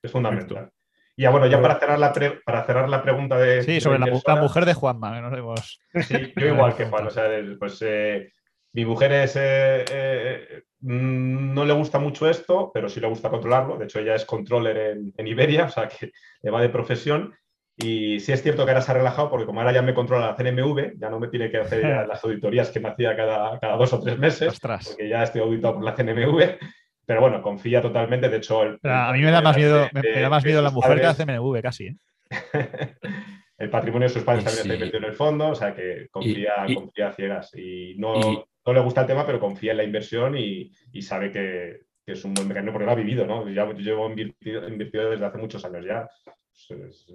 [0.03, 0.73] Es fundamental.
[1.17, 2.13] Y ya bueno, ya para cerrar la,
[2.45, 3.63] para cerrar la pregunta de...
[3.63, 7.29] Sí, sobre la, mujer de Juanma, no Sí, yo igual que Juan, o sea,
[7.59, 8.33] pues eh,
[8.73, 13.31] mi mujer es, eh, eh, mm, no le gusta mucho esto, pero sí le gusta
[13.31, 13.79] controlarlo.
[13.79, 16.11] De hecho, ella es controller en, Iberia, o sea, que
[16.43, 17.33] le va de profesión.
[17.77, 20.27] Y sí es cierto que ahora se ha relajado porque como ahora ya me controla
[20.27, 23.77] la CNMV, ya no me tiene que hacer las auditorías que me hacía cada, cada
[23.77, 26.59] dos o tres meses, porque ya estoy auditado por la CNMV.
[27.07, 28.29] Pero bueno, confía totalmente.
[28.29, 31.03] De hecho, a mí me da más miedo, me, da más miedo la mujer que
[31.03, 31.87] la CMV casi.
[31.87, 31.97] ¿eh?
[33.59, 36.67] el patrimonio de sus padres también está invertido en el fondo, o sea que confía,
[36.75, 37.55] confía ciegas.
[37.55, 41.31] Y no, no, le gusta el tema, pero confía en la inversión y, y sabe
[41.31, 43.49] que, que, es un buen mecanismo porque lo ha vivido, ¿no?
[43.49, 46.09] Ya, yo llevo invertido, invertido, desde hace muchos años ya.
[46.69, 47.07] Pues,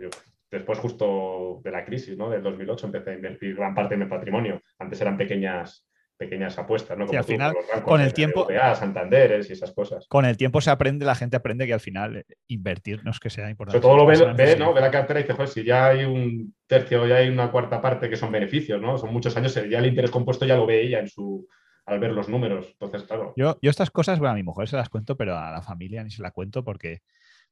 [0.51, 2.29] después justo de la crisis, ¿no?
[2.29, 4.61] Del 2008 empecé a invertir gran parte de mi patrimonio.
[4.79, 5.88] Antes eran pequeñas
[6.19, 7.07] pequeñas apuestas, ¿no?
[7.07, 7.55] Como al final,
[7.85, 10.05] con el tiempo, Santanderes y esas cosas.
[10.09, 13.19] Con el tiempo se aprende, la gente aprende que al final eh, invertir no es
[13.21, 13.79] que sea importante.
[13.79, 14.73] todo lo ve, ¿no?
[14.73, 17.81] ve la cartera y dice, joder, si ya hay un tercio, ya hay una cuarta
[17.81, 18.97] parte que son beneficios, ¿no?
[18.97, 21.47] Son muchos años, ya el interés compuesto ya lo ve ella en su,
[21.85, 22.67] al ver los números.
[22.73, 23.33] Entonces, claro.
[23.37, 26.03] Yo, yo estas cosas, bueno, a mi mujer se las cuento, pero a la familia
[26.03, 27.01] ni se la cuento porque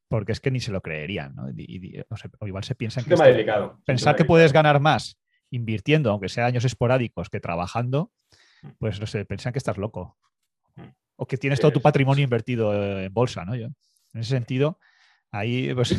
[0.10, 1.48] porque es que ni se lo creerían, ¿no?
[1.48, 3.15] o, igual se piensan que...
[3.15, 3.81] delicado.
[3.85, 5.18] Pensar que puedes ganar más
[5.49, 8.11] invirtiendo, aunque sea años esporádicos, que trabajando,
[8.80, 10.18] pues no sé, pensan que estás loco.
[10.76, 10.90] Mm.
[11.18, 13.56] O que tienes todo tu patrimonio invertido en bolsa, ¿no?
[13.56, 14.80] Yo, en ese sentido,
[15.32, 15.96] ahí pues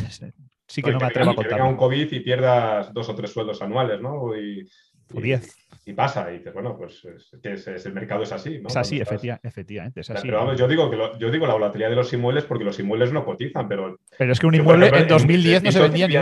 [0.66, 1.51] sí que no me atrevo a contar.
[1.51, 4.36] Que venga un COVID y pierdas dos o tres sueldos anuales, ¿no?
[4.36, 4.68] Y,
[5.14, 5.56] o diez.
[5.86, 7.02] Y, pasa, y dices, bueno, pues
[7.43, 8.68] es, el mercado es así, ¿no?
[8.68, 10.26] Es así, efectivamente, es así.
[10.26, 13.10] Pero vamos, yo digo, que yo digo la volatilidad de los inmuebles porque los inmuebles
[13.12, 13.98] no cotizan, pero...
[14.18, 16.16] Pero es que un inmueble en 2010 no se vendía ni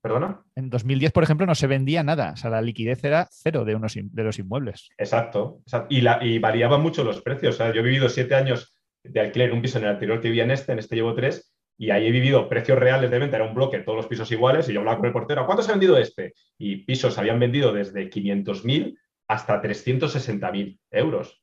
[0.00, 0.42] ¿Perdona?
[0.54, 2.32] En 2010, por ejemplo, no se vendía nada.
[2.32, 4.90] O sea, la liquidez era cero de, unos, de los inmuebles.
[4.96, 5.60] Exacto.
[5.88, 7.56] Y, la, y variaban mucho los precios.
[7.56, 10.20] O sea, yo he vivido siete años de alquiler en un piso en el anterior
[10.20, 13.18] que vivía en este, en este llevo tres, y ahí he vivido precios reales de
[13.18, 15.62] venta, era un bloque, todos los pisos iguales, y yo hablaba con el portero, ¿cuánto
[15.62, 16.34] se ha vendido este?
[16.58, 18.98] Y pisos habían vendido desde 500.000
[19.28, 21.40] hasta 360.000 euros.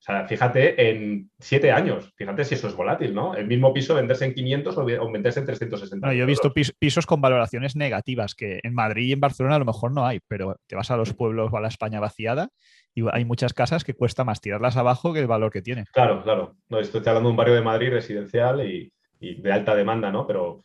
[0.00, 3.34] O sea, fíjate en siete años, fíjate si eso es volátil, ¿no?
[3.34, 6.14] El mismo piso venderse en 500 o venderse en 360.
[6.14, 9.66] yo he visto pisos con valoraciones negativas, que en Madrid y en Barcelona a lo
[9.66, 12.48] mejor no hay, pero te vas a los pueblos o a la España vaciada
[12.94, 15.84] y hay muchas casas que cuesta más tirarlas abajo que el valor que tiene.
[15.92, 16.56] Claro, claro.
[16.70, 18.90] No, estoy hablando de un barrio de Madrid residencial y,
[19.20, 20.26] de alta demanda, ¿no?
[20.26, 20.64] Pero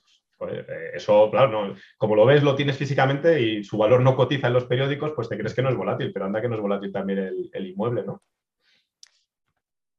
[0.50, 4.48] eh, eso, claro, no, como lo ves, lo tienes físicamente y su valor no cotiza
[4.48, 6.62] en los periódicos, pues te crees que no es volátil, pero anda que no es
[6.62, 8.24] volátil también el, el inmueble, ¿no?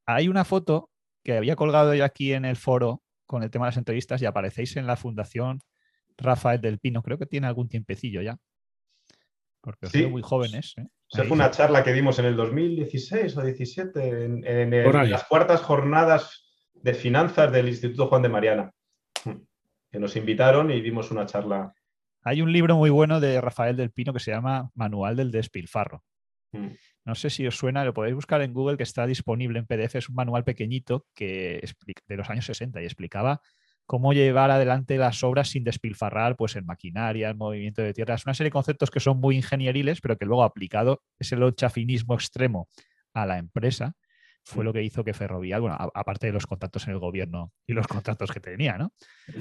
[0.06, 0.90] Hay una foto
[1.24, 4.26] que había colgado yo aquí en el foro con el tema de las entrevistas y
[4.26, 5.60] aparecéis en la Fundación
[6.16, 7.02] Rafael del Pino.
[7.02, 8.38] Creo que tiene algún tiempecillo ya.
[9.60, 10.74] Porque os muy jóvenes.
[10.76, 10.86] ¿eh?
[11.10, 16.94] fue una charla que dimos en el 2016 o 17, en, las cuartas jornadas de
[16.94, 18.70] finanzas del Instituto Juan de Mariana,
[19.90, 21.74] que nos invitaron y dimos una charla.
[22.22, 26.04] Hay un libro muy bueno de Rafael del Pino que se llama Manual del Despilfarro.
[26.52, 26.68] Mm.
[27.06, 29.94] No sé si os suena, lo podéis buscar en Google, que está disponible en PDF.
[29.94, 31.64] Es un manual pequeñito que
[32.08, 33.40] de los años 60 y explicaba
[33.86, 38.16] cómo llevar adelante las obras sin despilfarrar pues, en maquinaria, en movimiento de tierra.
[38.16, 41.54] Es una serie de conceptos que son muy ingenieriles, pero que luego aplicado es el
[41.54, 42.68] chafinismo extremo
[43.14, 43.94] a la empresa
[44.46, 47.72] fue lo que hizo que Ferrovial, bueno, aparte de los contactos en el gobierno y
[47.72, 48.92] los contratos que tenía, ¿no?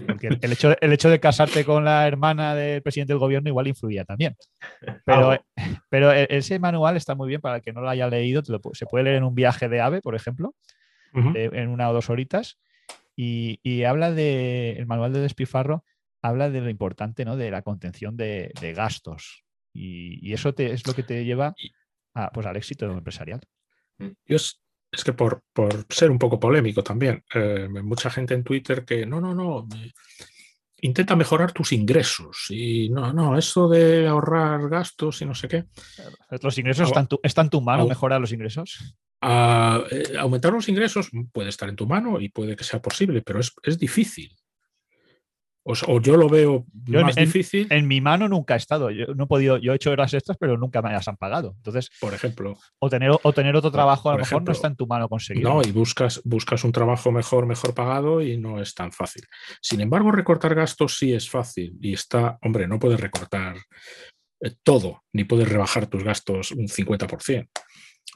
[0.07, 3.67] Porque el, hecho, el hecho de casarte con la hermana del presidente del gobierno igual
[3.67, 4.35] influía también.
[5.05, 5.37] Pero,
[5.89, 8.41] pero e, ese manual está muy bien para el que no lo haya leído,
[8.73, 10.55] se puede leer en un viaje de AVE, por ejemplo,
[11.13, 12.57] en una o dos horitas,
[13.15, 15.85] y, habla de, el manual de despifarro
[16.23, 17.37] habla de lo importante, ¿no?
[17.37, 19.45] De la contención de, gastos.
[19.71, 21.53] Y, eso es lo que te lleva
[22.15, 23.41] a, pues, al éxito empresarial.
[24.25, 24.37] Yo
[24.95, 25.43] es que por,
[25.89, 29.67] ser un poco polémico también, eh, mucha gente en Twitter que no, no, no,
[30.81, 35.65] intenta mejorar tus ingresos y no, no, eso de ahorrar gastos y no sé qué.
[36.41, 38.95] ¿Los ingresos están, tu, en tu mano mejorar los ingresos?
[39.21, 43.21] Ah, eh, aumentar los ingresos puede estar en tu mano y puede que sea posible,
[43.21, 44.35] pero es, es difícil.
[45.67, 48.91] O, yo lo veo Yo en- más difícil, En mi mano nunca ha estado.
[48.91, 51.55] Yo no he podido, yo he hecho horas extras, pero nunca me las han pagado.
[51.57, 52.55] Entonces, por ejemplo.
[52.77, 55.55] o tener, o tener otro trabajo a lo mejor no está en tu mano conseguirlo.
[55.55, 59.23] No, y buscas, buscas un trabajo mejor, mejor pagado y no es tan fácil.
[59.59, 63.57] Sin embargo, recortar gastos sí es fácil y está, hombre, no puedes recortar
[64.41, 67.49] eh, todo, ni puedes rebajar tus gastos un 50%.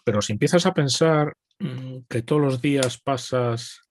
[0.04, 3.89] Pero si empiezas a pensar mm, que todos los días pasas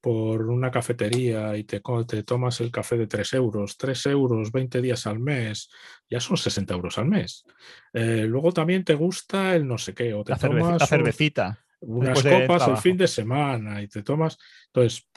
[0.00, 1.80] por una cafetería y te,
[2.24, 5.70] tomas el café de 3 euros, 3 euros, 20 días al mes,
[6.08, 7.44] ya son 60 euros al mes.
[7.92, 11.64] Eh, luego también te gusta el no sé qué, o te la, tomas un- cervecita.
[11.80, 14.38] unas copas el fin de semana y te tomas.
[14.66, 15.08] Entonces,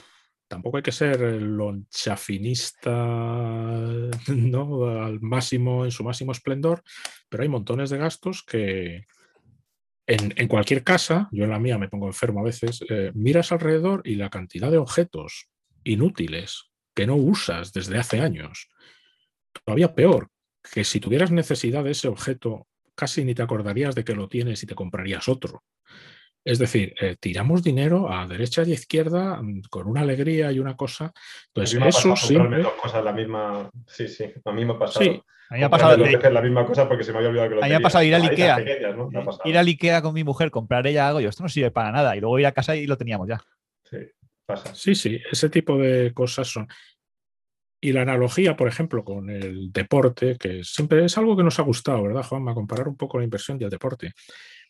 [0.48, 2.92] tampoco hay que ser lonchafinista
[4.28, 4.86] ¿no?
[5.04, 6.82] al máximo, en su máximo esplendor,
[7.30, 9.06] pero hay montones de gastos que
[10.12, 14.02] en, cualquier casa, yo en la mía me pongo enfermo a veces, eh, miras alrededor
[14.04, 15.48] y la cantidad de objetos
[15.84, 18.70] inútiles que no usas desde hace años,
[19.64, 20.30] todavía peor,
[20.74, 24.62] que si tuvieras necesidad de ese objeto, casi ni te acordarías de que lo tienes
[24.64, 25.64] y te comprarías otro.
[26.44, 30.60] Es decir, eh, tiramos dinero a derecha y a izquierda mm, con una alegría y
[30.60, 31.14] una cosa.
[31.48, 32.28] Entonces, ha eso pasado comprarme
[32.58, 32.64] siempre.
[32.64, 33.70] dos cosas la misma.
[33.88, 35.06] Sí, sí, a mí me ha pasado.
[35.06, 37.18] Sí, A mí me ha pasado dos de veces la misma cosa porque se me
[37.20, 37.84] había olvidado que lo A mí me ha tenía.
[37.84, 38.56] pasado ir al Ikea.
[38.56, 39.10] pequeñas, ¿no?
[39.12, 39.50] Me ha pasado.
[39.50, 42.16] ir al Ikea con mi mujer, comprar ella algo, yo esto no sirve para nada.
[42.18, 43.40] Y luego ir a casa y lo teníamos ya.
[43.84, 43.98] Sí,
[44.46, 44.74] pasa.
[44.74, 46.68] Sí, sí, ese tipo de cosas son.
[47.84, 51.64] Y la analogía, por ejemplo, con el deporte, que siempre es algo que nos ha
[51.64, 52.54] gustado, ¿verdad, Juanma?
[52.54, 54.14] Comparar un poco la inversión y el deporte.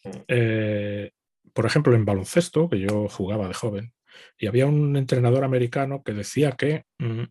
[0.06, 0.10] Mm.
[0.30, 1.12] Eh,
[1.54, 3.94] por ejemplo, en baloncesto, que yo jugaba de joven,
[4.38, 7.24] y había un entrenador americano que decía que mm,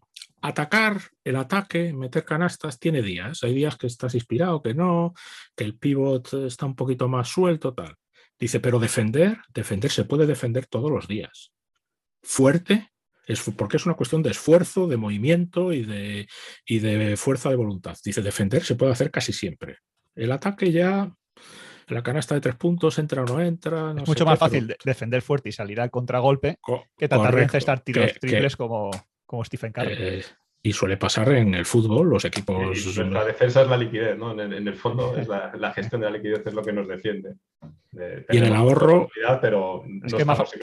[0.42, 3.42] atacar, el ataque, meter canastas, tiene días.
[3.42, 5.14] Hay días que estás inspirado, que no,
[5.56, 7.94] que el pivot está un poquito más suelto, tal.
[8.38, 11.52] Dice, pero defender, defender se puede defender todos los días.
[12.22, 12.90] Fuerte,
[13.26, 16.26] es porque es una cuestión de esfuerzo, de movimiento y de,
[16.64, 17.96] y de fuerza de voluntad.
[18.02, 19.78] Dice, defender se puede hacer casi siempre.
[20.14, 21.14] El ataque ya,
[21.90, 23.92] la canasta de tres puntos, entra o no entra.
[23.94, 27.34] no es mucho más fácil de- defender fuerte y salir al contragolpe co- que tratar
[27.34, 28.90] de encestar tiros que- que, triples como,
[29.26, 29.94] como Stephen Curry.
[29.98, 30.24] eh,
[30.62, 32.56] y suele pasar en el fútbol, los equipos.
[32.86, 34.32] Y nuestra defensa es la liquidez, ¿no?
[34.32, 36.72] En el, en el fondo, es la, la gestión de la liquidez es lo que
[36.72, 37.34] nos defiende.
[37.92, 39.08] De- Y en el ahorro-
[39.40, 40.60] Pero Es no que es más fácil.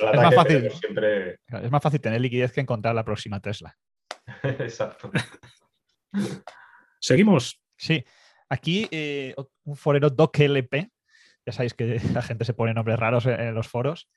[0.71, 1.31] siempre.
[1.63, 3.75] Es más fácil tener liquidez que encontrar la próxima Tesla.
[4.43, 5.09] Exacto.
[6.99, 7.59] Seguimos.
[7.75, 8.03] Sí,
[8.49, 9.35] aquí eh,
[9.65, 10.89] un forero DocLP,
[11.47, 14.09] ya sabéis que la gente se pone nombres raros en, los foros,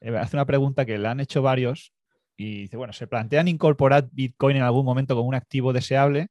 [0.00, 1.92] eh, hace una pregunta que le han hecho varios
[2.36, 6.28] y dice, bueno, ¿se plantean incorporar Bitcoin en algún momento como un activo deseable?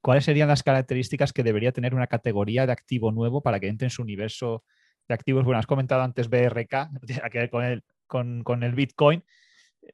[0.00, 3.86] ¿Cuáles serían las características que debería tener una categoría de activo nuevo para que entre
[3.86, 4.62] en su universo
[5.08, 5.44] de activos?
[5.44, 9.24] Bueno, has comentado antes BRK, no tiene que ver con el, con, con el Bitcoin.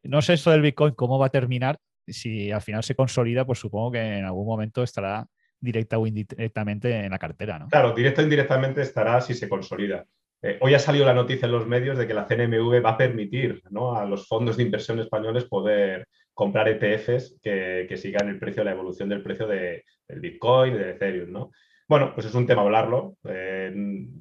[0.03, 1.79] No sé esto del Bitcoin cómo va a terminar.
[2.07, 5.27] Si al final se consolida, pues supongo que en algún momento estará
[5.65, 7.69] directa o indirectamente en la cartera, ¿no?
[7.69, 10.05] Claro, directo o indirectamente estará si se consolida.
[10.47, 12.99] Eh, hoy ha salido la noticia en los medios de que la CNMV va a
[12.99, 13.97] permitir ¿no?
[13.97, 19.09] a los fondos de inversión españoles poder comprar ETFs que, sigan el precio, la evolución
[19.09, 21.33] del precio de, del Bitcoin, de Ethereum.
[21.33, 21.51] ¿no?
[21.89, 23.17] Bueno, pues es un tema hablarlo.
[23.25, 23.73] Eh,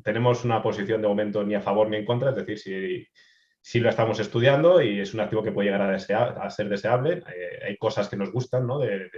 [0.01, 3.09] tenemos una posición de momento ni a favor ni en contra, es decir,
[3.59, 7.21] si, lo estamos estudiando y es un activo que puede llegar a, ser deseable.
[7.35, 8.79] Eh, hay cosas que nos gustan ¿no?
[8.79, 9.09] de,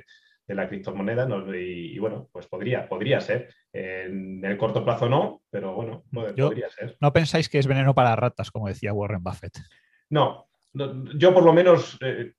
[0.47, 1.53] de la criptomoneda ¿no?
[1.55, 3.53] y, y, bueno, pues podría, podría ser.
[3.73, 6.03] En el corto plazo no, pero bueno,
[6.35, 6.97] Yo, podría ser.
[6.99, 9.57] ¿No pensáis que es veneno para ratas, como decía Warren Buffett?
[10.09, 12.33] No, no yo por lo menos eh,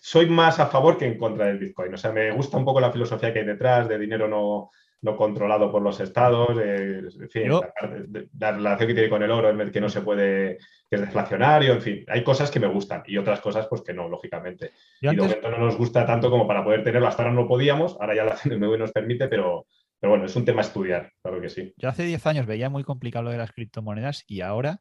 [0.00, 1.94] soy más a favor que en contra del Bitcoin.
[1.94, 4.70] O sea, me gusta un poco la filosofía que hay detrás de dinero no,
[5.02, 9.30] no controlado por los estados, eh, en fin, la, la, relación que tiene con el
[9.30, 10.58] oro, que no se puede,
[10.88, 13.94] que es deflacionario, en fin, hay cosas que me gustan y otras cosas pues que
[13.94, 14.72] no, lógicamente.
[15.00, 15.28] Yo y antes...
[15.28, 18.14] de momento no nos gusta tanto como para poder tenerlo, hasta ahora no podíamos, ahora
[18.14, 19.66] ya la CNMV nos permite, pero,
[19.98, 21.72] pero bueno, es un tema a estudiar, claro que sí.
[21.78, 24.80] Yo hace 10 años veía muy complicado lo de las criptomonedas y ahora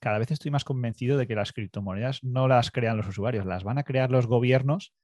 [0.00, 3.64] cada vez estoy más convencido de que las criptomonedas no las crean los usuarios, las
[3.64, 4.94] van a crear los gobiernos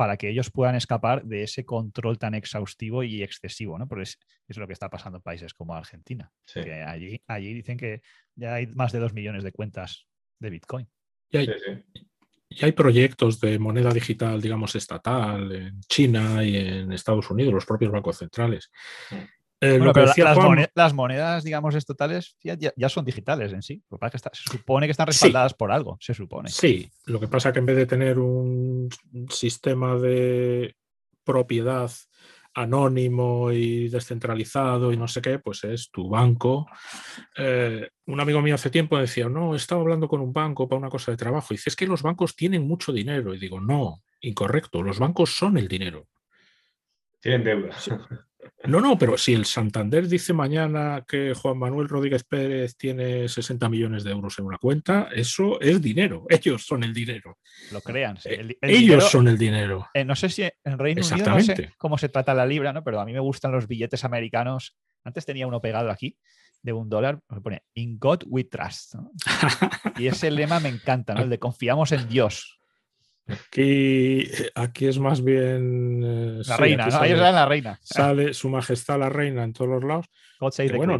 [0.00, 3.86] para que ellos puedan escapar de ese control tan exhaustivo y excesivo, ¿no?
[3.86, 4.18] Porque es,
[4.48, 6.32] es lo que está pasando en países como Argentina.
[6.46, 6.62] Sí.
[6.62, 8.00] Que allí, allí dicen que
[8.34, 10.06] ya hay más de dos millones de cuentas
[10.38, 10.88] de Bitcoin.
[11.28, 11.52] Y hay, sí,
[11.92, 12.06] sí.
[12.48, 17.66] y hay proyectos de moneda digital, digamos, estatal en China y en Estados Unidos, los
[17.66, 18.70] propios bancos centrales.
[19.62, 23.60] Eh, bueno, pero la, las, monedas, las, monedas, digamos, estatales ya, ya, son digitales en
[23.60, 23.82] sí.
[23.90, 25.56] Lo que pasa es que está, se supone que están respaldadas sí.
[25.58, 26.48] por algo, se supone.
[26.48, 28.88] Sí, lo que pasa es que en vez de tener un
[29.28, 30.76] sistema de
[31.24, 31.90] propiedad
[32.54, 36.66] anónimo y descentralizado y no sé qué, pues es tu banco.
[37.36, 40.88] Eh, un amigo mío hace tiempo decía, no, estaba hablando con un banco para una
[40.88, 41.48] cosa de trabajo.
[41.50, 43.34] Y dice, es que los bancos tienen mucho dinero.
[43.34, 46.08] Y digo, no, incorrecto, los bancos son el dinero.
[47.20, 47.76] Tienen deuda.
[48.64, 53.68] No, no, pero si el Santander dice mañana que Juan Manuel Rodríguez Pérez tiene 60
[53.68, 56.26] millones de euros en una cuenta, eso es dinero.
[56.28, 57.38] Ellos son el dinero.
[57.72, 58.18] Lo crean.
[58.24, 59.88] Eh, ellos son el dinero.
[59.94, 62.84] Eh, no sé si en Reino Unido no sé cómo se trata la libra, ¿no?
[62.84, 64.76] Pero a mí me gustan los billetes americanos.
[65.04, 66.16] Antes tenía uno pegado aquí
[66.62, 68.94] de un dólar, me pone In God we trust.
[69.98, 71.22] y ese lema me encanta, ¿no?
[71.22, 72.59] El de confiamos en Dios.
[73.26, 76.02] Aquí, aquí es más bien.
[76.04, 77.00] Eh, la reina, ¿no?
[77.00, 77.78] Ahí la reina.
[77.82, 80.06] Sale su majestad la reina en todos los lados.
[80.76, 80.98] bueno,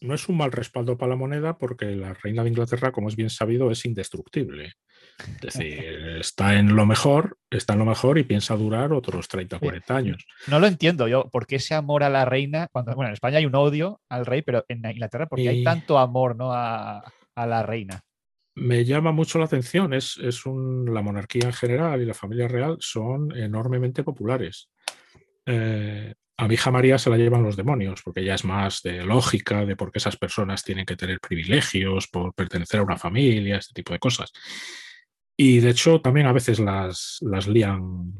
[0.00, 3.16] no es, un mal respaldo para la moneda porque la reina de Inglaterra, como es
[3.16, 4.74] bien sabido, es indestructible.
[5.18, 5.84] Es decir,
[6.20, 9.96] está en lo mejor, está en lo mejor y piensa durar otros 30 o 40
[9.96, 10.26] años.
[10.48, 12.68] No lo entiendo yo, ¿por qué ese amor a la reina?
[12.72, 15.64] Cuando, bueno, en España hay un odio al rey, pero en Inglaterra, ¿por qué hay
[15.64, 16.52] tanto amor ¿no?
[16.52, 17.02] a,
[17.34, 18.02] a la reina?
[18.54, 19.92] Me llama mucho la atención.
[19.92, 24.70] Es, la monarquía en general y la familia real son enormemente populares.
[25.46, 29.04] Eh, a mi hija María se la llevan los demonios, porque ella es más de
[29.04, 33.58] lógica, de por qué esas personas tienen que tener privilegios por pertenecer a una familia,
[33.58, 34.32] este tipo de cosas.
[35.36, 38.14] Y de hecho también a veces las, las lían,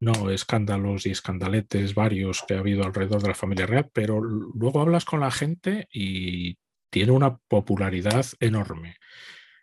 [0.00, 4.80] no, escándalos y escandaletes varios que ha habido alrededor de la familia real, pero luego
[4.80, 6.56] hablas con la gente y
[6.90, 8.96] tiene una popularidad enorme.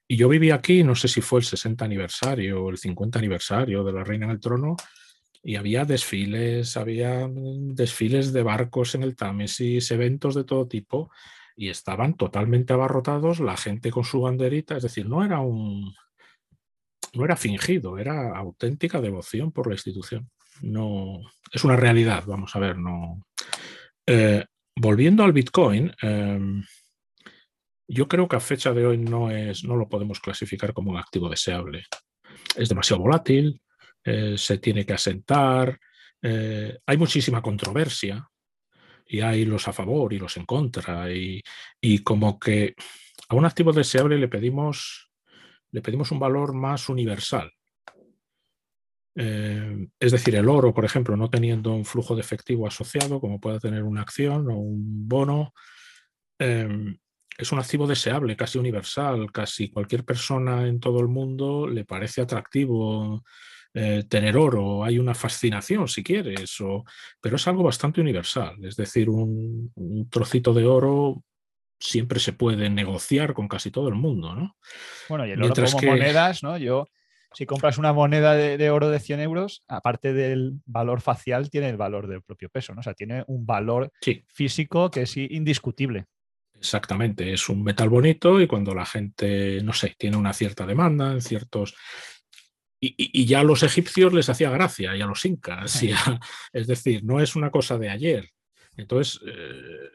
[0.08, 3.84] Y yo viví aquí, no sé si fue el 60 aniversario o el 50 aniversario
[3.84, 4.78] de la Reina en el Trono,
[5.44, 11.12] y había desfiles, había mm, desfiles de barcos en el Támesis, eventos de todo tipo,
[11.56, 15.94] y estaban totalmente abarrotados, la gente con su banderita, es decir, no era un
[17.14, 20.30] no era fingido, era auténtica devoción por la institución.
[20.62, 21.20] No,
[21.52, 23.26] es una realidad, vamos a ver, no.
[24.06, 26.64] Eh, volviendo al Bitcoin, em,
[27.88, 30.98] yo creo que a fecha de hoy no, es, no lo podemos clasificar como un
[30.98, 31.86] activo deseable.
[32.56, 33.62] Es demasiado volátil,
[34.04, 35.80] eh, se tiene que asentar,
[36.22, 38.28] eh, hay muchísima controversia
[39.06, 41.42] y hay los a favor y los en contra y,
[42.04, 42.76] como que
[43.30, 45.10] a un activo deseable le pedimos,
[45.72, 47.52] le pedimos un valor más universal.
[49.16, 53.40] Eh, es decir, el oro, por ejemplo, no teniendo un flujo de efectivo asociado, como
[53.40, 55.54] pueda tener una acción o un bono,
[57.38, 62.22] es un activo deseable, casi universal, casi cualquier persona en todo el mundo le parece
[62.22, 63.24] atractivo
[63.74, 66.84] eh, tener oro, hay una fascinación si quieres, o,
[67.22, 69.72] pero es algo bastante universal, es decir, un,
[70.10, 71.24] trocito de oro
[71.80, 74.58] siempre se puede negociar con casi todo el mundo, ¿no?
[75.10, 76.58] Bueno, y el oro como monedas, ¿no?
[76.58, 76.88] Yo,
[77.34, 81.78] si compras una moneda de, oro de 100 euros, aparte del valor facial, tiene el
[81.78, 82.80] valor del propio peso, ¿no?
[82.80, 83.92] O sea, tiene un valor
[84.26, 86.08] físico que es indiscutible.
[86.60, 91.12] Exactamente, es un metal bonito y cuando la gente, no sé, tiene una cierta demanda
[91.12, 91.76] en ciertos...
[92.80, 95.82] Y, ya a los egipcios les hacía gracia, y a los incas,
[96.54, 98.30] es decir, no es una cosa de ayer.
[98.76, 99.90] Entonces, eh,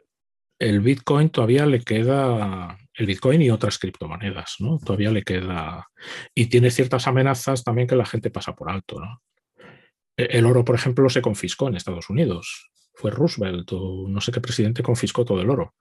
[0.59, 4.78] el Bitcoin todavía le queda, el Bitcoin y otras criptomonedas, ¿no?
[4.78, 5.89] Todavía le queda,
[6.34, 9.22] y tiene ciertas amenazas también que la gente pasa por alto, ¿no?
[10.16, 12.70] E, el oro, por ejemplo, se confiscó en Estados Unidos.
[12.94, 15.74] Fue Roosevelt o no sé qué presidente confiscó todo el oro.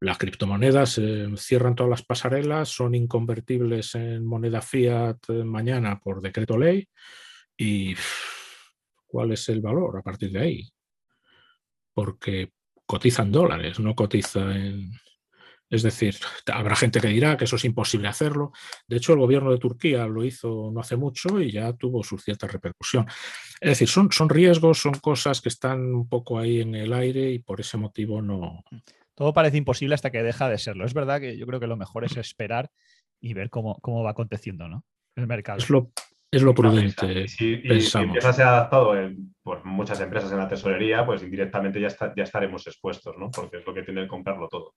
[0.00, 6.20] Las criptomonedas eh, cierran todas las pasarelas, son inconvertibles en moneda fiat eh, mañana por
[6.20, 6.86] decreto ley.
[7.56, 7.94] ¿Y
[9.06, 10.68] cuál es el valor a partir de ahí?
[11.94, 12.50] Porque
[12.84, 14.90] cotizan dólares, no cotiza en...
[15.68, 16.14] Es decir,
[16.52, 18.52] habrá gente que dirá que eso es imposible hacerlo.
[18.86, 22.18] De hecho, el gobierno de Turquía lo hizo no hace mucho y ya tuvo su
[22.18, 23.06] cierta repercusión.
[23.60, 27.32] Es decir, son, son riesgos, son cosas que están un poco ahí en el aire
[27.32, 28.62] y por ese motivo no,
[29.16, 30.84] todo parece imposible hasta que deja de serlo.
[30.84, 32.70] Es verdad que yo creo que lo mejor es esperar
[33.20, 34.84] y ver cómo, cómo va aconteciendo ¿no?
[35.16, 35.58] el mercado.
[35.58, 35.90] Es lo,
[36.30, 37.22] es lo prudente.
[37.22, 37.54] Y si,
[37.98, 38.92] empieza a ser adaptado
[39.42, 43.30] por muchas empresas en la tesorería, pues indirectamente ya, ya estaremos expuestos, ¿no?
[43.30, 44.74] porque es lo que tiene que comprarlo todo.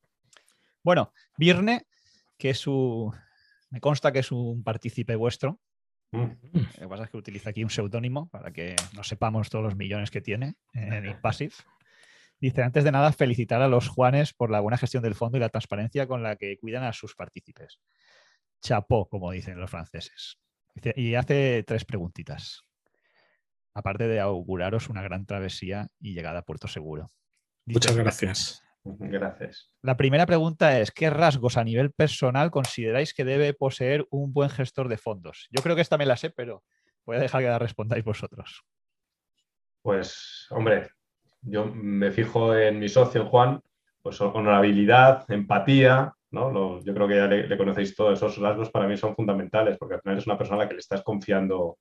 [0.83, 1.85] Bueno, Virne,
[2.37, 3.13] que es su.
[3.69, 5.59] Me consta que es un partícipe vuestro.
[6.11, 6.31] Mm.
[6.53, 9.75] Lo que pasa es que utiliza aquí un seudónimo para que no sepamos todos los
[9.75, 11.53] millones que tiene en Impassive.
[12.39, 15.41] Dice, antes de nada, felicitar a los Juanes por la buena gestión del fondo y
[15.41, 17.79] la transparencia con la que cuidan a sus partícipes.
[18.61, 20.39] Chapó, como dicen los franceses.
[20.95, 22.63] y hace tres preguntitas.
[23.73, 27.11] Aparte de auguraros una gran travesía y llegada a puerto seguro.
[27.65, 28.63] Muchas gracias.
[28.83, 29.71] Gracias.
[29.81, 34.49] La primera pregunta es, ¿qué rasgos a nivel personal consideráis que debe poseer un buen
[34.49, 35.47] gestor de fondos?
[35.51, 36.63] Yo creo que esta me la sé, pero
[37.05, 38.63] voy a dejar que la respondáis vosotros.
[39.81, 40.91] Pues, hombre,
[41.41, 43.61] yo me fijo en mi socio, Juan,
[44.01, 46.83] pues honorabilidad, empatía, ¿no?
[46.83, 50.01] yo creo que ya le, conocéis todos esos rasgos, para mí son fundamentales, porque al
[50.01, 51.77] final es una persona a la que le estás confiando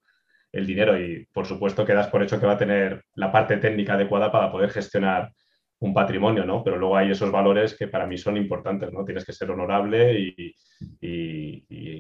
[0.53, 3.95] el dinero y por supuesto quedas por hecho que va a tener la parte técnica
[3.95, 5.31] adecuada para poder gestionar
[5.81, 6.65] un patrimonio, ¿no?
[6.65, 9.05] Pero luego hay esos valores que para mí son importantes, ¿no?
[9.05, 10.55] Tienes que ser honorable y,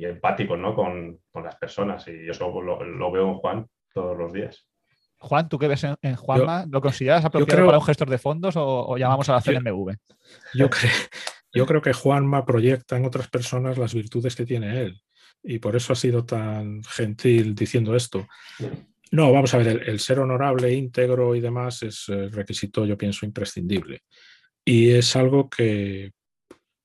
[0.04, 0.74] empático, ¿no?
[0.74, 4.66] Con, las personas y eso lo, veo en Juan todos los días.
[5.18, 6.64] Juan, ¿tú qué ves en, Juanma?
[6.70, 9.96] ¿Lo consideras apropiado para un gestor de fondos o, llamamos a la CNMV?
[10.54, 10.92] Yo, creo,
[11.52, 15.02] yo creo que Juanma proyecta en otras personas las virtudes que tiene él
[15.42, 18.26] y por eso ha sido tan gentil diciendo esto.
[19.10, 23.24] No, vamos a ver, el, ser honorable, íntegro y demás es eh, requisito, yo pienso,
[23.24, 24.02] imprescindible.
[24.64, 26.12] Y es algo que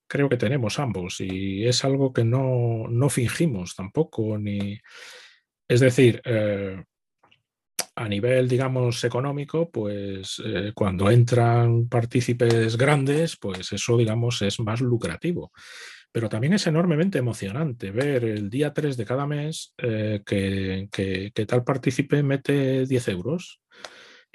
[0.06, 4.78] creo que tenemos ambos y es algo que no, fingimos tampoco, ni...
[5.66, 6.82] Es decir, eh,
[7.96, 14.80] a nivel, digamos, económico, pues eh, cuando entran partícipes grandes, pues eso, digamos, es más
[14.80, 15.52] lucrativo.
[16.10, 21.64] Pero también es enormemente emocionante ver el día 3 de cada mes eh, que, tal
[21.64, 23.60] partícipe mete 10 euros.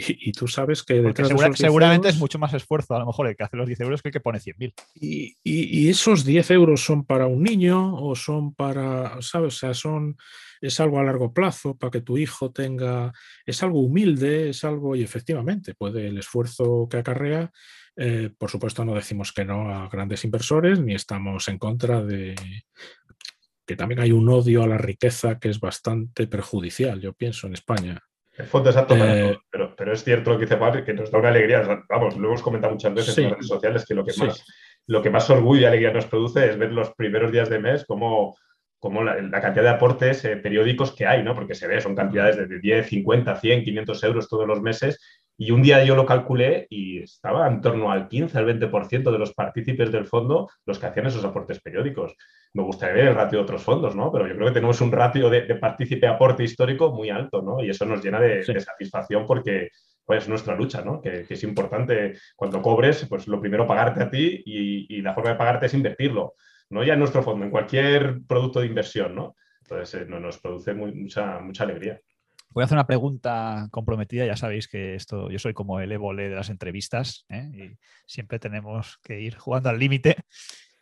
[0.02, 1.14] Y, tú sabes que
[1.56, 4.08] seguramente es mucho más esfuerzo, a lo mejor, el que hace los 10 euros que
[4.08, 4.74] el que pone 100.000.
[4.96, 9.56] Y, y, esos 10 euros son para un niño o son para, ¿sabes?
[9.56, 10.16] O sea, son,
[10.62, 13.12] es algo a largo plazo para que tu hijo tenga,
[13.46, 17.52] es algo humilde, es algo, y efectivamente, puede el esfuerzo que acarrea
[18.02, 22.34] eh, por supuesto, no decimos que no a grandes inversores, ni estamos en contra de
[23.68, 27.54] que también hay un odio a la riqueza que es bastante perjudicial, yo pienso, en
[27.54, 28.02] España.
[28.40, 31.20] El fondo exacto, eh, pero, pero, es cierto lo que dice Juan, que nos da
[31.20, 31.84] una alegría.
[31.90, 34.46] Vamos, lo hemos comentado muchas veces en las redes sociales, que lo que, más,
[34.88, 37.84] lo que más orgullo y alegría nos produce es ver los primeros días de mes
[37.86, 38.38] cómo,
[38.80, 41.36] cómo la, cantidad de aportes eh, periódicos que hay, ¿no?
[41.36, 45.02] Porque se ve, son cantidades de 10, 50, 100, 500 euros todos los meses
[45.42, 49.18] y un día yo lo calculé y estaba en torno al 15 al 20% de
[49.18, 52.14] los partícipes del fondo los que hacían esos aportes periódicos.
[52.54, 54.12] Me gustaría ver el ratio de otros fondos, ¿no?
[54.12, 57.64] Pero yo creo que tenemos un ratio de, partícipe-aporte histórico muy alto, ¿no?
[57.64, 59.70] Y eso nos llena de, satisfacción porque
[60.04, 61.00] pues, es nuestra lucha, ¿no?
[61.00, 65.38] Que, es importante cuando cobres, pues lo primero pagarte a ti y, la forma de
[65.38, 66.34] pagarte es invertirlo,
[66.70, 69.38] no ya en nuestro fondo, en cualquier producto de inversión, ¿no?
[69.62, 72.02] Entonces eh, nos produce mucha, mucha alegría.
[72.52, 74.26] Voy a hacer una pregunta comprometida.
[74.26, 77.50] Ya sabéis que esto, yo soy como el évole de las entrevistas ¿eh?
[77.54, 80.18] y siempre tenemos que ir jugando al límite.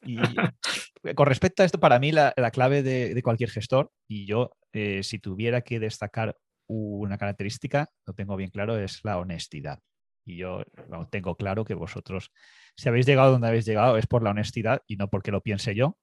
[0.03, 0.17] Y
[1.15, 5.19] con respecto a esto, para mí la, clave de, cualquier gestor, y yo eh, si
[5.19, 6.37] tuviera que destacar
[6.67, 9.79] una característica, lo tengo bien claro, es la honestidad.
[10.25, 10.63] Y yo
[11.09, 12.31] tengo claro que vosotros,
[12.75, 15.73] si habéis llegado donde habéis llegado, es por la honestidad y no porque lo piense
[15.73, 15.97] yo,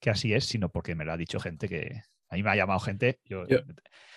[0.00, 2.56] que así es, sino porque me lo ha dicho gente que, a mí me ha
[2.56, 3.20] llamado gente.
[3.24, 3.44] Yo,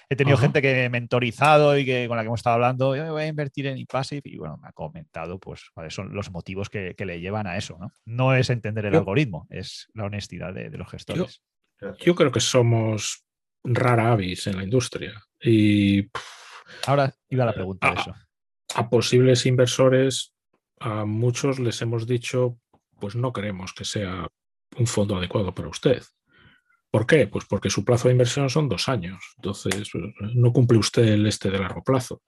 [0.09, 3.03] he tenido gente que he mentorizado y que con la que hemos estado hablando, yo
[3.03, 6.31] me voy a invertir en ePassive y bueno, me ha comentado pues cuáles son los
[6.31, 7.77] motivos que, le llevan a eso.
[7.79, 11.41] No, no es entender el algoritmo, es la honestidad de, los gestores.
[11.99, 13.23] Yo, creo que somos
[13.63, 16.09] rara avis en la industria y...
[16.85, 18.15] Ahora iba la pregunta de eso.
[18.75, 20.33] A posibles inversores,
[20.79, 22.59] a muchos les hemos dicho,
[22.99, 24.27] pues no queremos que sea
[24.77, 26.03] un fondo adecuado para usted.
[26.91, 27.27] ¿Por qué?
[27.27, 29.23] Pues porque su plazo de inversión son dos años.
[29.37, 30.03] Entonces, pues,
[30.35, 32.23] no cumple usted el este de largo plazo.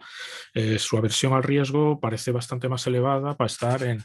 [0.53, 4.03] Eh, su aversión al riesgo parece bastante más elevada para estar en...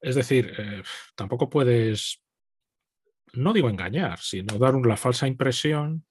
[0.00, 0.82] Es decir, eh,
[1.16, 2.22] tampoco puedes,
[3.32, 6.04] no digo engañar, sino dar la falsa impresión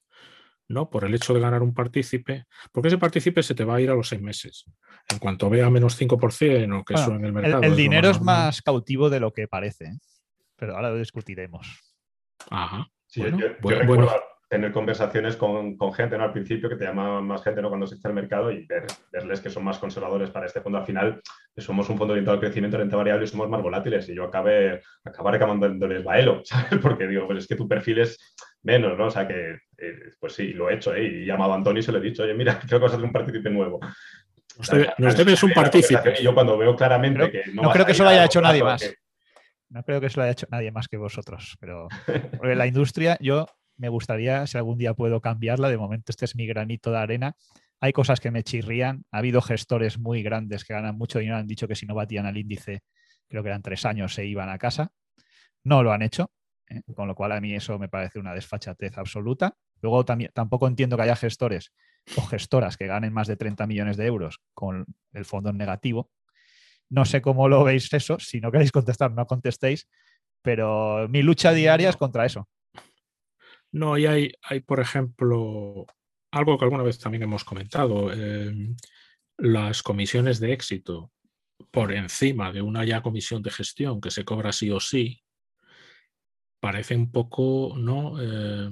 [0.67, 0.89] ¿no?
[0.89, 3.91] Por el hecho de ganar un partícipe, porque ese partícipe se te va a ir
[3.91, 4.65] a los seis meses.
[5.11, 7.61] En cuanto vea menos 5% o que eso en el mercado.
[7.61, 9.97] El, dinero es más cautivo de lo que parece, ¿eh?
[10.55, 11.67] pero ahora lo discutiremos.
[12.49, 14.09] Ajá yo, recuerdo
[14.47, 16.23] tener conversaciones con, gente ¿no?
[16.23, 17.69] al principio que te llama más gente ¿no?
[17.69, 18.67] cuando se está el mercado y
[19.11, 20.77] verles que son más conservadores para este fondo.
[20.77, 21.21] Al final,
[21.57, 24.07] somos un fondo orientado al crecimiento, renta variable y somos más volátiles.
[24.09, 26.79] Y yo acabé, acabé recomendándoles Baelo, ¿sabes?
[26.81, 29.07] Porque digo, pues es que tu perfil es menos, ¿no?
[29.07, 31.03] O sea que, eh, pues sí, lo he hecho, ¿eh?
[31.03, 32.93] Y he llamado a Antonio y se lo he dicho, oye, mira, creo que vas
[32.93, 33.79] a hacer un partícipe nuevo.
[34.97, 36.15] Nos, debes un partícipe.
[36.21, 38.95] Yo cuando veo claramente que no, no creo que eso lo haya hecho nadie más.
[39.75, 41.89] No creo que eso lo haya hecho nadie más que vosotros, pero
[42.37, 43.45] porque la industria, yo
[43.75, 47.35] me gustaría, si algún día puedo cambiarla, de momento este es mi granito de arena.
[47.81, 49.03] Hay cosas que me chirrían.
[49.11, 52.25] Ha habido gestores muy grandes que ganan mucho dinero, han dicho que si no batían
[52.25, 52.83] al índice,
[53.27, 54.93] creo que eran tres años, se iban a casa.
[55.65, 56.31] No lo han hecho,
[56.69, 56.81] ¿eh?
[56.95, 59.57] con lo cual a mí eso me parece una desfachatez absoluta.
[59.81, 61.73] Luego también, tampoco entiendo que haya gestores
[62.15, 66.11] o gestoras que ganen más de 30 millones de euros con el fondo negativo,
[66.89, 68.17] no sé cómo lo veis eso.
[68.19, 69.87] Si no queréis contestar, no contestéis.
[70.41, 72.47] Pero mi lucha diaria es contra eso.
[73.71, 75.85] No, y hay, hay por ejemplo,
[76.31, 78.11] algo que alguna vez también hemos comentado.
[78.13, 78.53] Eh,
[79.37, 81.11] las comisiones de éxito
[81.71, 85.23] por encima de una ya comisión de gestión que se cobra sí o sí,
[86.59, 88.15] parece un poco, ¿no?
[88.19, 88.69] Eh,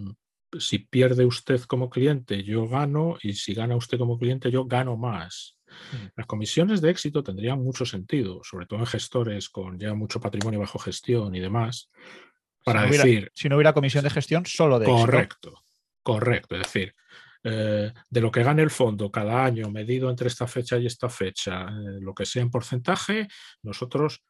[0.59, 4.97] si pierde usted como cliente, yo gano, y si gana usted como cliente, yo gano
[4.97, 5.57] más.
[6.15, 10.59] Las comisiones de éxito tendrían mucho sentido, sobre todo en gestores con ya mucho patrimonio
[10.59, 11.89] bajo gestión y demás,
[12.63, 13.31] para decir...
[13.33, 15.65] si no hubiera comisión de gestión, solo de Correcto,
[16.01, 16.55] correcto.
[16.55, 16.95] Es decir,
[17.43, 21.09] eh, de lo que gane el fondo cada año medido entre esta fecha y esta
[21.09, 23.27] fecha, eh, lo que sea en porcentaje,
[23.61, 24.23] nosotros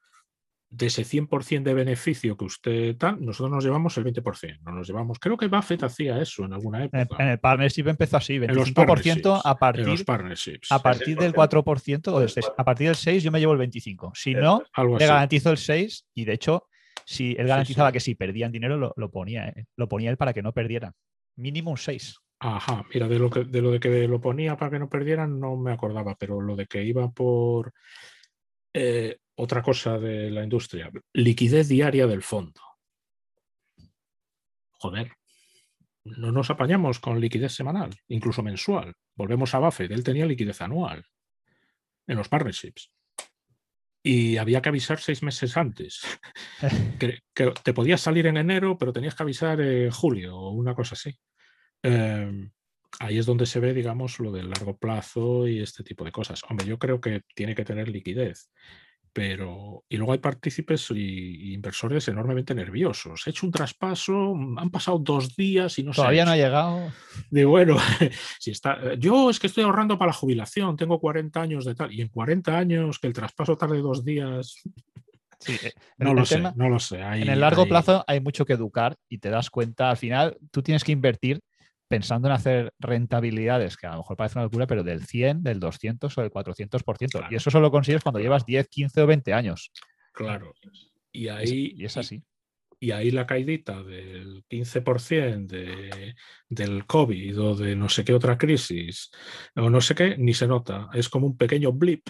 [0.73, 4.59] de ese 100% de beneficio que usted tal, nosotros nos llevamos el 20%.
[4.61, 7.23] No nos llevamos, creo que Buffett hacía eso en alguna época.
[7.23, 10.03] En el, partnership empezó así, 25% a partir,
[10.69, 12.51] a partir del 4% o del 6.
[12.57, 14.13] A partir del 6 yo me llevo el 25.
[14.15, 14.63] Si no,
[14.97, 16.67] le garantizo el 6 y de hecho,
[17.05, 20.41] si él garantizaba que si perdían dinero, lo, ponía, eh, lo ponía él para que
[20.41, 20.93] no perdieran.
[21.35, 22.17] Mínimo un 6.
[22.39, 25.39] Ajá, mira, de lo, que, de lo de que lo ponía para que no perdieran
[25.39, 27.73] no me acordaba, pero lo de que iba por
[28.73, 32.61] eh, otra cosa de la industria, liquidez diaria del fondo.
[34.71, 35.11] Joder,
[36.05, 38.93] no nos apañamos con liquidez semanal, incluso mensual.
[39.15, 41.05] Volvemos a Buffett, él tenía liquidez anual
[42.07, 42.91] en los partnerships.
[44.05, 46.01] Y había que avisar seis meses antes.
[46.99, 47.21] que,
[47.63, 51.17] te podías salir en enero, pero tenías que avisar en julio o una cosa así.
[51.81, 52.51] Em,
[52.99, 56.41] ahí es donde se ve, digamos, lo del largo plazo y este tipo de cosas.
[56.49, 58.49] Hombre, yo creo que tiene que tener liquidez
[59.13, 63.25] pero y luego hay partícipes y, inversores enormemente nerviosos.
[63.25, 66.91] He hecho un traspaso, mm, han pasado dos días y no todavía no ha llegado.
[67.29, 67.77] De bueno,
[68.39, 71.75] si está, eh, yo es que estoy ahorrando para la jubilación, tengo 40 años de
[71.75, 74.61] tal y en 40 años que el traspaso tarde dos días.
[75.45, 78.95] Eh, no, lo sé, no lo sé, en el largo plazo hay mucho que educar
[79.09, 81.41] y te das cuenta, al final tú tienes que invertir
[81.93, 85.59] pensando en hacer rentabilidades, que a lo mejor parece una locura, pero del 100, del
[85.59, 87.27] 200 o del 400%.
[87.29, 89.71] Y eso solo consigues cuando llevas 10, 15 o 20 años.
[90.11, 90.55] Claro.
[91.11, 91.75] Y ahí.
[91.77, 92.23] Y es así.
[92.79, 96.15] Y, ahí la caidita del 15% de,
[96.49, 99.11] del COVID o de no sé qué otra crisis
[99.55, 100.89] o no sé qué, ni se nota.
[100.93, 102.09] Es como un pequeño blip.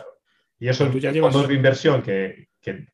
[0.59, 1.33] Y eso ya llevas...
[1.33, 2.87] fondos de inversión que, que,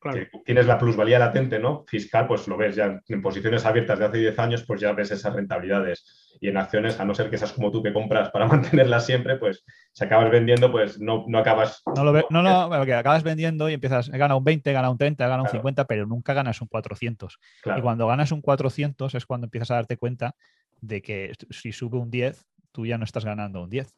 [0.44, 1.84] tienes la plusvalía latente, ¿no?
[1.86, 5.12] Fiscal, pues lo ves ya en posiciones abiertas de hace 10 años, pues ya ves
[5.12, 6.36] esas rentabilidades.
[6.40, 9.36] Y en acciones, a no ser que seas como tú que compras para mantenerlas siempre,
[9.36, 11.82] pues si acabas vendiendo, pues no, no acabas.
[11.94, 15.28] No, lo no, no, que acabas vendiendo y empiezas, gana un 20, gana un 30,
[15.28, 17.38] gana un 50, pero nunca ganas un 400.
[17.76, 20.34] Y cuando ganas un 400 es cuando empiezas a darte cuenta
[20.80, 23.94] de que si sube un 10, tú ya no estás ganando un 10,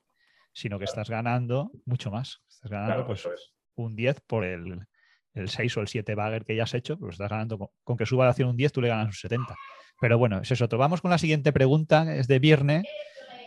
[0.52, 2.42] sino que estás ganando mucho más.
[2.50, 3.26] Estás ganando pues,
[3.74, 4.86] un 10 por el,
[5.34, 8.06] el 6 o el 7 bagger que ya has hecho, pues estás ganando con, que
[8.06, 9.54] suba la acción un 10, tú le ganas un 70.
[10.00, 10.66] Pero bueno, es eso.
[10.68, 12.84] Vamos con la siguiente pregunta, es de Viernes.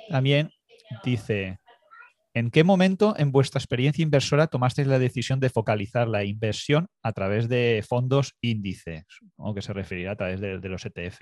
[0.09, 0.51] También
[1.03, 1.59] dice,
[2.33, 7.11] ¿en qué momento en vuestra experiencia inversora tomasteis la decisión de focalizar la inversión a
[7.11, 9.03] través de fondos índices?
[9.35, 11.21] O que se referirá a través de, los ETF.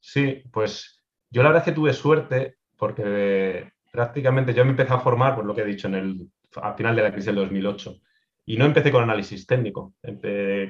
[0.00, 5.00] Sí, pues yo la verdad es que tuve suerte porque prácticamente yo me empecé a
[5.00, 6.30] formar, por lo que he dicho, en el,
[6.60, 8.00] al final de la crisis del 2008
[8.46, 9.94] y no empecé con análisis técnico,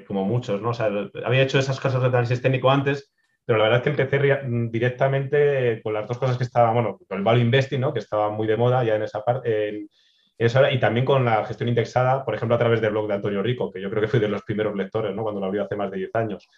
[0.07, 0.71] como muchos, ¿no?
[0.71, 0.91] O sea,
[1.25, 3.13] había hecho esas cosas de análisis técnico antes,
[3.45, 4.41] pero la verdad es que empecé
[4.71, 7.93] directamente con las dos cosas que estaban, bueno, con el value investing, ¿no?
[7.93, 9.87] Que estaba muy de moda ya en esa parte,
[10.39, 13.71] y también con la gestión indexada, por ejemplo, a través del blog de Antonio Rico,
[13.71, 15.23] que yo creo que fui de los primeros lectores, ¿no?
[15.23, 16.49] Cuando lo abrió hace más de 10 años.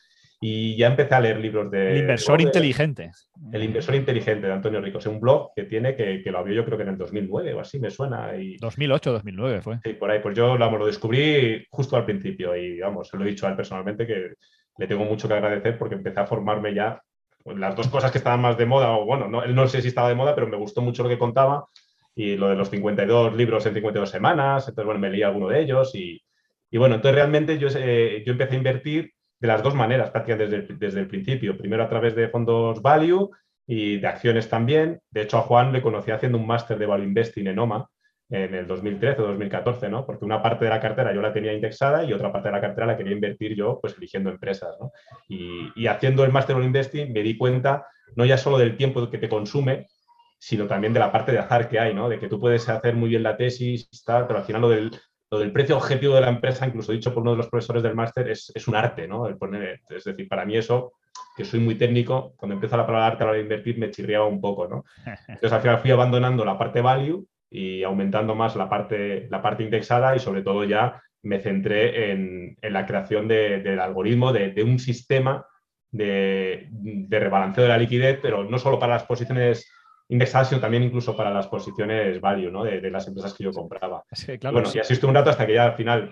[0.45, 1.93] Y ya empecé a leer libros de...
[1.93, 3.13] El inversor inteligente.
[3.53, 4.99] El inversor inteligente de Antonio Rico.
[4.99, 7.55] Es un blog que tiene, que, que, lo abrió yo creo que en el 2009
[7.55, 8.37] o así, me suena.
[8.37, 8.57] Y...
[8.57, 9.79] 2008, 2009 fue.
[9.85, 10.19] Sí, por ahí.
[10.19, 13.57] Pues yo lo descubrí justo al principio y vamos, se lo he dicho a él
[13.57, 14.33] personalmente que
[14.79, 17.01] le tengo mucho que agradecer porque empecé a formarme ya
[17.45, 19.89] en las dos cosas que estaban más de moda, o bueno, no, no sé si
[19.89, 21.67] estaba de moda, pero me gustó mucho lo que contaba
[22.15, 25.61] y lo de los 52 libros en 52 semanas, entonces bueno, me leí alguno de
[25.61, 26.21] ellos y,
[26.71, 29.13] y bueno, entonces realmente yo, eh, yo empecé a invertir
[29.43, 31.59] de las dos maneras, prácticamente desde, desde el principio.
[31.59, 33.29] Primero a través de fondos value
[33.67, 35.01] y de acciones también.
[35.11, 37.91] De hecho, a Juan le conocí haciendo un máster de value investing en OMA
[38.31, 40.07] en el 2013 o 2014, ¿no?
[40.07, 42.61] Porque una parte de la cartera yo la tenía indexada y otra parte de la
[42.61, 44.93] cartera la quería invertir yo, pues eligiendo empresas, ¿no?
[45.29, 49.11] Y, y haciendo el máster value investing me di cuenta no ya solo del tiempo
[49.11, 49.89] que te consume,
[50.39, 52.09] sino también de la parte de azar que hay, ¿no?
[52.09, 54.93] De que tú puedes hacer muy bien la tesis, tal, pero al final lo del,
[55.33, 57.95] lo del precio objetivo de la empresa, incluso dicho por uno de los profesores del
[57.95, 59.25] máster, es, un arte, ¿no?
[59.39, 60.93] poner, es decir, para mí eso,
[61.35, 63.91] que soy muy técnico, cuando empiezo la palabra arte a la hora de invertir me
[63.91, 64.85] chirriaba un poco, ¿no?
[65.29, 69.63] Entonces al final fui abandonando la parte value y aumentando más la parte, la parte
[69.63, 75.47] indexada y sobre todo ya me centré en, la creación del algoritmo, de, un sistema
[75.91, 79.73] de, de, rebalanceo de la liquidez, pero no solo para las posiciones
[80.13, 82.65] indexadas, sino también incluso para las posiciones value ¿no?
[82.65, 84.05] de, las empresas que yo compraba.
[84.53, 86.11] bueno, y así estuve un rato hasta que ya al final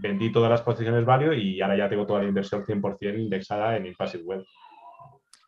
[0.00, 3.86] vendí todas las posiciones value y ahora ya tengo toda la inversión 100% indexada en
[3.86, 4.44] Impassive Web.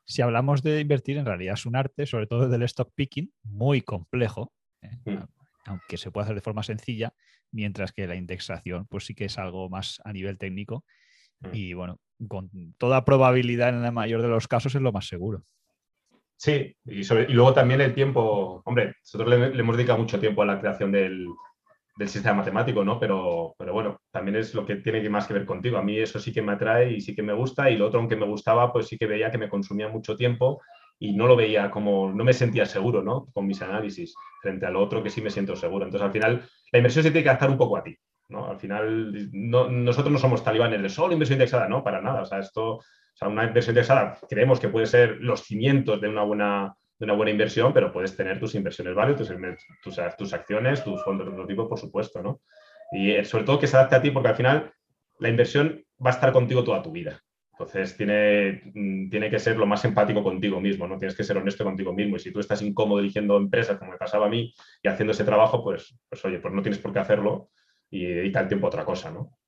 [0.05, 3.81] Si hablamos de invertir, en realidad es un arte, sobre todo del stock picking, muy
[3.81, 4.53] complejo,
[4.83, 4.99] ¿eh?
[5.07, 5.25] mm.
[5.65, 7.15] aunque se puede hacer de forma sencilla,
[7.53, 10.85] mientras que la indexación pues sí que es algo más a nivel técnico
[11.41, 11.49] mm.
[11.55, 15.43] y bueno, con toda probabilidad en la mayor de los casos es lo más seguro.
[16.37, 20.61] Sí, y, luego también el tiempo, hombre, nosotros le, hemos dedicado mucho tiempo a la
[20.61, 21.27] creación del,
[22.07, 22.99] sistema matemático, ¿no?
[22.99, 25.79] Pero, pero bueno, también es lo que tiene más que ver contigo.
[25.79, 28.01] A mí eso sí que me atrae y sí que me gusta y lo otro,
[28.01, 30.61] aunque me gustaba, pues sí que veía que me consumía mucho tiempo
[30.99, 33.27] y no lo veía como, no me sentía seguro, ¿no?
[33.33, 35.85] Con mis análisis frente al otro que sí me siento seguro.
[35.85, 37.97] Entonces, al final, la inversión se tiene que adaptar un poco a ti,
[38.29, 38.47] ¿no?
[38.47, 41.85] Al final, nosotros no somos talibanes de solo inversión indexada, ¿no?
[41.85, 42.23] Para nada.
[42.23, 42.81] O sea, esto
[43.23, 47.31] una inversión indexada creemos que puede ser los cimientos de una buena, de una buena
[47.31, 49.29] inversión, pero puedes tener tus inversiones varias, tus,
[49.83, 52.41] tus, tus, acciones, tus fondos de otro tipo, por supuesto, ¿no?
[52.93, 54.73] Y eh, sobre todo que se adapte a ti, porque al final
[55.19, 57.21] la inversión va a estar contigo toda tu vida.
[57.53, 60.99] Entonces, tiene, mm, tiene que ser lo más empático contigo mismo, ¿no?
[60.99, 62.17] Tienes que ser honesto contigo mismo.
[62.17, 65.25] Y si tú estás incómodo eligiendo empresas, como me pasaba a mí, y haciendo ese
[65.25, 67.51] trabajo, pues, pues oye, pues no tienes por qué hacerlo
[67.91, 69.39] y dedica el tiempo a otra cosa, ¿no?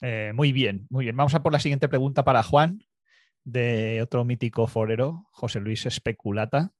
[0.00, 1.16] Eh, muy bien, muy bien.
[1.16, 2.80] Vamos a por la siguiente pregunta para Juan,
[3.44, 6.72] de otro mítico forero, José Luis Especulata.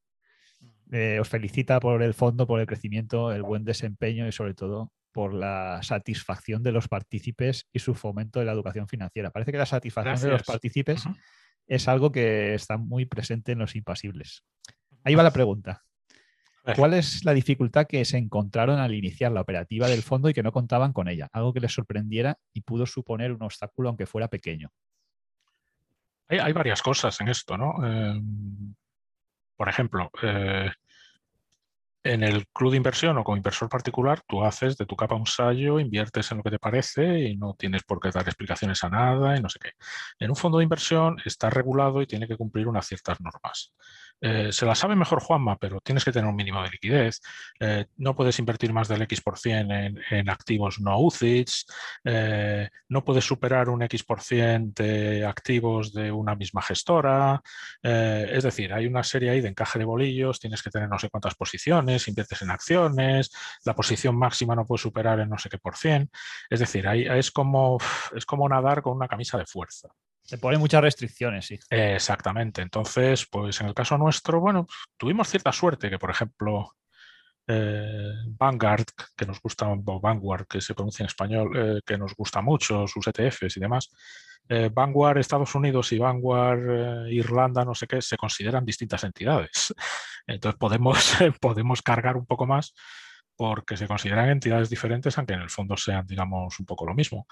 [0.92, 4.92] Eh, os felicita por el fondo, por el crecimiento, el buen desempeño y sobre todo
[5.12, 9.30] por la satisfacción de los partícipes y su fomento de la educación financiera.
[9.30, 11.04] Parece que la satisfacción de los partícipes
[11.66, 14.44] es algo que está muy presente en los impasibles.
[15.04, 15.82] Ahí va la pregunta.
[16.76, 20.42] ¿Cuál es la dificultad que se encontraron al iniciar la operativa del fondo y que
[20.42, 21.28] no contaban con ella?
[21.32, 24.70] Algo que les sorprendiera y pudo suponer un obstáculo aunque fuera pequeño.
[26.28, 27.74] Hay, varias cosas en esto, ¿no?
[27.86, 28.74] Em,
[29.56, 30.70] por ejemplo, eh,
[32.04, 35.26] en el club de inversión o como inversor particular, tú haces de tu capa un
[35.26, 38.90] sallo, inviertes en lo que te parece y no tienes por qué dar explicaciones a
[38.90, 39.70] nada y no sé qué.
[40.18, 43.72] En un fondo de inversión está regulado y tiene que cumplir unas ciertas normas.
[44.26, 47.20] Eh, se la sabe mejor Juanma, pero tienes que tener un mínimo de liquidez.
[47.60, 51.66] Eh, no puedes invertir más del X% en, en activos no UCITS.
[52.04, 57.42] Eh, no puedes superar un X% de activos de una misma gestora.
[57.82, 60.40] es decir, hay una serie ahí de encaje de bolillos.
[60.40, 63.30] Tienes que tener no sé cuántas posiciones, inviertes en acciones.
[63.66, 66.10] La posición máxima no puede superar en no sé qué por cien.
[66.48, 67.76] Es decir, ahí es como,
[68.16, 69.90] es como nadar con una camisa de fuerza.
[70.24, 71.58] Se ponen muchas restricciones, sí.
[71.70, 72.62] exactamente.
[72.62, 76.74] Entonces, pues en el caso nuestro, bueno, tuvimos cierta suerte que, por ejemplo,
[77.46, 82.14] eh, Vanguard, que nos gusta, o Vanguard, que se pronuncia en español, eh, que nos
[82.14, 83.90] gusta mucho, sus ETFs y demás.
[84.48, 89.74] Eh, Vanguard Estados Unidos y Vanguard Irlanda, no sé qué, se consideran distintas entidades.
[90.26, 92.74] Entonces podemos, podemos cargar un poco más
[93.36, 97.26] porque se consideran entidades diferentes, aunque en el fondo sean, digamos, un poco lo mismo.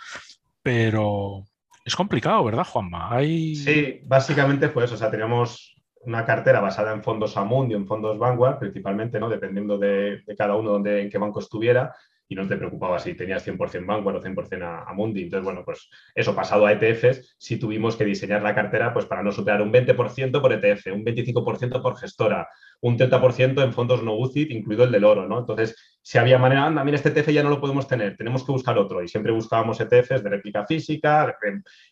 [0.62, 1.44] Pero,
[1.84, 3.18] es complicado, ¿verdad, Juanma?
[3.20, 4.94] Sí, básicamente fue eso.
[4.94, 9.28] O sea, teníamos una cartera basada en fondos Amundi, en fondos Vanguard, principalmente, ¿no?
[9.28, 11.94] Dependiendo de, cada uno donde, en qué banco estuviera.
[12.28, 15.24] Y no te preocupaba si tenías 100% Vanguard o 100% Amundi.
[15.24, 19.22] Entonces, bueno, pues eso pasado a ETFs, sí tuvimos que diseñar la cartera pues para
[19.22, 22.48] no superar un 20% por ETF, un 25% por gestora,
[22.80, 25.40] un 30% en fondos no UCIT, incluido el del oro, ¿no?
[25.40, 28.50] Entonces, si había manera, anda, mira, este ETF ya no lo podemos tener, tenemos que
[28.50, 29.02] buscar otro.
[29.02, 31.36] Y siempre buscábamos ETFs de réplica física,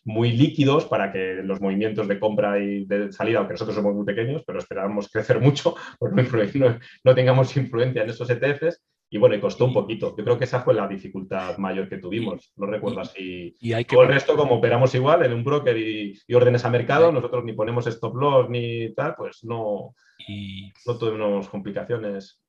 [0.03, 4.05] muy líquidos para que los movimientos de compra y de salida, aunque nosotros somos muy
[4.05, 8.83] pequeños, pero esperábamos crecer mucho, pues no, no, tengamos influencia en esos ETFs.
[9.13, 10.15] Y bueno, y costó un poquito.
[10.17, 12.53] Yo creo que esa fue la dificultad mayor que tuvimos.
[12.55, 13.57] No recuerdo así.
[13.59, 13.97] Y hay que...
[13.97, 17.87] el resto, como operamos igual en un broker y, órdenes a mercado, nosotros ni ponemos
[17.87, 19.95] stop loss ni tal, pues no,
[20.29, 20.71] y...
[20.85, 22.40] no tuvimos complicaciones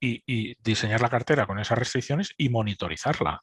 [0.00, 3.42] y, diseñar la cartera con esas restricciones y monitorizarla.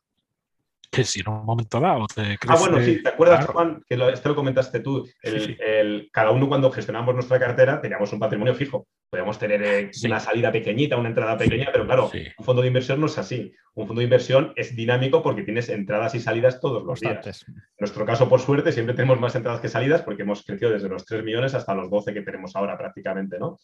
[0.90, 3.84] Que si en un momento dado te Ah, bueno, sí, ¿te acuerdas, Juan?
[3.90, 5.06] Que lo, esto lo comentaste tú.
[5.22, 8.88] El, cada uno cuando gestionamos nuestra cartera teníamos un patrimonio fijo.
[9.10, 13.02] Podíamos tener eh, una salida pequeñita, una entrada pequeña, pero claro, un fondo de inversión
[13.02, 13.54] no es así.
[13.74, 17.46] Un fondo de inversión es dinámico porque tienes entradas y salidas todos los días.
[17.48, 20.88] En nuestro caso, por suerte, siempre tenemos más entradas que salidas porque hemos crecido desde
[20.88, 23.60] los 3 millones hasta los 12 que tenemos ahora prácticamente, ¿no?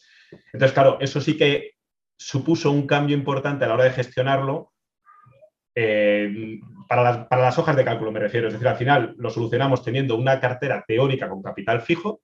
[0.51, 1.75] Entonces, claro, eso sí que
[2.23, 4.71] supuso un cambio importante a la hora de gestionarlo
[5.75, 8.47] eh, para, las, hojas de cálculo, me refiero.
[8.47, 12.21] Es decir, al final lo solucionamos teniendo una cartera teórica con capital fijo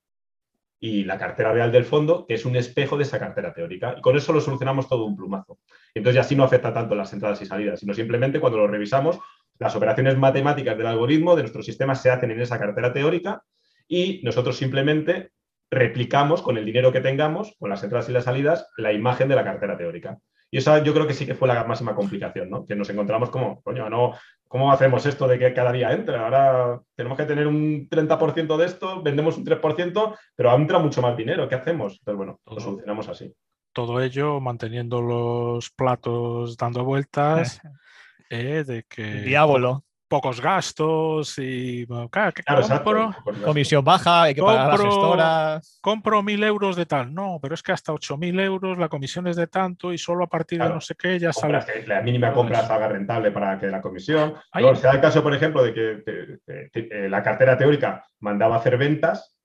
[0.79, 3.95] y la cartera real del fondo, que es un espejo de esa cartera teórica.
[3.97, 5.59] Y con eso lo solucionamos todo un plumazo.
[5.93, 9.19] Entonces, así no afecta tanto las entradas y salidas, sino simplemente cuando lo revisamos,
[9.57, 13.43] las operaciones matemáticas del algoritmo de nuestro sistema se hacen en esa cartera teórica
[13.85, 15.31] y nosotros simplemente
[15.71, 19.35] replicamos con el dinero que tengamos, con las entradas y las salidas, la imagen de
[19.35, 20.17] la cartera teórica.
[20.51, 22.65] Y esa yo creo que sí que fue la máxima complicación, ¿no?
[22.65, 24.15] Que nos encontramos como, coño, no,
[24.47, 26.25] ¿cómo hacemos esto de que cada día entra?
[26.25, 31.15] Ahora tenemos que tener un 30% de esto, vendemos un 3%, pero entra mucho más
[31.15, 31.99] dinero, ¿qué hacemos?
[31.99, 33.31] Entonces, bueno, lo solucionamos así.
[33.73, 37.61] Todo ello manteniendo los platos dando vueltas,
[38.31, 39.21] eh, de que...
[39.21, 42.31] diablo pocos gastos y claro,
[42.61, 43.15] exacto,
[43.45, 45.79] comisión baja, hay que pagar las gestoras.
[45.81, 49.27] Compro mil euros de tal, no, pero es que hasta ocho mil euros la comisión
[49.27, 51.59] es de tanto y solo a partir de no sé qué ya sale.
[51.85, 54.33] la mínima compra salga rentable para que la comisión.
[54.59, 56.03] No, se da el caso, por ejemplo, de que,
[56.47, 59.37] eh, la cartera teórica mandaba hacer ventas,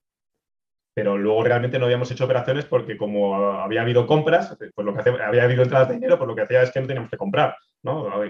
[0.94, 5.10] pero luego realmente no habíamos hecho operaciones porque como había habido compras, pues lo que
[5.10, 7.54] había habido entradas de dinero, pues lo que hacía es que no teníamos que comprar.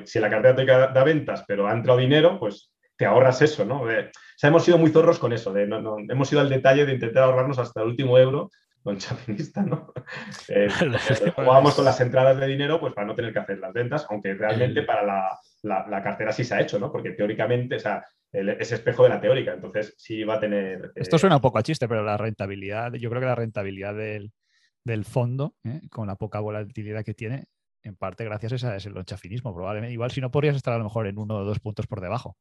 [0.05, 3.83] Si la cartera te da ventas, pero ha entrado dinero, pues te ahorras eso, ¿no?
[3.83, 3.89] o
[4.37, 7.25] sea, hemos sido muy zorros con eso, de, no, hemos ido al detalle de intentar
[7.25, 8.51] ahorrarnos hasta el último euro
[8.85, 9.93] con chapinista, ¿no?
[10.49, 10.69] Eh,
[11.35, 14.35] jugábamos con las entradas de dinero pues para no tener que hacer las ventas, aunque
[14.35, 16.93] realmente para la, cartera sí se ha hecho, ¿no?
[16.93, 20.93] Porque teóricamente, o sea, ese espejo de la teórica, entonces sí va a tener...
[20.95, 25.05] Esto suena un poco a chiste, pero la rentabilidad, yo creo que la rentabilidad del,
[25.05, 25.81] fondo, ¿eh?
[25.91, 27.47] con la poca volatilidad que tiene,
[27.85, 29.93] en parte gracias a ese lonchafinismo, probablemente.
[29.93, 32.37] Igual si no podrías estar a lo mejor en uno o dos puntos por debajo.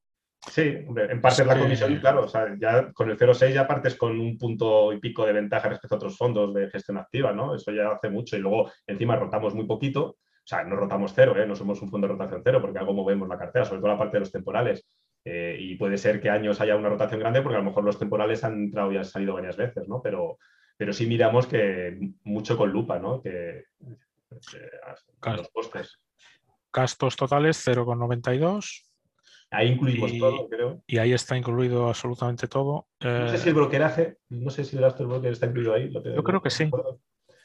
[0.52, 3.96] Sí, en parte es la comisión, claro, o sea, ya con el 0,6 ya partes
[3.96, 7.56] con un punto y pico de ventaja respecto a otros fondos de gestión activa, ¿no?
[7.56, 11.34] Eso ya hace mucho y luego encima rotamos muy poquito, o sea, no rotamos cero,
[11.42, 11.48] ¿eh?
[11.48, 13.98] no somos un fondo de rotación cero porque algo movemos la cartera, sobre todo la
[13.98, 14.86] parte de los temporales.
[15.26, 17.98] Eh, y puede ser que años haya una rotación grande porque a lo mejor los
[17.98, 20.02] temporales han entrado y han salido varias veces, ¿no?
[20.02, 20.38] Pero,
[20.76, 23.22] pero sí miramos que mucho con lupa, ¿no?
[23.22, 23.64] Que,
[25.24, 26.00] los costes.
[26.72, 28.84] Gastos totales 0,92.
[29.52, 30.84] Ahí incluimos todo, creo.
[30.88, 32.88] Y ahí está incluido absolutamente todo.
[33.02, 35.92] No sé si el brokeraje, no sé si el gasto del broker está incluido ahí.
[35.94, 36.70] Yo creo que sí.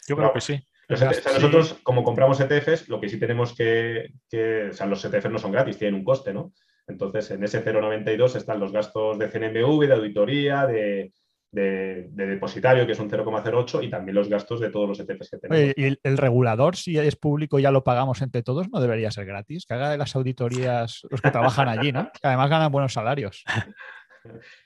[0.09, 0.65] Yo creo que sí.
[0.89, 5.39] nosotros, como compramos ETFs, lo que sí tenemos que, que, o sea, los ETFs no
[5.39, 6.55] son gratis, tienen un coste, ¿no?
[6.87, 11.13] Entonces, en ese 0,92 están los gastos de CNMV, de auditoría, de,
[11.51, 15.39] de, depositario, que es un 0,08, y también los gastos de todos los ETFs que
[15.39, 15.75] tenemos.
[15.77, 18.69] ¿Y el, regulador, si es público, ya lo pagamos entre todos?
[18.71, 19.67] ¿No debería ser gratis?
[19.67, 22.11] Que haga de las auditorías los que trabajan allí, ¿no?
[22.13, 23.45] Que además ganan buenos salarios.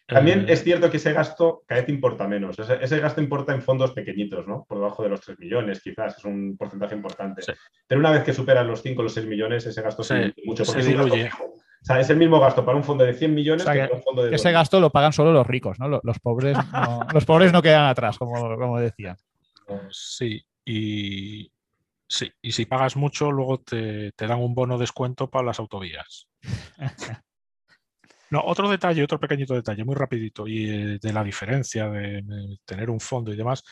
[0.07, 0.53] También eh.
[0.53, 2.59] es cierto que ese gasto cada vez importa menos.
[2.59, 4.65] Ese, gasto importa en fondos pequeñitos, ¿no?
[4.69, 7.43] Por debajo de los 3 millones, quizás, es un porcentaje importante.
[7.87, 10.65] Pero una vez que superan los 5 o los 6 millones, ese gasto se mucho.
[10.65, 11.31] Porque se.
[11.83, 14.03] O sea, es el mismo gasto para un fondo de 100 millones que, para un
[14.03, 14.35] fondo de.
[14.35, 15.89] Ese gasto lo pagan solo los ricos, ¿no?
[15.89, 19.17] Los, pobres, no, los pobres no quedan atrás, como, como decía.
[19.91, 21.51] Sí, y
[22.07, 26.29] sí, y si pagas mucho, luego te, dan un bono descuento para las autovías.
[28.31, 32.25] No, otro detalle, otro pequeñito detalle, muy rapidito, y eh, de la diferencia de,
[32.65, 33.63] tener un fondo y demás.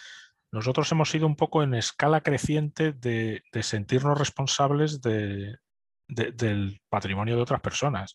[0.53, 5.57] Nosotros hemos ido un poco en escala creciente de sentirnos responsables de,
[6.11, 8.15] del patrimonio de otras personas.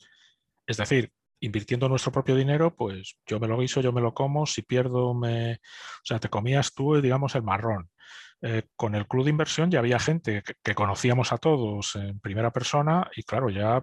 [0.67, 4.45] Es decir, invirtiendo nuestro propio dinero, pues yo me lo guiso, yo me lo como,
[4.45, 5.53] si pierdo, me...
[5.53, 7.89] O sea, te comías tú, digamos, el marrón.
[8.41, 12.51] Eh, con el club de inversión ya había gente que, conocíamos a todos en primera
[12.51, 13.81] persona y claro, ya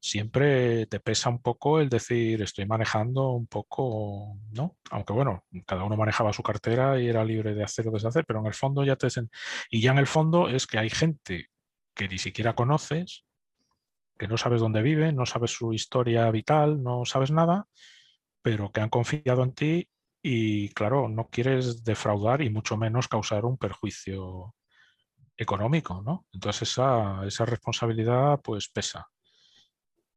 [0.00, 4.78] siempre te pesa un poco el decir estoy manejando un poco, ¿no?
[4.90, 8.40] Aunque bueno, cada uno manejaba su cartera y era libre de hacer o deshacer, pero
[8.40, 9.08] en el fondo ya te...
[9.70, 11.50] Y ya en el fondo es que hay gente
[11.94, 13.24] que ni siquiera conoces,
[14.18, 17.66] que no sabes dónde vive, no sabes su historia vital, no sabes nada,
[18.42, 19.88] pero que han confiado en ti
[20.22, 24.54] y claro, no quieres defraudar y mucho menos causar un perjuicio
[25.36, 26.26] económico, ¿no?
[26.32, 29.08] Entonces esa, esa responsabilidad pues pesa.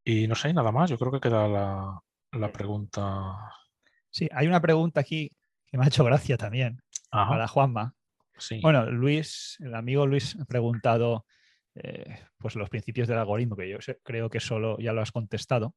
[0.04, 3.38] Y no sé, nada más, yo creo que queda la, pregunta.
[4.10, 5.32] Sí, hay una pregunta aquí
[5.66, 7.96] que me ha hecho gracia también, para Juanma.
[8.62, 11.26] Bueno, Luis, el amigo Luis ha preguntado
[11.76, 15.76] eh, pues los principios del algoritmo, que yo creo que solo ya lo has contestado.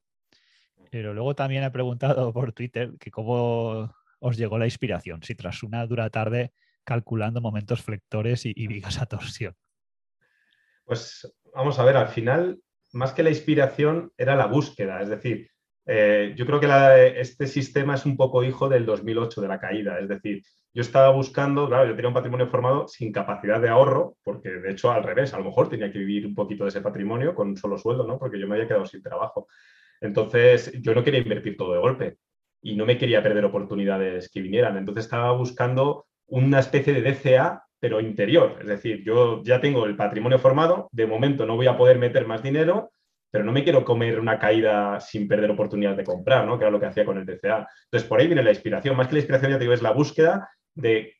[0.90, 5.62] Pero luego también he preguntado por Twitter que cómo os llegó la inspiración, si tras
[5.62, 6.52] una dura tarde
[6.84, 9.54] calculando momentos flectores y, vigas a torsión.
[10.84, 12.60] Pues vamos a ver, al final,
[12.92, 15.02] más que la inspiración, era la búsqueda.
[15.02, 15.50] Es decir,
[15.86, 19.98] eh, yo creo que este sistema es un poco hijo del 2008, de la caída.
[20.00, 20.42] Es decir,
[20.74, 24.72] yo estaba buscando, claro, yo tenía un patrimonio formado sin capacidad de ahorro, porque de
[24.72, 27.56] hecho al revés, a lo mejor tenía que vivir un poquito de ese patrimonio con
[27.56, 28.18] solo sueldo, ¿no?
[28.18, 29.46] Porque yo me había quedado sin trabajo.
[30.00, 32.18] Entonces, yo no quería invertir todo de golpe
[32.60, 34.76] y no me quería perder oportunidades que vinieran.
[34.76, 38.58] Entonces, estaba buscando una especie de DCA, pero interior.
[38.60, 42.26] Es decir, yo ya tengo el patrimonio formado, de momento no voy a poder meter
[42.26, 42.90] más dinero,
[43.36, 46.56] pero no me quiero comer una caída sin perder oportunidad de comprar, ¿no?
[46.56, 47.68] Que era lo que hacía con el DCA.
[47.84, 48.96] Entonces, por ahí viene la inspiración.
[48.96, 51.16] Más que la inspiración, ya te digo, es la búsqueda de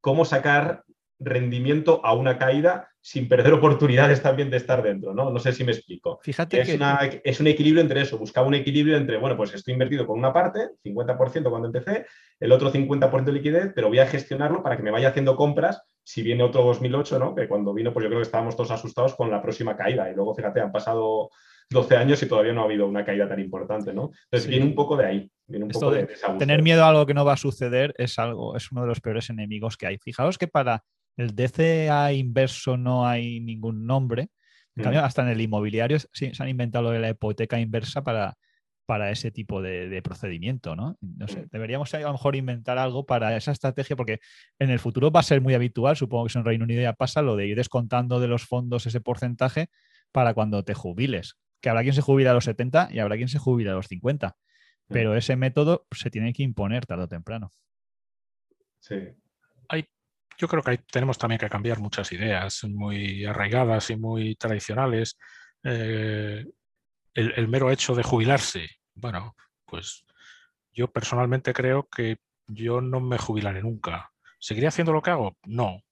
[0.00, 0.84] cómo sacar
[1.18, 5.32] rendimiento a una caída sin perder oportunidades también de estar dentro, ¿no?
[5.32, 6.20] No sé si me explico.
[6.22, 7.20] Fíjate es, que...
[7.24, 10.32] es un equilibrio entre eso, buscaba un equilibrio entre, bueno, pues estoy invertido con una
[10.32, 12.06] parte, 50% cuando empecé,
[12.38, 15.82] el otro 50% de liquidez, pero voy a gestionarlo para que me vaya haciendo compras
[16.04, 17.34] si viene otro 2008, ¿no?
[17.34, 20.14] Que cuando vino, pues yo creo que estábamos todos asustados con la próxima caída y
[20.14, 21.30] luego, fíjate, han pasado
[21.70, 24.10] 12 años y todavía no ha habido una caída tan importante, ¿no?
[24.24, 27.14] Entonces viene un poco de ahí, viene un poco de, Tener miedo a algo que
[27.14, 29.98] no va a suceder es algo, es uno de los peores enemigos que hay.
[29.98, 30.84] Fijaos que para
[31.16, 34.28] el DCA inverso no hay ningún nombre.
[34.76, 38.36] En cambio, hasta en el inmobiliario se han inventado lo de la hipoteca inversa para,
[38.86, 40.96] para ese tipo de, procedimiento, ¿no?
[41.00, 44.20] No sé, deberíamos a lo mejor inventar algo para esa estrategia, porque
[44.58, 46.92] en el futuro va a ser muy habitual, supongo que eso en Reino Unido ya
[46.92, 49.68] pasa, lo de ir descontando de los fondos ese porcentaje
[50.12, 51.36] para cuando te jubiles.
[51.66, 53.88] Que habrá quien se jubila a los 70 y habrá quien se jubila a los
[53.88, 54.28] 50.
[54.28, 54.92] Mm.
[54.92, 57.50] Pero ese método se tiene que imponer tarde o temprano.
[58.78, 59.16] Sí,
[60.38, 65.18] yo creo que ahí tenemos también que cambiar muchas ideas muy arraigadas y muy tradicionales.
[65.64, 66.44] Eh,
[67.14, 69.34] el, mero hecho de jubilarse, bueno,
[69.64, 70.04] pues
[70.72, 74.12] yo personalmente creo que yo no me jubilaré nunca.
[74.38, 75.36] ¿Seguiré haciendo lo que hago?
[75.46, 75.82] No.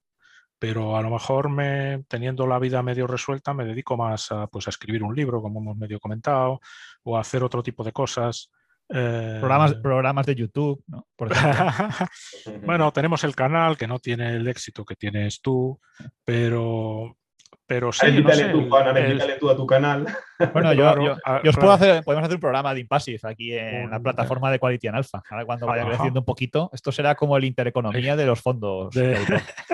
[0.58, 4.66] Pero a lo mejor me, teniendo la vida medio resuelta me dedico más a, pues,
[4.66, 6.60] a escribir un libro, como hemos medio comentado,
[7.02, 8.50] o a hacer otro tipo de cosas
[8.86, 11.06] Programas, eh, programas de YouTube, ¿no?
[12.64, 15.80] bueno, tenemos el canal que no tiene el éxito que tienes tú,
[16.22, 17.16] pero,
[17.66, 18.06] pero sí.
[18.08, 18.68] Invítale tú,
[19.40, 20.06] tú a tu canal.
[20.52, 21.16] Bueno, yo,
[21.48, 24.88] os puedo hacer, podemos hacer un programa de Impassive aquí en la plataforma de Quality
[24.88, 25.22] and Alpha.
[25.30, 28.92] Ahora cuando vaya creciendo un poquito, esto será como el intereconomía de los fondos.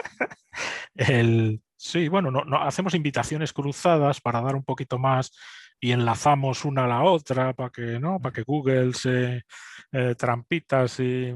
[0.94, 5.32] el, sí, bueno, no, no, hacemos invitaciones cruzadas para dar un poquito más
[5.80, 8.20] y enlazamos una a la otra para que, ¿no?
[8.20, 9.44] para que Google se
[9.92, 11.34] eh, trampitas y...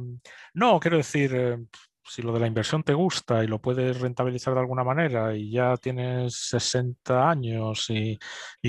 [0.52, 1.58] No, quiero decir, eh,
[2.06, 5.50] si lo de la inversión te gusta y lo puedes rentabilizar de alguna manera y
[5.50, 8.18] ya tienes 60 años y,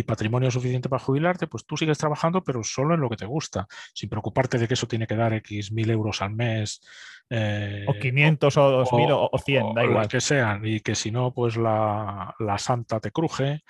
[0.04, 3.68] patrimonio suficiente para jubilarte, pues tú sigues trabajando, pero solo en lo que te gusta,
[3.94, 6.82] sin preocuparte de que eso tiene que dar X mil euros al mes.
[7.30, 10.08] o 500 eh, o, 2000 o, 100, da igual.
[10.08, 13.64] Que sean, y que si no, pues la, la santa te cruje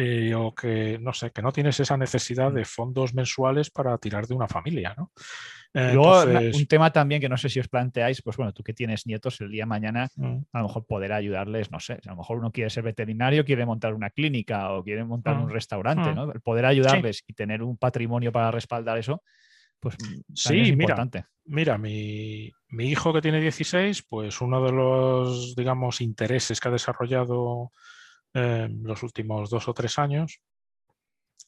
[0.00, 4.28] eh, o que no sé, que no tienes esa necesidad de fondos mensuales para tirar
[4.28, 5.10] de una familia, ¿no?
[5.74, 9.06] Luego, un tema también que no sé si os planteáis, pues bueno, tú que tienes
[9.06, 10.38] nietos el día de mañana, mm.
[10.52, 13.66] a lo mejor poder ayudarles, no sé, a lo mejor uno quiere ser veterinario, quiere
[13.66, 15.50] montar una clínica o quiere montar un mm.
[15.50, 16.14] restaurante, mm.
[16.14, 16.32] ¿no?
[16.32, 19.22] El poder ayudarles y tener un patrimonio para respaldar eso,
[19.78, 19.96] pues
[20.34, 21.26] sí, es importante.
[21.44, 26.72] Mira, mi, mi hijo que tiene 16, pues uno de los, digamos, intereses que ha
[26.72, 27.72] desarrollado
[28.34, 30.40] los últimos dos o tres años,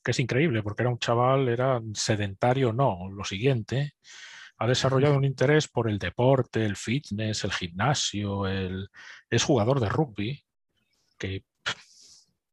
[0.02, 3.94] que es increíble porque era un chaval, era sedentario, no, lo siguiente,
[4.58, 8.88] ha desarrollado un interés por el deporte, el fitness, el gimnasio, el...
[9.30, 10.44] es jugador de rugby,
[11.18, 11.44] que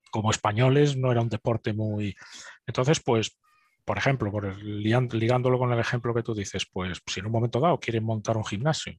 [0.10, 2.16] como españoles no era un deporte muy...
[2.66, 3.38] Entonces, pues,
[3.84, 7.60] por ejemplo, por ligándolo con el ejemplo que tú dices, pues si en un momento
[7.60, 8.96] dado quiere montar un gimnasio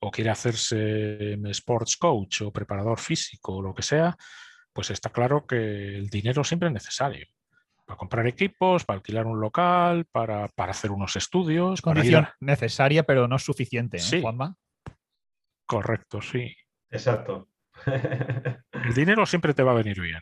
[0.00, 4.16] o quiere hacerse sports coach o preparador físico o lo que sea,
[4.72, 5.56] pues está claro que
[5.96, 7.26] el dinero siempre es necesario.
[7.94, 11.80] Para comprar equipos, para alquilar un local, para, hacer unos estudios.
[11.80, 14.56] Condición necesaria, pero no suficiente, ¿eh, Juanma?
[15.64, 16.52] Correcto, sí.
[16.90, 17.50] Exacto.
[17.86, 20.18] El dinero siempre te va a venir bien.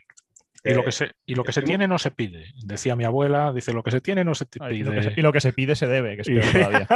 [0.63, 2.53] Y lo que se, y lo que se tiene no se pide.
[2.63, 4.75] Decía mi abuela, dice, lo que se tiene no se pide.
[4.75, 6.87] Y lo que se, pide se debe, que es peor todavía.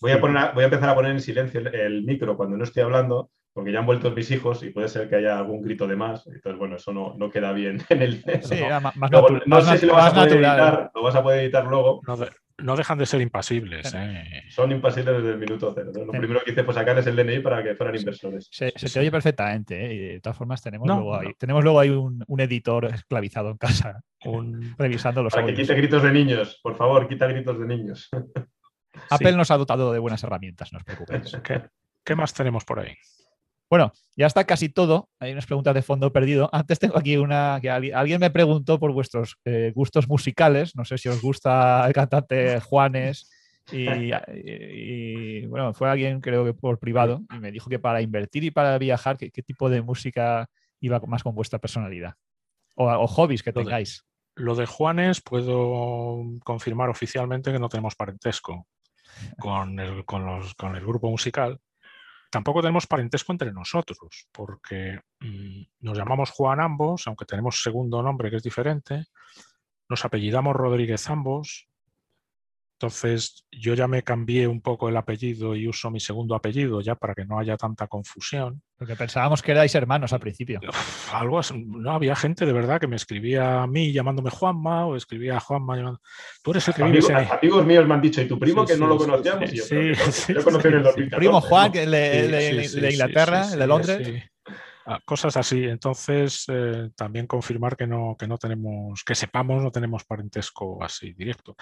[0.00, 2.82] Voy a, poner, voy a empezar a poner en silencio el micro cuando no estoy
[2.82, 5.96] hablando porque ya han vuelto mis hijos y puede ser que haya algún grito de
[5.96, 6.26] más.
[6.26, 8.22] Entonces, bueno, eso no, no queda bien en el.
[8.42, 8.94] Sí, no, más,
[9.46, 12.00] no, sé si lo vas, a poder editar, lo vas a poder editar luego.
[12.58, 13.92] No, dejan de ser impasibles.
[13.94, 14.44] ¿eh?
[14.48, 15.90] Son impasibles desde el minuto cero.
[15.94, 18.48] Lo primero que hice fue sacarles el DNI para que fueran inversores.
[18.52, 19.84] Se, te oye perfectamente.
[19.84, 19.94] ¿eh?
[19.94, 23.56] Y de todas formas, tenemos, luego, ahí, tenemos luego ahí un, un, editor esclavizado en
[23.56, 24.74] casa un...
[24.78, 26.60] revisando los Para que quite gritos de niños.
[26.62, 28.08] Por favor, quita gritos de niños.
[29.10, 31.36] Apple nos ha dotado de buenas herramientas, no os preocupéis.
[31.42, 31.62] ¿Qué,
[32.04, 32.94] ¿Qué más tenemos por ahí?
[33.72, 35.08] Bueno, ya está casi todo.
[35.18, 36.50] Hay unas preguntas de fondo perdido.
[36.52, 40.76] Antes tengo aquí una que alguien me preguntó por vuestros eh, gustos musicales.
[40.76, 43.30] No sé si os gusta el cantante Juanes.
[43.72, 48.50] Y, bueno, fue alguien creo que por privado y me dijo que para invertir y
[48.50, 52.12] para viajar, ¿qué, tipo de música iba más con vuestra personalidad?
[52.74, 54.04] O, hobbies que tengáis.
[54.34, 58.66] lo de Juanes puedo confirmar oficialmente que no tenemos parentesco
[59.38, 59.78] con
[60.56, 61.58] con el grupo musical
[62.32, 68.30] Tampoco tenemos parentesco entre nosotros, porque mm, nos llamamos Juan ambos, aunque tenemos segundo nombre
[68.30, 69.04] que es diferente.
[69.90, 71.68] nos apellidamos Rodríguez ambos,
[72.82, 76.96] entonces yo ya me cambié un poco el apellido y uso mi segundo apellido ya
[76.96, 78.60] para que no haya tanta confusión.
[78.76, 80.58] Porque pensábamos que erais hermanos al principio.
[81.12, 85.36] algo no había gente de verdad que me escribía a mí llamándome Juanma o escribía
[85.36, 86.00] a Juanma llamando...
[86.42, 88.88] Tú eres el que amigos, amigos míos me han dicho, ¿y tu primo que no
[88.88, 89.48] lo conocíamos?
[89.48, 94.31] Sí, sí, yo, conocí en el Primo Juan, que de Inglaterra, de Londres.
[94.84, 95.64] Ah, cosas así.
[95.64, 101.12] Entonces, eh, también confirmar que no, que no tenemos, que sepamos, no tenemos parentesco así
[101.12, 101.54] directo.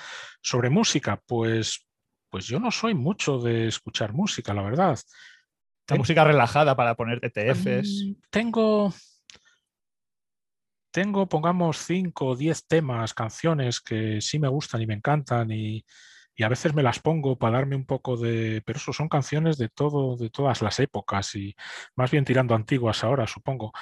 [0.42, 1.86] Sobre música, pues,
[2.30, 4.98] pues yo no soy mucho de escuchar música, la verdad.
[5.88, 8.04] La música relajada para poner ETFs.
[8.06, 8.94] Mm, tengo,
[10.92, 15.84] tengo, pongamos, cinco o diez temas, canciones que sí me gustan y me encantan y,
[16.34, 18.62] y a veces me las pongo para darme un poco de...
[18.64, 21.54] Pero eso son canciones de todo, de todas las épocas y
[21.96, 23.72] más bien tirando antiguas ahora, supongo.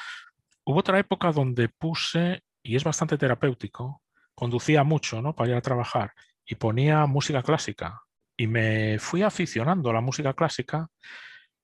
[0.64, 4.02] Hubo otra época donde puse, y es bastante terapéutico,
[4.34, 5.34] conducía mucho ¿no?
[5.34, 6.12] para ir a trabajar
[6.44, 8.02] y ponía música clásica.
[8.36, 10.88] Y me fui aficionando a la música clásica,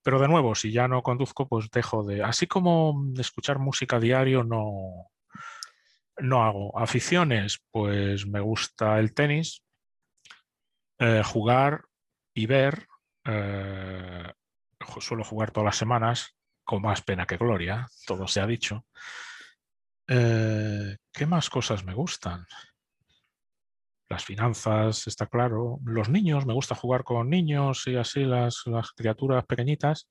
[0.02, 2.22] pero de nuevo, si ya no conduzco, pues dejo de...
[2.22, 5.10] Así como escuchar música diario no,
[6.18, 6.78] no hago.
[6.78, 9.63] Aficiones, pues me gusta el tenis,
[10.98, 11.84] eh, jugar
[12.34, 12.86] y ver,
[13.24, 14.32] eh,
[15.00, 18.86] suelo jugar todas las semanas, con más pena que gloria, todo se ha dicho.
[20.06, 22.46] Eh, ¿Qué más cosas me gustan?
[24.08, 25.78] Las finanzas, está claro.
[25.84, 30.08] Los niños, me gusta jugar con niños y así las, las criaturas pequeñitas.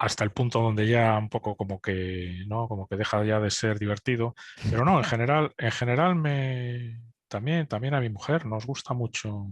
[0.00, 2.68] hasta el punto donde ya un poco como que, ¿no?
[2.68, 4.34] Como que deja ya de ser divertido.
[4.70, 9.46] Pero no, en general, en general me, también, también a mi mujer nos gusta mucho.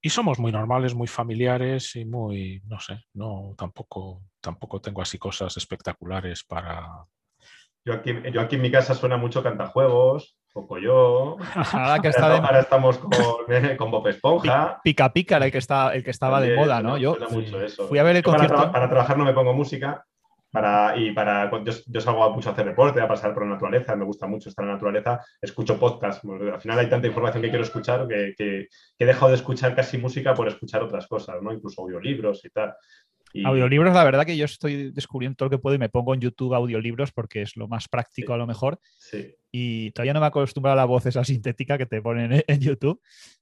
[0.00, 5.18] Y somos muy normales, muy familiares y muy, no sé, no, tampoco, tampoco tengo así
[5.18, 6.88] cosas espectaculares para.
[7.84, 11.36] Yo aquí, yo aquí en mi casa suena mucho cantajuegos, poco yo.
[11.72, 13.10] Ahora, que está ahora, estamos con,
[13.76, 14.80] con, Bob Esponja.
[14.84, 16.96] Pica Pica el que, está, el que estaba de moda, ¿no?
[16.96, 17.16] Yo
[17.88, 18.54] fui a ver el concierto.
[18.54, 20.04] Para, para, trabajar no me pongo música
[20.52, 23.96] para, y para, yo, yo, salgo mucho a hacer deporte, a pasar por la naturaleza,
[23.96, 26.22] me gusta mucho estar en la naturaleza, escucho podcast.
[26.24, 28.68] Al final hay tanta información que quiero escuchar que, que,
[28.98, 31.54] he dejado de escuchar casi música por escuchar otras cosas, ¿no?
[31.54, 32.74] incluso audiolibros y tal.
[33.44, 36.20] Audiolibros, la verdad que yo estoy descubriendo todo lo que puedo y me pongo en
[36.20, 38.78] YouTube audiolibros porque es lo más práctico a lo mejor.
[38.98, 39.34] Sí.
[39.50, 42.60] Y todavía no me he acostumbrado a la voz esa sintética que te ponen en
[42.60, 43.00] YouTube,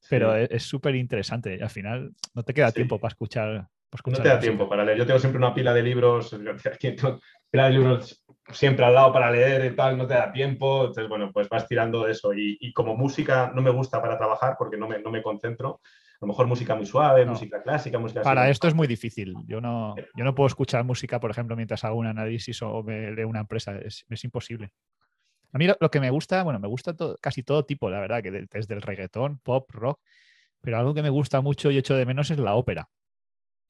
[0.08, 1.60] pero es súper interesante.
[1.60, 3.68] Al final no te queda tiempo para escuchar
[4.06, 4.98] no te da tiempo para leer.
[4.98, 6.30] Yo tengo siempre una pila de libros,
[7.50, 10.80] pila de libros siempre al lado para leer y tal, no te da tiempo.
[10.82, 12.32] Entonces, bueno, pues vas tirando de eso.
[12.34, 15.80] Y, como música no me gusta para trabajar porque no me, no me concentro.
[15.82, 18.20] A lo mejor música muy suave, música clásica, música...
[18.20, 19.34] Para esto es muy difícil.
[19.46, 23.10] Yo no, yo no puedo escuchar música, por ejemplo, mientras hago un análisis o me
[23.12, 23.78] leo una empresa.
[23.78, 24.70] Es, imposible.
[25.52, 28.30] A mí lo, que me gusta, bueno, me gusta casi todo tipo, la verdad, que
[28.30, 29.98] desde el reggaetón, pop, rock,
[30.60, 32.88] pero algo que me gusta mucho y echo de menos es la ópera.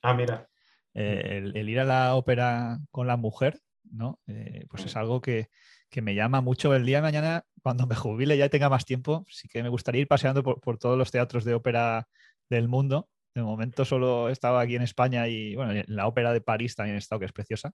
[0.02, 0.48] Ah, mira.
[0.94, 4.18] Eh, el, ir a la ópera con la mujer, ¿no?
[4.27, 5.48] Eh, pues es algo que,
[6.02, 6.74] me llama mucho.
[6.74, 10.02] El día de mañana, cuando me jubile ya tenga más tiempo, sí que me gustaría
[10.02, 12.09] ir paseando por, todos los teatros de ópera
[12.48, 13.09] del mundo.
[13.35, 16.74] De momento solo he estado aquí en España y, bueno, en la ópera de París
[16.74, 17.72] también he estado, que es preciosa.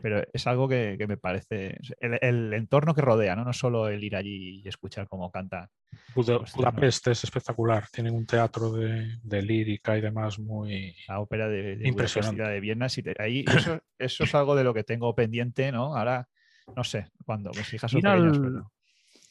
[0.00, 3.44] Pero es algo que, me parece, el, entorno que rodea, ¿no?
[3.44, 5.68] no solo el ir allí y escuchar cómo canta.
[6.14, 10.94] Budapest es espectacular, tienen un teatro de, lírica y demás muy...
[11.08, 12.86] La ópera de, impresionante de Viena,
[13.18, 13.44] ahí,
[13.98, 15.96] eso, es algo de lo que tengo pendiente, ¿no?
[15.96, 16.28] Ahora,
[16.76, 18.62] no sé, cuando mis hijas son ir al,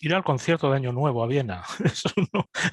[0.04, 2.10] Ir al concierto de Año Nuevo a Viena, eso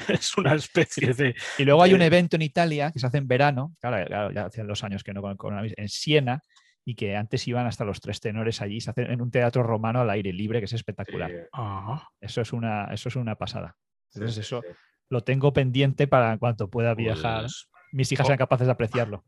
[0.09, 1.35] es una especie de...
[1.59, 4.67] Y luego hay un evento en Italia que se hace en verano, claro, ya hacían
[4.67, 6.43] dos años que no con en Siena,
[6.89, 10.01] y que antes iban hasta los tres tenores allí, se hacen en un teatro romano
[10.01, 11.31] al aire libre, que es espectacular.
[12.19, 13.77] Eso, es una, eso es una pasada.
[14.15, 14.63] Entonces, eso
[15.11, 19.23] lo tengo pendiente para cuanto pueda viajar, pues, mis hijas sean capaces de apreciarlo.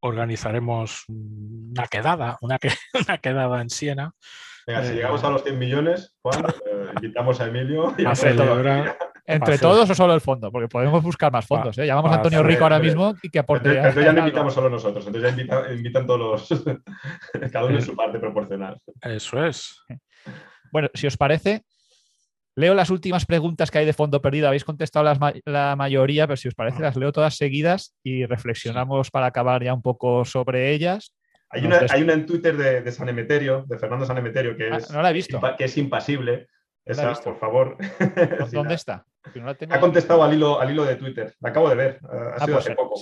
[0.00, 2.58] Organizaremos una quedada, una,
[3.08, 4.12] una quedada en Siena.
[4.66, 8.14] Venga, si eh, llegamos a los 100 millones, Juan, eh, invitamos a Emilio y a
[8.14, 8.98] celebrar.
[9.26, 10.52] ¿Entre todos o solo el fondo?
[10.52, 11.78] Porque podemos buscar más fondos.
[11.78, 11.86] ¿eh?
[11.86, 13.76] Llamamos a Antonio Rico ahora mismo y que aporte.
[13.76, 16.64] Entonces, ya no invitamos solo nosotros, entonces ya invitan todos los.
[17.52, 18.78] cada uno en su parte proporcional.
[19.00, 19.82] Eso es.
[20.70, 21.62] Bueno, si os parece,
[22.54, 24.48] leo las últimas preguntas que hay de fondo perdido.
[24.48, 25.04] Habéis contestado
[25.46, 29.72] la mayoría, pero si os parece, las leo todas seguidas y reflexionamos para acabar ya
[29.72, 31.14] un poco sobre ellas.
[31.48, 34.76] Hay una, hay una, en Twitter de, San Emeterio, de Fernando San Emeterio, que, ah,
[34.76, 35.40] es, no la he visto.
[35.56, 36.48] que es impasible.
[36.84, 37.78] Esa, por favor.
[38.52, 39.06] ¿Dónde está?
[39.70, 41.34] Ha contestado al hilo, al hilo de Twitter.
[41.40, 42.00] La acabo de ver.
[42.02, 42.96] Ha ah, sido pues hace poco.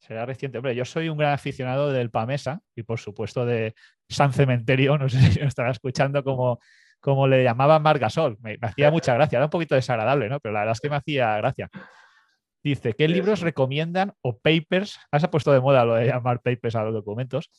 [0.00, 0.58] Será, reciente.
[0.58, 3.74] Hombre, yo soy un gran aficionado del Pamesa y, por supuesto, de
[4.08, 4.96] San Cementerio.
[4.98, 6.60] No sé si me estará escuchando como
[7.00, 8.36] como le llamaban Margasol.
[8.40, 10.40] Me, me hacía mucha gracia, era un poquito desagradable, ¿no?
[10.40, 11.70] Pero la verdad es que me hacía gracia.
[12.62, 14.98] Dice, ¿qué libros recomiendan o papers?
[15.12, 17.50] Has puesto de moda lo de llamar papers a los documentos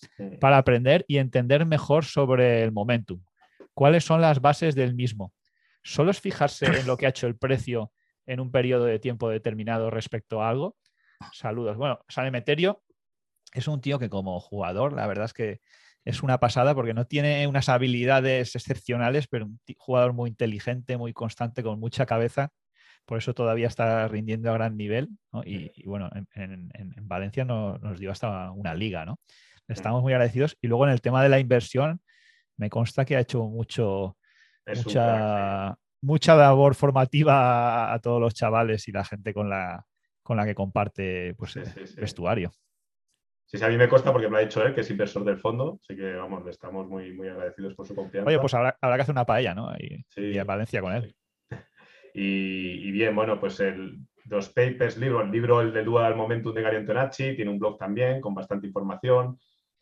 [0.41, 3.21] para aprender y entender mejor sobre el momentum.
[3.73, 5.31] ¿Cuáles son las bases del mismo?
[5.83, 7.91] ¿Solo es fijarse en lo que ha hecho el precio
[8.25, 10.75] en un periodo de tiempo determinado respecto a algo?
[11.33, 11.77] Saludos.
[11.77, 12.83] Bueno, San Emeterio
[13.53, 15.59] es un tío que como jugador, la verdad es que
[16.05, 21.13] es una pasada porque no tiene unas habilidades excepcionales, pero un jugador muy inteligente, muy
[21.13, 22.49] constante, con mucha cabeza.
[23.05, 25.09] Por eso todavía está rindiendo a gran nivel.
[25.43, 26.69] Y, bueno, en,
[27.01, 29.05] Valencia nos dio hasta una liga.
[29.05, 29.19] ¿no?
[29.67, 30.57] Estamos muy agradecidos.
[30.61, 32.01] Y luego en el tema de la inversión,
[32.55, 34.17] me consta que ha hecho mucho,
[34.65, 39.85] mucha, mucha labor formativa a, todos los chavales y la gente con la,
[40.23, 41.55] con la que comparte pues,
[41.95, 42.51] vestuario.
[43.49, 45.39] Sí, sí, a mí me consta porque me ha dicho él que es inversor del
[45.39, 48.29] fondo, así que vamos, le estamos muy, muy agradecidos por su confianza.
[48.29, 49.73] Oye, pues habrá, que hacer una paella, ¿no?
[49.79, 51.15] Y, en Valencia con él.
[52.13, 56.61] Y, bien, bueno, pues el, los papers, libro, el libro, el de Dual Momentum de
[56.63, 59.39] Gary Antonacci, tiene un blog también con bastante información.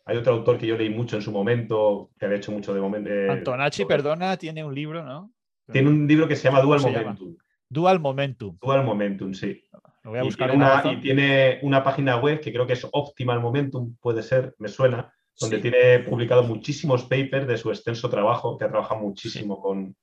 [0.08, 2.80] Hay otro autor que yo leí mucho en su momento, que había hecho mucho de
[2.80, 3.10] momento.
[3.10, 5.34] Eh, Antonacci, perdona, tiene un libro, ¿no?
[5.70, 7.36] Tiene un libro que se llama Dual Momentum.
[7.68, 8.58] Dual Momentum.
[8.62, 9.62] Dual Momentum, sí.
[10.04, 12.74] Lo voy a buscar y, tiene una, y tiene una página web que creo que
[12.74, 18.10] es Optimal Momentum, puede ser, me suena, donde tiene publicado muchísimos papers de su extenso
[18.10, 19.94] trabajo, que ha trabajado muchísimo con.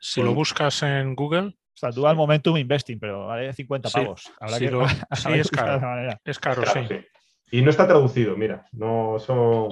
[0.00, 1.58] Si lo buscas en Google.
[1.74, 4.30] O sea, Dual Momentum Investing, pero vale 50 pavos.
[4.48, 4.66] sí,
[5.34, 6.18] es caro.
[6.24, 6.80] Es caro, sí.
[7.52, 8.66] Y no está traducido, mira.
[8.72, 9.68] No, eso.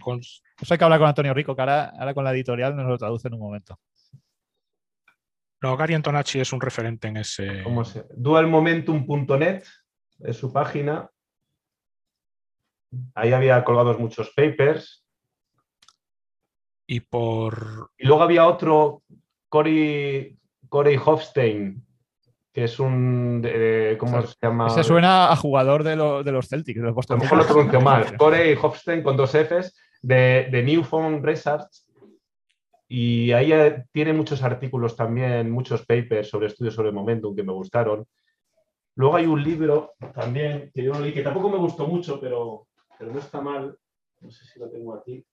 [0.00, 0.20] Con...
[0.20, 2.98] Eso hay que hablar con Antonio Rico, que ahora, ahora con la editorial nos lo
[2.98, 3.80] traduce en un momento.
[5.62, 7.62] No, Gary Antonacci es un referente en ese.
[7.62, 8.04] ¿Cómo se?
[8.14, 9.64] Dualmomentum.net
[10.18, 11.10] es su página.
[13.14, 15.06] Ahí había colgados muchos papers.
[16.86, 17.90] Y por.
[17.96, 19.02] Y luego había otro,
[19.48, 20.38] Corey,
[20.68, 21.82] Corey Hofstein,
[22.54, 23.42] que es un.
[23.98, 24.68] ¿Cómo se llama?
[24.68, 26.80] Ese suena a jugador de, los Celtics.
[26.80, 28.16] De a lo mejor lo pronuncio mal.
[28.16, 31.68] Corey Hofstein con dos Fs de, de Newfound Research
[32.88, 37.52] y ahí eh, tiene muchos artículos también, muchos papers sobre estudios sobre momentum que me
[37.52, 38.06] gustaron.
[38.94, 43.12] Luego hay un libro también que yo leí, que tampoco me gustó mucho, pero, pero
[43.12, 43.76] no está mal.
[44.20, 45.26] No sé si lo tengo aquí.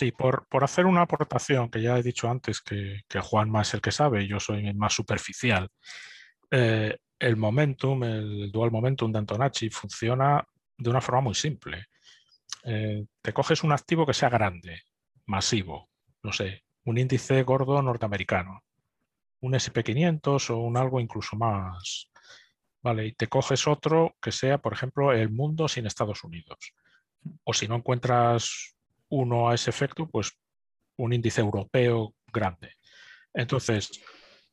[0.00, 3.82] Sí, por, hacer una aportación, que ya he dicho antes que, que Juanma es el
[3.82, 5.68] que sabe, yo soy más superficial.
[6.50, 10.42] Eh, el momentum, el dual momentum de Antonacci funciona
[10.78, 11.88] de una forma muy simple.
[12.64, 14.84] Eh, te coges un activo que sea grande,
[15.26, 15.90] masivo,
[16.22, 18.64] no sé, un índice gordo norteamericano,
[19.40, 22.08] un SP500 o un algo incluso más,
[22.80, 23.08] ¿vale?
[23.08, 26.72] Y te coges otro que sea, por ejemplo, el mundo sin Estados Unidos.
[27.44, 28.78] O si no encuentras
[29.10, 30.32] uno a ese efecto, pues
[30.96, 32.74] un índice europeo grande.
[33.32, 34.02] Entonces,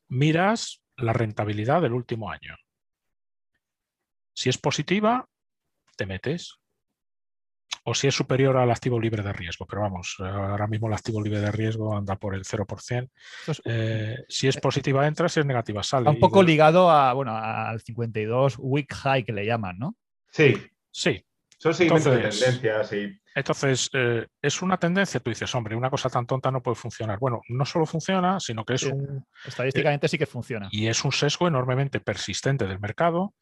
[0.08, 2.56] miras la rentabilidad del último año.
[4.34, 5.28] Si es positiva,
[5.96, 6.58] te metes
[7.84, 9.66] o si es superior al activo libre de riesgo.
[9.66, 13.08] Pero vamos, ahora mismo el activo libre de riesgo anda por el 0%.
[13.64, 16.10] Eh, si es eh, positiva entra, si es negativa sale.
[16.10, 19.96] un poco ligado a, bueno, al 52 week high que le llaman, ¿no?
[20.30, 20.54] Sí.
[20.90, 21.24] Sí.
[21.58, 22.92] Son seguimientos de tendencias.
[23.34, 27.18] Entonces, eh, es una tendencia, tú dices, hombre, una cosa tan tonta no puede funcionar.
[27.18, 29.24] Bueno, no solo funciona, sino que es un...
[29.44, 30.68] Estadísticamente sí que funciona.
[30.70, 33.34] Y es un sesgo enormemente persistente del mercado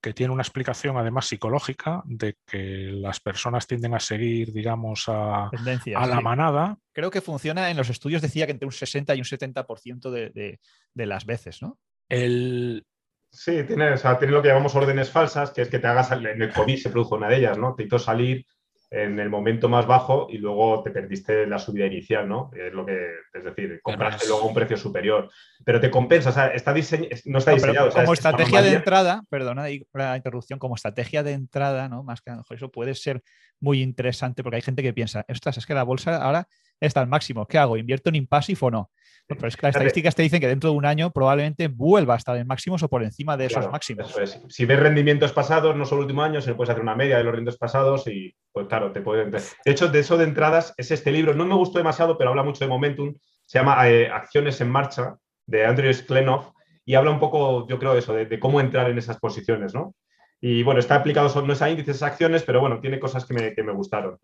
[0.00, 5.46] que tiene una explicación además psicológica de que las personas tienden a seguir, digamos, a,
[5.48, 6.78] a la manada.
[6.92, 10.58] Creo que funciona, en los estudios decía que entre un 60 y un 70% de,
[10.94, 11.78] de, las veces, ¿no?
[12.08, 12.86] El...
[13.30, 16.52] Sí, tiene, tiene lo que llamamos órdenes falsas, que es que te hagas, en el
[16.52, 17.74] COVID se produjo una de ellas, ¿no?
[17.74, 18.46] Te hizo salir
[18.90, 22.50] en el momento más bajo y luego te perdiste la subida inicial, ¿no?
[22.54, 22.96] Es lo que,
[23.34, 25.28] es decir, compraste luego un precio superior.
[25.64, 27.90] Pero te compensa, o sea, está no está diseñado.
[27.90, 32.04] como estrategia de entrada, perdona la interrupción, como estrategia de entrada, ¿no?
[32.04, 33.22] Más que a lo mejor eso puede ser
[33.58, 36.46] muy interesante porque hay gente que piensa, ostras, es que la bolsa ahora
[36.80, 37.76] está al máximo, ¿qué hago?
[37.76, 38.90] ¿Invierto en Impassive o no?
[39.34, 42.16] Pero es que las estadísticas te dicen que dentro de un año probablemente vuelva a
[42.16, 44.14] estar en máximos o por encima de esos máximos.
[44.48, 47.18] Si ves rendimientos pasados, no solo el último año, se le puedes hacer una media
[47.18, 49.28] de los rendimientos pasados y, pues claro, te puede.
[49.30, 51.34] De hecho, de eso de entradas es este libro.
[51.34, 53.14] No me gustó demasiado, pero habla mucho de momentum.
[53.44, 55.16] Se llama eh, Acciones en Marcha,
[55.46, 56.52] de Andrew Sklenov,
[56.84, 59.94] y habla un poco, yo creo, de eso, de, cómo entrar en esas posiciones, ¿no?
[60.40, 63.34] Y bueno, está aplicado, no es a índices, a acciones, pero bueno, tiene cosas que
[63.34, 64.18] me, que me gustaron.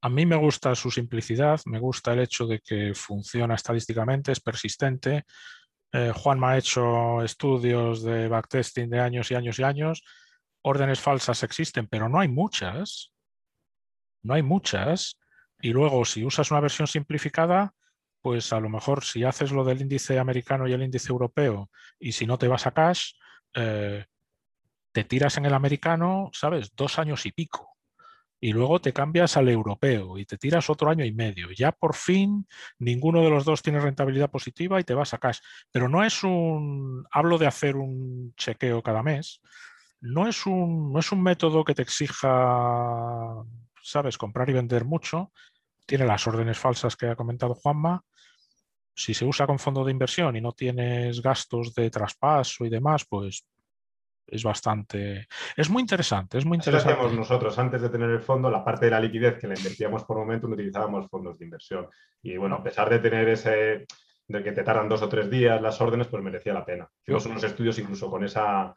[0.00, 4.40] A mí me gusta su simplicidad, me gusta el hecho de que funciona estadísticamente, es
[4.40, 5.24] persistente.
[5.92, 10.04] Eh, Juan me ha hecho estudios de backtesting de años y años y años.
[10.62, 13.12] Órdenes falsas existen, pero no hay muchas.
[14.22, 15.18] no hay muchas.
[15.60, 17.74] Y luego, si usas una versión simplificada,
[18.20, 22.12] pues a lo mejor si haces lo del índice americano y el índice europeo, y
[22.12, 23.12] si no te vas a cash,
[23.54, 24.06] eh,
[24.92, 26.74] te tiras en el americano, ¿sabes?
[26.74, 27.67] Dos años y pico.
[28.40, 31.50] Y luego te cambias al europeo y te tiras otro año y medio.
[31.50, 32.46] Ya por fin
[32.78, 35.38] ninguno de los dos tiene rentabilidad positiva y te vas a cash.
[35.72, 39.40] Pero no es un, hablo de hacer un chequeo cada mes,
[40.00, 43.44] no es un, no es un método que te exija,
[43.82, 45.32] ¿sabes?, comprar y vender mucho.
[45.86, 48.04] Tiene las órdenes falsas que ha comentado Juanma.
[48.94, 53.04] Si se usa con fondo de inversión y no tienes gastos de traspaso y demás,
[53.08, 53.44] pues
[54.30, 55.26] es bastante.
[55.56, 56.92] Es muy interesante, es muy interesante.
[56.92, 60.04] hacíamos nosotros antes de tener el fondo, la parte de la liquidez que la invertíamos
[60.04, 61.88] por momento, no utilizábamos fondos de inversión.
[62.22, 63.86] Y bueno, a pesar de tener ese,
[64.28, 66.88] de que te tardan dos o tres días las órdenes, pues merecía la pena.
[67.02, 68.74] Hicimos unos estudios incluso con esa.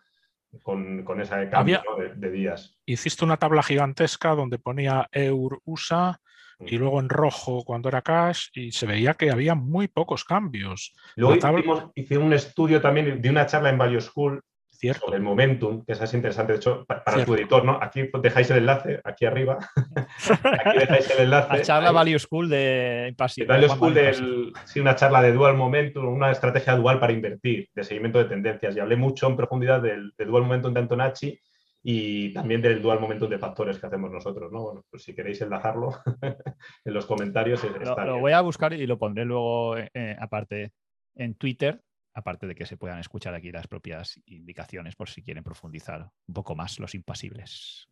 [0.63, 1.81] Con, con ese cambio
[2.17, 2.77] de, días.
[2.85, 6.19] Hiciste una tabla gigantesca donde ponía EUR USA
[6.59, 10.93] y luego en rojo cuando era cash y se veía que había muy pocos cambios.
[11.15, 14.41] Luego hice un estudio también de una charla en Value School
[14.81, 15.13] Cierto.
[15.13, 17.77] el momentum, que eso es interesante, de hecho, para, tu editor, ¿no?
[17.79, 19.59] Aquí dejáis el enlace, aquí arriba.
[20.65, 21.57] aquí dejáis el enlace.
[21.57, 23.53] La charla Value School de Impasible.
[23.53, 27.83] Value School, del, sí, una charla de dual momentum, una estrategia dual para invertir, de
[27.83, 28.75] seguimiento de tendencias.
[28.75, 31.39] Y hablé mucho en profundidad del, dual momentum de Antonacci
[31.83, 34.63] y también del dual momentum de factores que hacemos nosotros, ¿no?
[34.63, 35.93] Bueno, pues si queréis enlazarlo
[36.85, 37.63] en los comentarios.
[37.63, 40.71] lo, voy a buscar y lo pondré luego, eh, aparte,
[41.13, 41.79] en Twitter
[42.13, 46.33] aparte de que se puedan escuchar aquí las propias indicaciones por si quieren profundizar un
[46.33, 47.87] poco más los impasibles.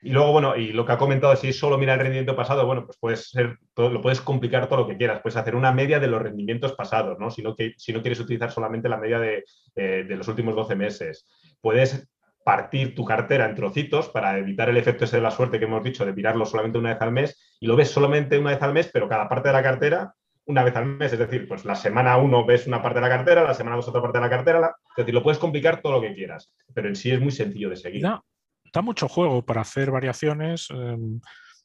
[0.00, 2.86] Y luego, bueno, y lo que ha comentado, si solo mira el rendimiento pasado, bueno,
[2.86, 5.20] pues puedes ser, lo puedes complicar todo lo que quieras.
[5.20, 7.32] Puedes hacer una media de los rendimientos pasados, ¿no?
[7.32, 9.44] Si no, que, si no quieres utilizar solamente la media de,
[9.74, 11.26] eh, de los últimos 12 meses.
[11.60, 12.08] Puedes
[12.44, 15.82] partir tu cartera en trocitos para evitar el efecto ese de la suerte que hemos
[15.82, 18.72] dicho de mirarlo solamente una vez al mes y lo ves solamente una vez al
[18.72, 20.14] mes, pero cada parte de la cartera
[20.48, 23.14] una vez al mes, es decir, pues la semana uno ves una parte de la
[23.14, 25.92] cartera, la semana dos otra parte de la cartera, es decir, lo puedes complicar todo
[25.92, 28.02] lo que quieras, pero en sí es muy sencillo de seguir.
[28.02, 31.20] Da, mucho juego para hacer variaciones em,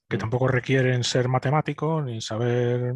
[0.10, 0.20] que mm.
[0.20, 2.96] tampoco requieren ser matemático ni saber...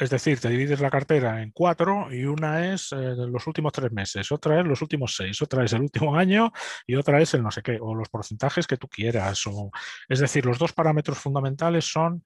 [0.00, 3.90] Es decir, te divides la cartera en cuatro y una es eh, los últimos tres
[3.90, 6.52] meses, otra es los últimos seis, otra es el último año
[6.86, 9.44] y otra es el no sé qué, o los porcentajes que tú quieras.
[9.48, 9.72] O,
[10.08, 12.22] es decir, los dos parámetros fundamentales son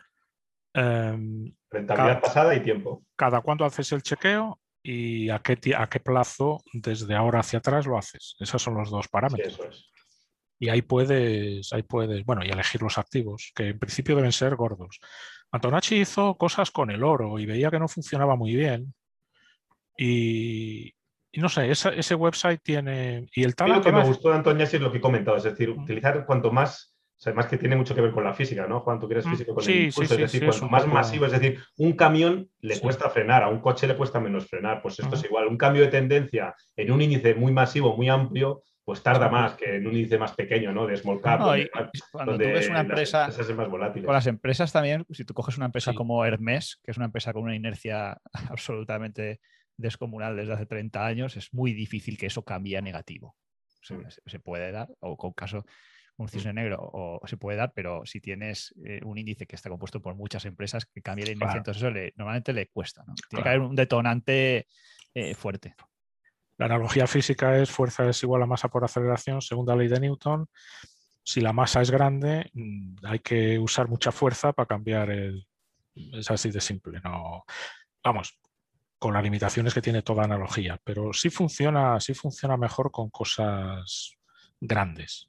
[0.75, 3.05] Em, Rentabilidad pasada y tiempo.
[3.17, 7.87] Cada cuánto haces el chequeo y a qué, a qué plazo desde ahora hacia atrás
[7.87, 8.37] lo haces.
[8.41, 9.91] Esos son los dos parámetros.
[10.59, 14.55] Y ahí puedes, ahí puedes, bueno, y elegir los activos, que en principio deben ser
[14.55, 15.01] gordos.
[15.51, 18.95] Antonacci hizo cosas con el oro y veía que no funcionaba muy bien.
[19.99, 20.95] Y,
[21.35, 23.29] no sé, ese website tiene.
[23.35, 23.71] Y el tal.
[23.71, 26.53] Lo que me gustó de Antonacci es lo que he comentado, es decir, utilizar cuanto
[26.53, 26.92] más
[27.27, 28.99] además que tiene mucho que ver con la física, ¿no, Juan?
[28.99, 31.61] Tú que eres mm, físico con el impulso, es decir, cuanto más masivo, es decir,
[31.79, 35.25] un camión le cuesta frenar, a un coche le cuesta menos frenar, pues esto es
[35.25, 35.47] igual.
[35.47, 39.77] Un cambio de tendencia en un índice muy masivo, muy amplio, pues tarda más que
[39.77, 40.87] en un índice más pequeño, ¿no?
[40.87, 41.41] De small cap.
[42.11, 43.31] cuando tú ves una empresa,
[44.05, 47.33] con las empresas también, si tú coges una empresa como Hermes, que es una empresa
[47.33, 48.19] con una inercia
[48.51, 49.41] absolutamente
[49.77, 53.37] descomunal desde hace 30 años, es muy difícil que eso cambie a negativo.
[53.81, 54.07] Se, mm.
[54.27, 55.65] se puede dar, o con caso
[56.23, 59.69] un cisne negro o, se puede dar, pero si tienes eh, un índice que está
[59.69, 63.05] compuesto por muchas empresas que cambie la inercia, entonces eso normalmente le cuesta.
[63.29, 64.67] Tiene que haber un detonante
[65.15, 65.75] eh, fuerte.
[66.59, 70.47] La analogía física es fuerza es igual a masa por aceleración, segunda ley de Newton.
[71.25, 75.47] Si la masa es grande, mm, hay que usar mucha fuerza para cambiar el...
[75.95, 77.01] Es así de simple.
[77.03, 77.45] No...
[78.05, 78.39] Vamos,
[78.99, 84.17] con las limitaciones que tiene toda analogía, pero sí funciona, sí funciona mejor con cosas
[84.61, 85.29] grandes.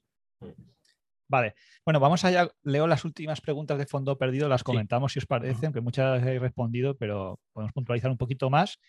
[1.27, 1.55] Vale,
[1.85, 2.49] bueno, vamos allá.
[2.63, 6.39] Leo las últimas preguntas de fondo perdido, las comentamos si os parece, aunque muchas he
[6.39, 8.79] respondido, pero podemos puntualizar un poquito más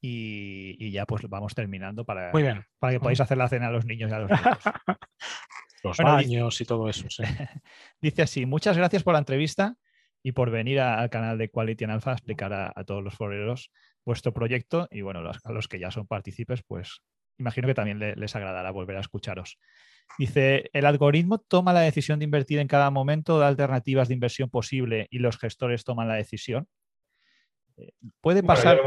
[0.00, 2.30] y, ya pues vamos terminando para,
[2.78, 4.58] para que podáis hacer la cena a los niños y a los niños.
[5.82, 7.06] los baños y todo eso.
[8.00, 9.76] dice así, muchas gracias por la entrevista
[10.22, 13.70] y por venir al canal de Quality and Alpha a explicar a, todos los foreros
[14.04, 17.00] vuestro proyecto y bueno, a los que ya son partícipes, pues
[17.38, 19.58] imagino que también les agradará volver a escucharos.
[20.18, 24.50] Dice, el algoritmo toma la decisión de invertir en cada momento, de alternativas de inversión
[24.50, 26.66] posible y los gestores toman la decisión.
[27.76, 28.80] Eh, puede pasar...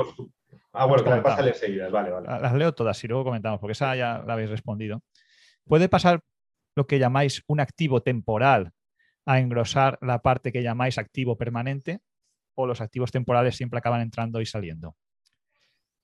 [0.74, 2.28] ah, bueno, vale, vale.
[2.42, 5.04] Las leo todas y luego comentamos, porque esa ya la habéis respondido.
[5.66, 6.22] Puede pasar
[6.76, 8.72] lo que llamáis un activo temporal
[9.26, 12.02] a engrosar la parte que llamáis activo permanente
[12.56, 14.96] o los activos temporales siempre acaban entrando y saliendo.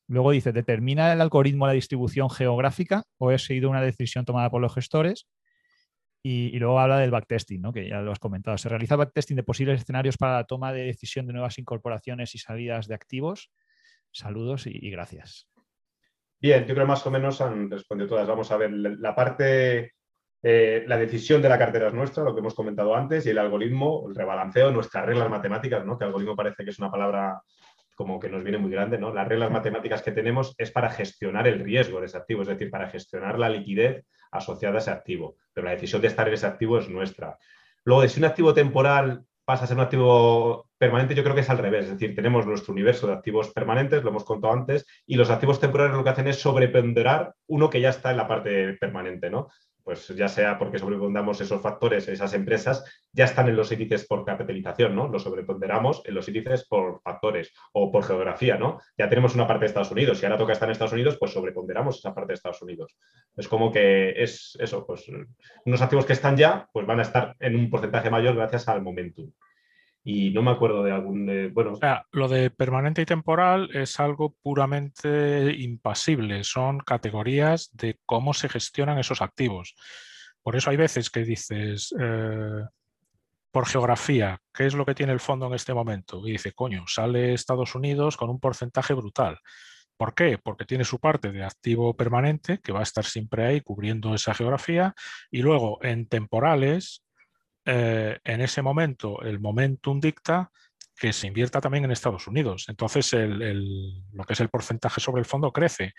[0.08, 4.62] Luego dice, ¿determina el algoritmo la distribución geográfica o es seguido una decisión tomada por
[4.62, 5.28] los gestores?
[6.24, 7.72] Y, luego habla del backtesting, ¿no?
[7.72, 8.58] que ya lo has comentado.
[8.58, 12.38] Se realiza backtesting de posibles escenarios para la toma de decisión de nuevas incorporaciones y
[12.38, 13.50] salidas de activos.
[14.12, 15.48] Saludos y, gracias.
[16.40, 18.28] Bien, yo creo más o menos han respondido todas.
[18.28, 19.94] Vamos a ver, la parte,
[20.44, 23.38] eh, la decisión de la cartera es nuestra, lo que hemos comentado antes, y el
[23.38, 25.98] algoritmo, el rebalanceo, nuestras reglas matemáticas, ¿no?
[25.98, 27.42] que algoritmo parece que es una palabra
[27.98, 29.12] como que nos viene muy grande, ¿no?
[29.12, 32.70] Las reglas matemáticas que tenemos es para gestionar el riesgo de ese activo, es decir,
[32.70, 35.36] para gestionar la liquidez asociada a ese activo.
[35.52, 37.40] Pero la decisión de estar en ese activo es nuestra.
[37.86, 41.42] Luego, de si un activo temporal pasa a ser un activo permanente, yo creo que
[41.42, 41.86] es al revés.
[41.86, 45.60] Es decir, tenemos nuestro universo de activos permanentes, lo hemos contado antes, y los activos
[45.60, 49.50] temporales lo que hacen es sobreponderar uno que ya está en la parte permanente, ¿no?
[49.88, 52.84] Pues ya sea porque sobrepondamos esos factores, esas empresas
[53.14, 55.08] ya están en los índices por capitalización, ¿no?
[55.08, 58.82] Los sobreponderamos en los índices por factores o por geografía, ¿no?
[58.98, 61.32] Ya tenemos una parte de Estados Unidos, si ahora toca estar en Estados Unidos, pues
[61.32, 62.98] sobreponderamos esa parte de Estados Unidos.
[63.38, 65.10] Es como que es eso, pues
[65.64, 68.82] unos activos que están ya, pues van a estar en un porcentaje mayor gracias al
[68.82, 69.32] momentum
[70.10, 71.52] y no me acuerdo de algún...
[71.54, 71.74] bueno.
[71.74, 78.34] O sea, lo de permanente y temporal es algo puramente impasible, son categorías de cómo
[78.34, 79.76] se gestionan esos activos.
[80.42, 82.64] Por eso hay veces que dices, eh,
[83.52, 86.26] por geografía, ¿qué es lo que tiene el fondo en este momento?
[86.26, 89.38] Y dice, coño, sale Estados Unidos con un porcentaje brutal.
[89.98, 90.38] ¿Por qué?
[90.42, 94.34] Porque tiene su parte de activo permanente, que va a estar siempre ahí cubriendo esa
[94.34, 94.96] geografía,
[95.30, 97.04] y luego en temporales
[97.70, 100.50] eh, en ese momento el momentum dicta
[100.96, 102.66] que se invierta también en Estados Unidos.
[102.70, 105.94] Entonces, lo que es el porcentaje sobre el fondo crece.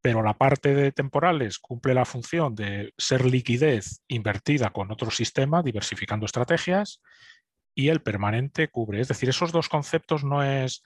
[0.00, 5.62] Pero la parte de temporales cumple la función de ser liquidez invertida con otro sistema,
[5.62, 7.02] diversificando estrategias,
[7.74, 9.00] y el permanente cubre.
[9.00, 10.82] Es decir, esos dos conceptos no es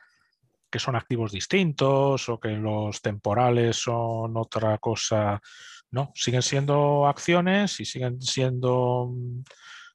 [0.71, 5.41] que son activos distintos o que los temporales son otra cosa
[5.93, 9.11] no, siguen siendo acciones y siguen siendo...
[9.13, 9.43] Mm,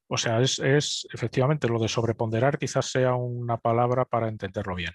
[0.09, 4.93] o sea, es, efectivamente lo de sobreponderar quizás sea una palabra para entenderlo bien.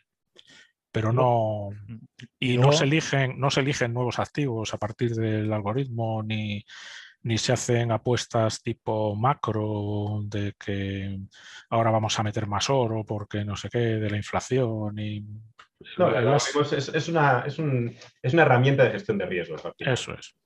[0.90, 1.68] Pero no...
[2.38, 6.64] Y no se eligen, no se eligen nuevos activos a partir del algoritmo ni,
[7.24, 11.18] ni se hacen apuestas tipo macro de que
[11.70, 14.98] ahora vamos a meter más oro porque no sé qué, de la inflación.
[14.98, 15.26] Y...
[15.98, 19.62] No, es, una, es, una herramienta de gestión de riesgos.
[19.78, 20.36] Eso es.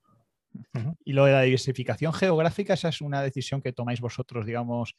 [1.04, 4.96] Y lo de la diversificación geográfica, esa es una decisión que tomáis vosotros, digamos,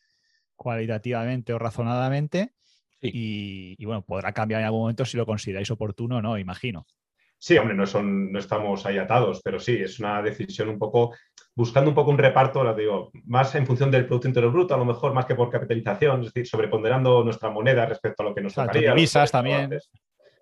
[0.56, 2.54] cualitativamente o razonadamente.
[3.00, 6.86] Y, bueno, podrá cambiar en algún momento si lo consideráis oportuno o no, imagino.
[7.40, 11.16] Sí, hombre, no, son, no estamos ahí atados, pero sí, es una decisión un poco,
[11.54, 14.86] buscando un poco un reparto, digo, más en función del Producto Interior Bruto, a lo
[14.86, 18.56] mejor más que por capitalización, es decir, sobreponderando nuestra moneda respecto a lo que nos
[18.56, 18.96] tocaría.
[18.96, 19.70] Divisas también.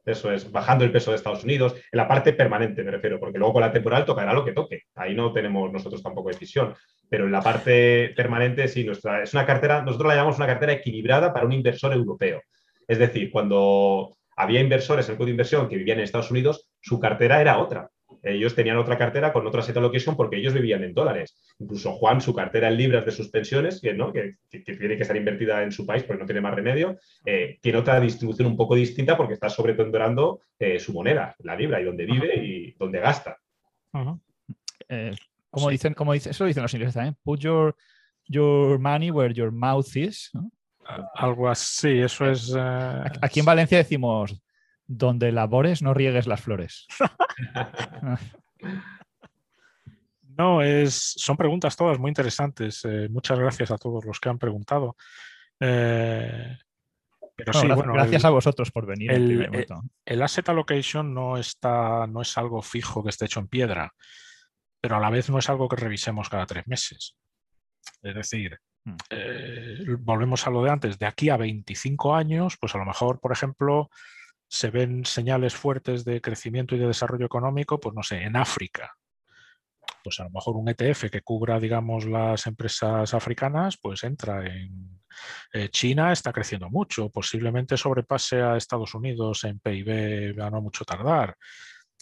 [0.05, 3.39] Eso es, bajando el peso de Estados Unidos, en la parte permanente me refiero, porque
[3.39, 4.83] luego con la temporal tocará lo que toque.
[4.95, 6.75] Ahí no tenemos nosotros tampoco decisión.
[7.09, 10.73] Pero en la parte permanente, sí, nuestra, es una cartera, nosotros la llamamos una cartera
[10.73, 12.41] equilibrada para un inversor europeo.
[12.87, 16.69] Es decir, cuando había inversores en el código de inversión que vivían en Estados Unidos,
[16.81, 17.89] su cartera era otra
[18.33, 21.37] ellos tenían otra cartera con otra set location porque ellos vivían en dólares.
[21.59, 24.11] Incluso Juan, su cartera en libras de sus pensiones, que, ¿no?
[24.11, 27.77] que, tiene que estar invertida en su país porque no tiene más remedio, eh, tiene
[27.77, 32.05] otra distribución un poco distinta porque está sobreponderando eh, su moneda, la libra, y donde
[32.05, 33.37] vive y donde gasta.
[34.89, 35.15] Eh,
[35.51, 37.75] como, dicen, como dicen, eso lo dicen los ingleses también, put your,
[38.27, 40.31] your money where your mouth is.
[41.15, 42.53] Algo así, eso es...
[43.21, 44.35] Aquí en Valencia decimos,
[44.87, 46.87] donde labores no riegues las flores.
[50.37, 52.85] no, es, son preguntas todas muy interesantes.
[52.85, 54.95] Eh, muchas gracias a todos los que han preguntado.
[55.59, 56.57] Eh,
[57.35, 59.11] pero sí, gracias, bueno, gracias a vosotros por venir.
[59.11, 59.67] El,
[60.05, 63.93] el, asset allocation no, está, no es algo fijo que esté hecho en piedra,
[64.79, 67.17] pero a la vez no es algo que revisemos cada tres meses.
[68.01, 68.95] Es decir, hmm.
[69.09, 73.19] eh, volvemos a lo de antes, de aquí a 25 años, pues a lo mejor,
[73.19, 73.89] por ejemplo,
[74.55, 78.95] se ven señales fuertes de crecimiento y de desarrollo económico, pues no sé, en África.
[80.03, 85.01] Pues a lo mejor un ETF que cubra, digamos, las empresas africanas, pues entra en
[85.53, 90.85] eh, China, está creciendo mucho, posiblemente sobrepase a Estados Unidos en PIB a no mucho
[90.85, 91.35] tardar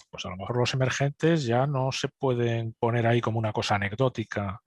[0.10, 3.76] pues a lo mejor los emergentes ya no se pueden poner ahí como una cosa
[3.76, 4.62] anecdótica,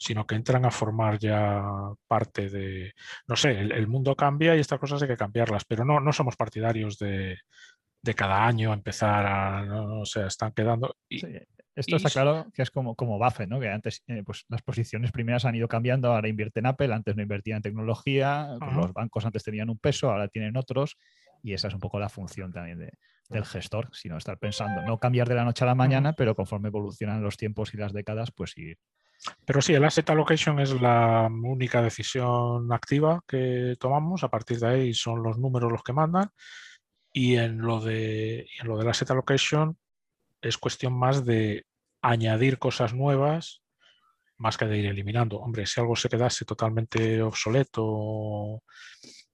[0.00, 1.62] sino que entran a formar ya
[2.08, 2.94] parte de,
[3.28, 6.36] no sé, el, mundo cambia y estas cosas hay que cambiarlas, pero no, no somos
[6.36, 7.36] partidarios de,
[8.16, 10.96] cada año empezar a, no, o sea, están quedando...
[11.76, 13.60] Esto está claro que es como, como Buffett, ¿no?
[13.60, 17.14] que antes eh, pues, las posiciones primeras han ido cambiando, ahora invierte en Apple, antes
[17.14, 20.96] no invertía en tecnología, pues los bancos antes tenían un peso, ahora tienen otros,
[21.42, 22.92] y esa es un poco la función también de,
[23.28, 26.68] del gestor, sino estar pensando, no cambiar de la noche a la mañana, pero conforme
[26.68, 28.78] evolucionan los tiempos y las décadas, pues ir,
[29.44, 34.24] Pero sí, el asset allocation es la única decisión activa que tomamos.
[34.24, 36.30] A partir de ahí son los números los que mandan.
[37.12, 39.76] Y en lo de en lo del asset allocation
[40.40, 41.66] es cuestión más de
[42.02, 43.62] añadir cosas nuevas
[44.40, 45.38] más que de ir eliminando.
[45.38, 48.62] Hombre, si algo se quedase totalmente obsoleto,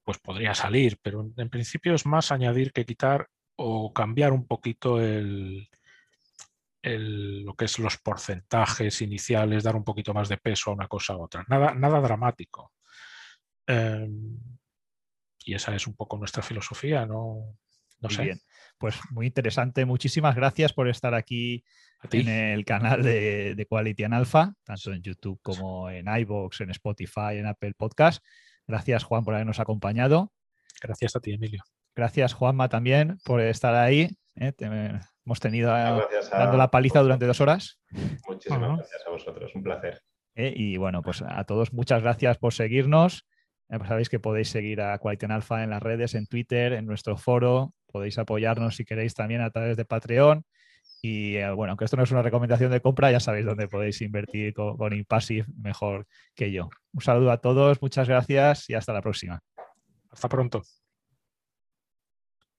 [0.02, 5.00] pues podría salir, pero en principio es más añadir que quitar o cambiar un poquito
[5.00, 5.68] el,
[6.86, 11.14] lo que es los porcentajes iniciales, dar un poquito más de peso a una cosa
[11.14, 11.44] a otra.
[11.48, 12.72] Nada, nada dramático.
[13.66, 14.38] Em,
[15.44, 17.58] y esa es un poco nuestra filosofía, no,
[18.00, 18.22] no sé.
[18.24, 18.38] Bien.
[18.78, 19.84] Pues muy interesante.
[19.84, 21.64] Muchísimas gracias por estar aquí
[22.12, 26.70] en el canal de, de, Quality and Alpha, tanto en YouTube como en iVoox, en
[26.70, 28.22] Spotify, en Apple Podcast.
[28.66, 30.32] Gracias, Juan, por habernos acompañado.
[30.80, 31.62] Gracias a ti, Emilio.
[31.94, 34.10] Gracias, Juanma, también por estar ahí.
[34.34, 34.52] ¿eh?
[35.27, 37.81] Hemos tenido dando la paliza durante dos horas.
[38.27, 40.01] Muchísimas gracias a vosotros, un placer.
[40.39, 40.53] ¿Eh?
[40.55, 43.27] y bueno, pues a todos muchas gracias por seguirnos.
[43.69, 47.16] Pues sabéis que podéis seguir a Quality Alpha en las redes, en Twitter, en nuestro
[47.16, 47.73] foro.
[47.86, 50.44] Podéis apoyarnos si queréis también a través de Patreon.
[51.03, 54.01] Y eh, bueno, aunque esto no es una recomendación de compra, ya sabéis dónde podéis
[54.03, 56.69] invertir con, con Impassive mejor que yo.
[56.93, 59.40] Un saludo a todos, muchas gracias y hasta la próxima.
[60.11, 60.62] Hasta pronto.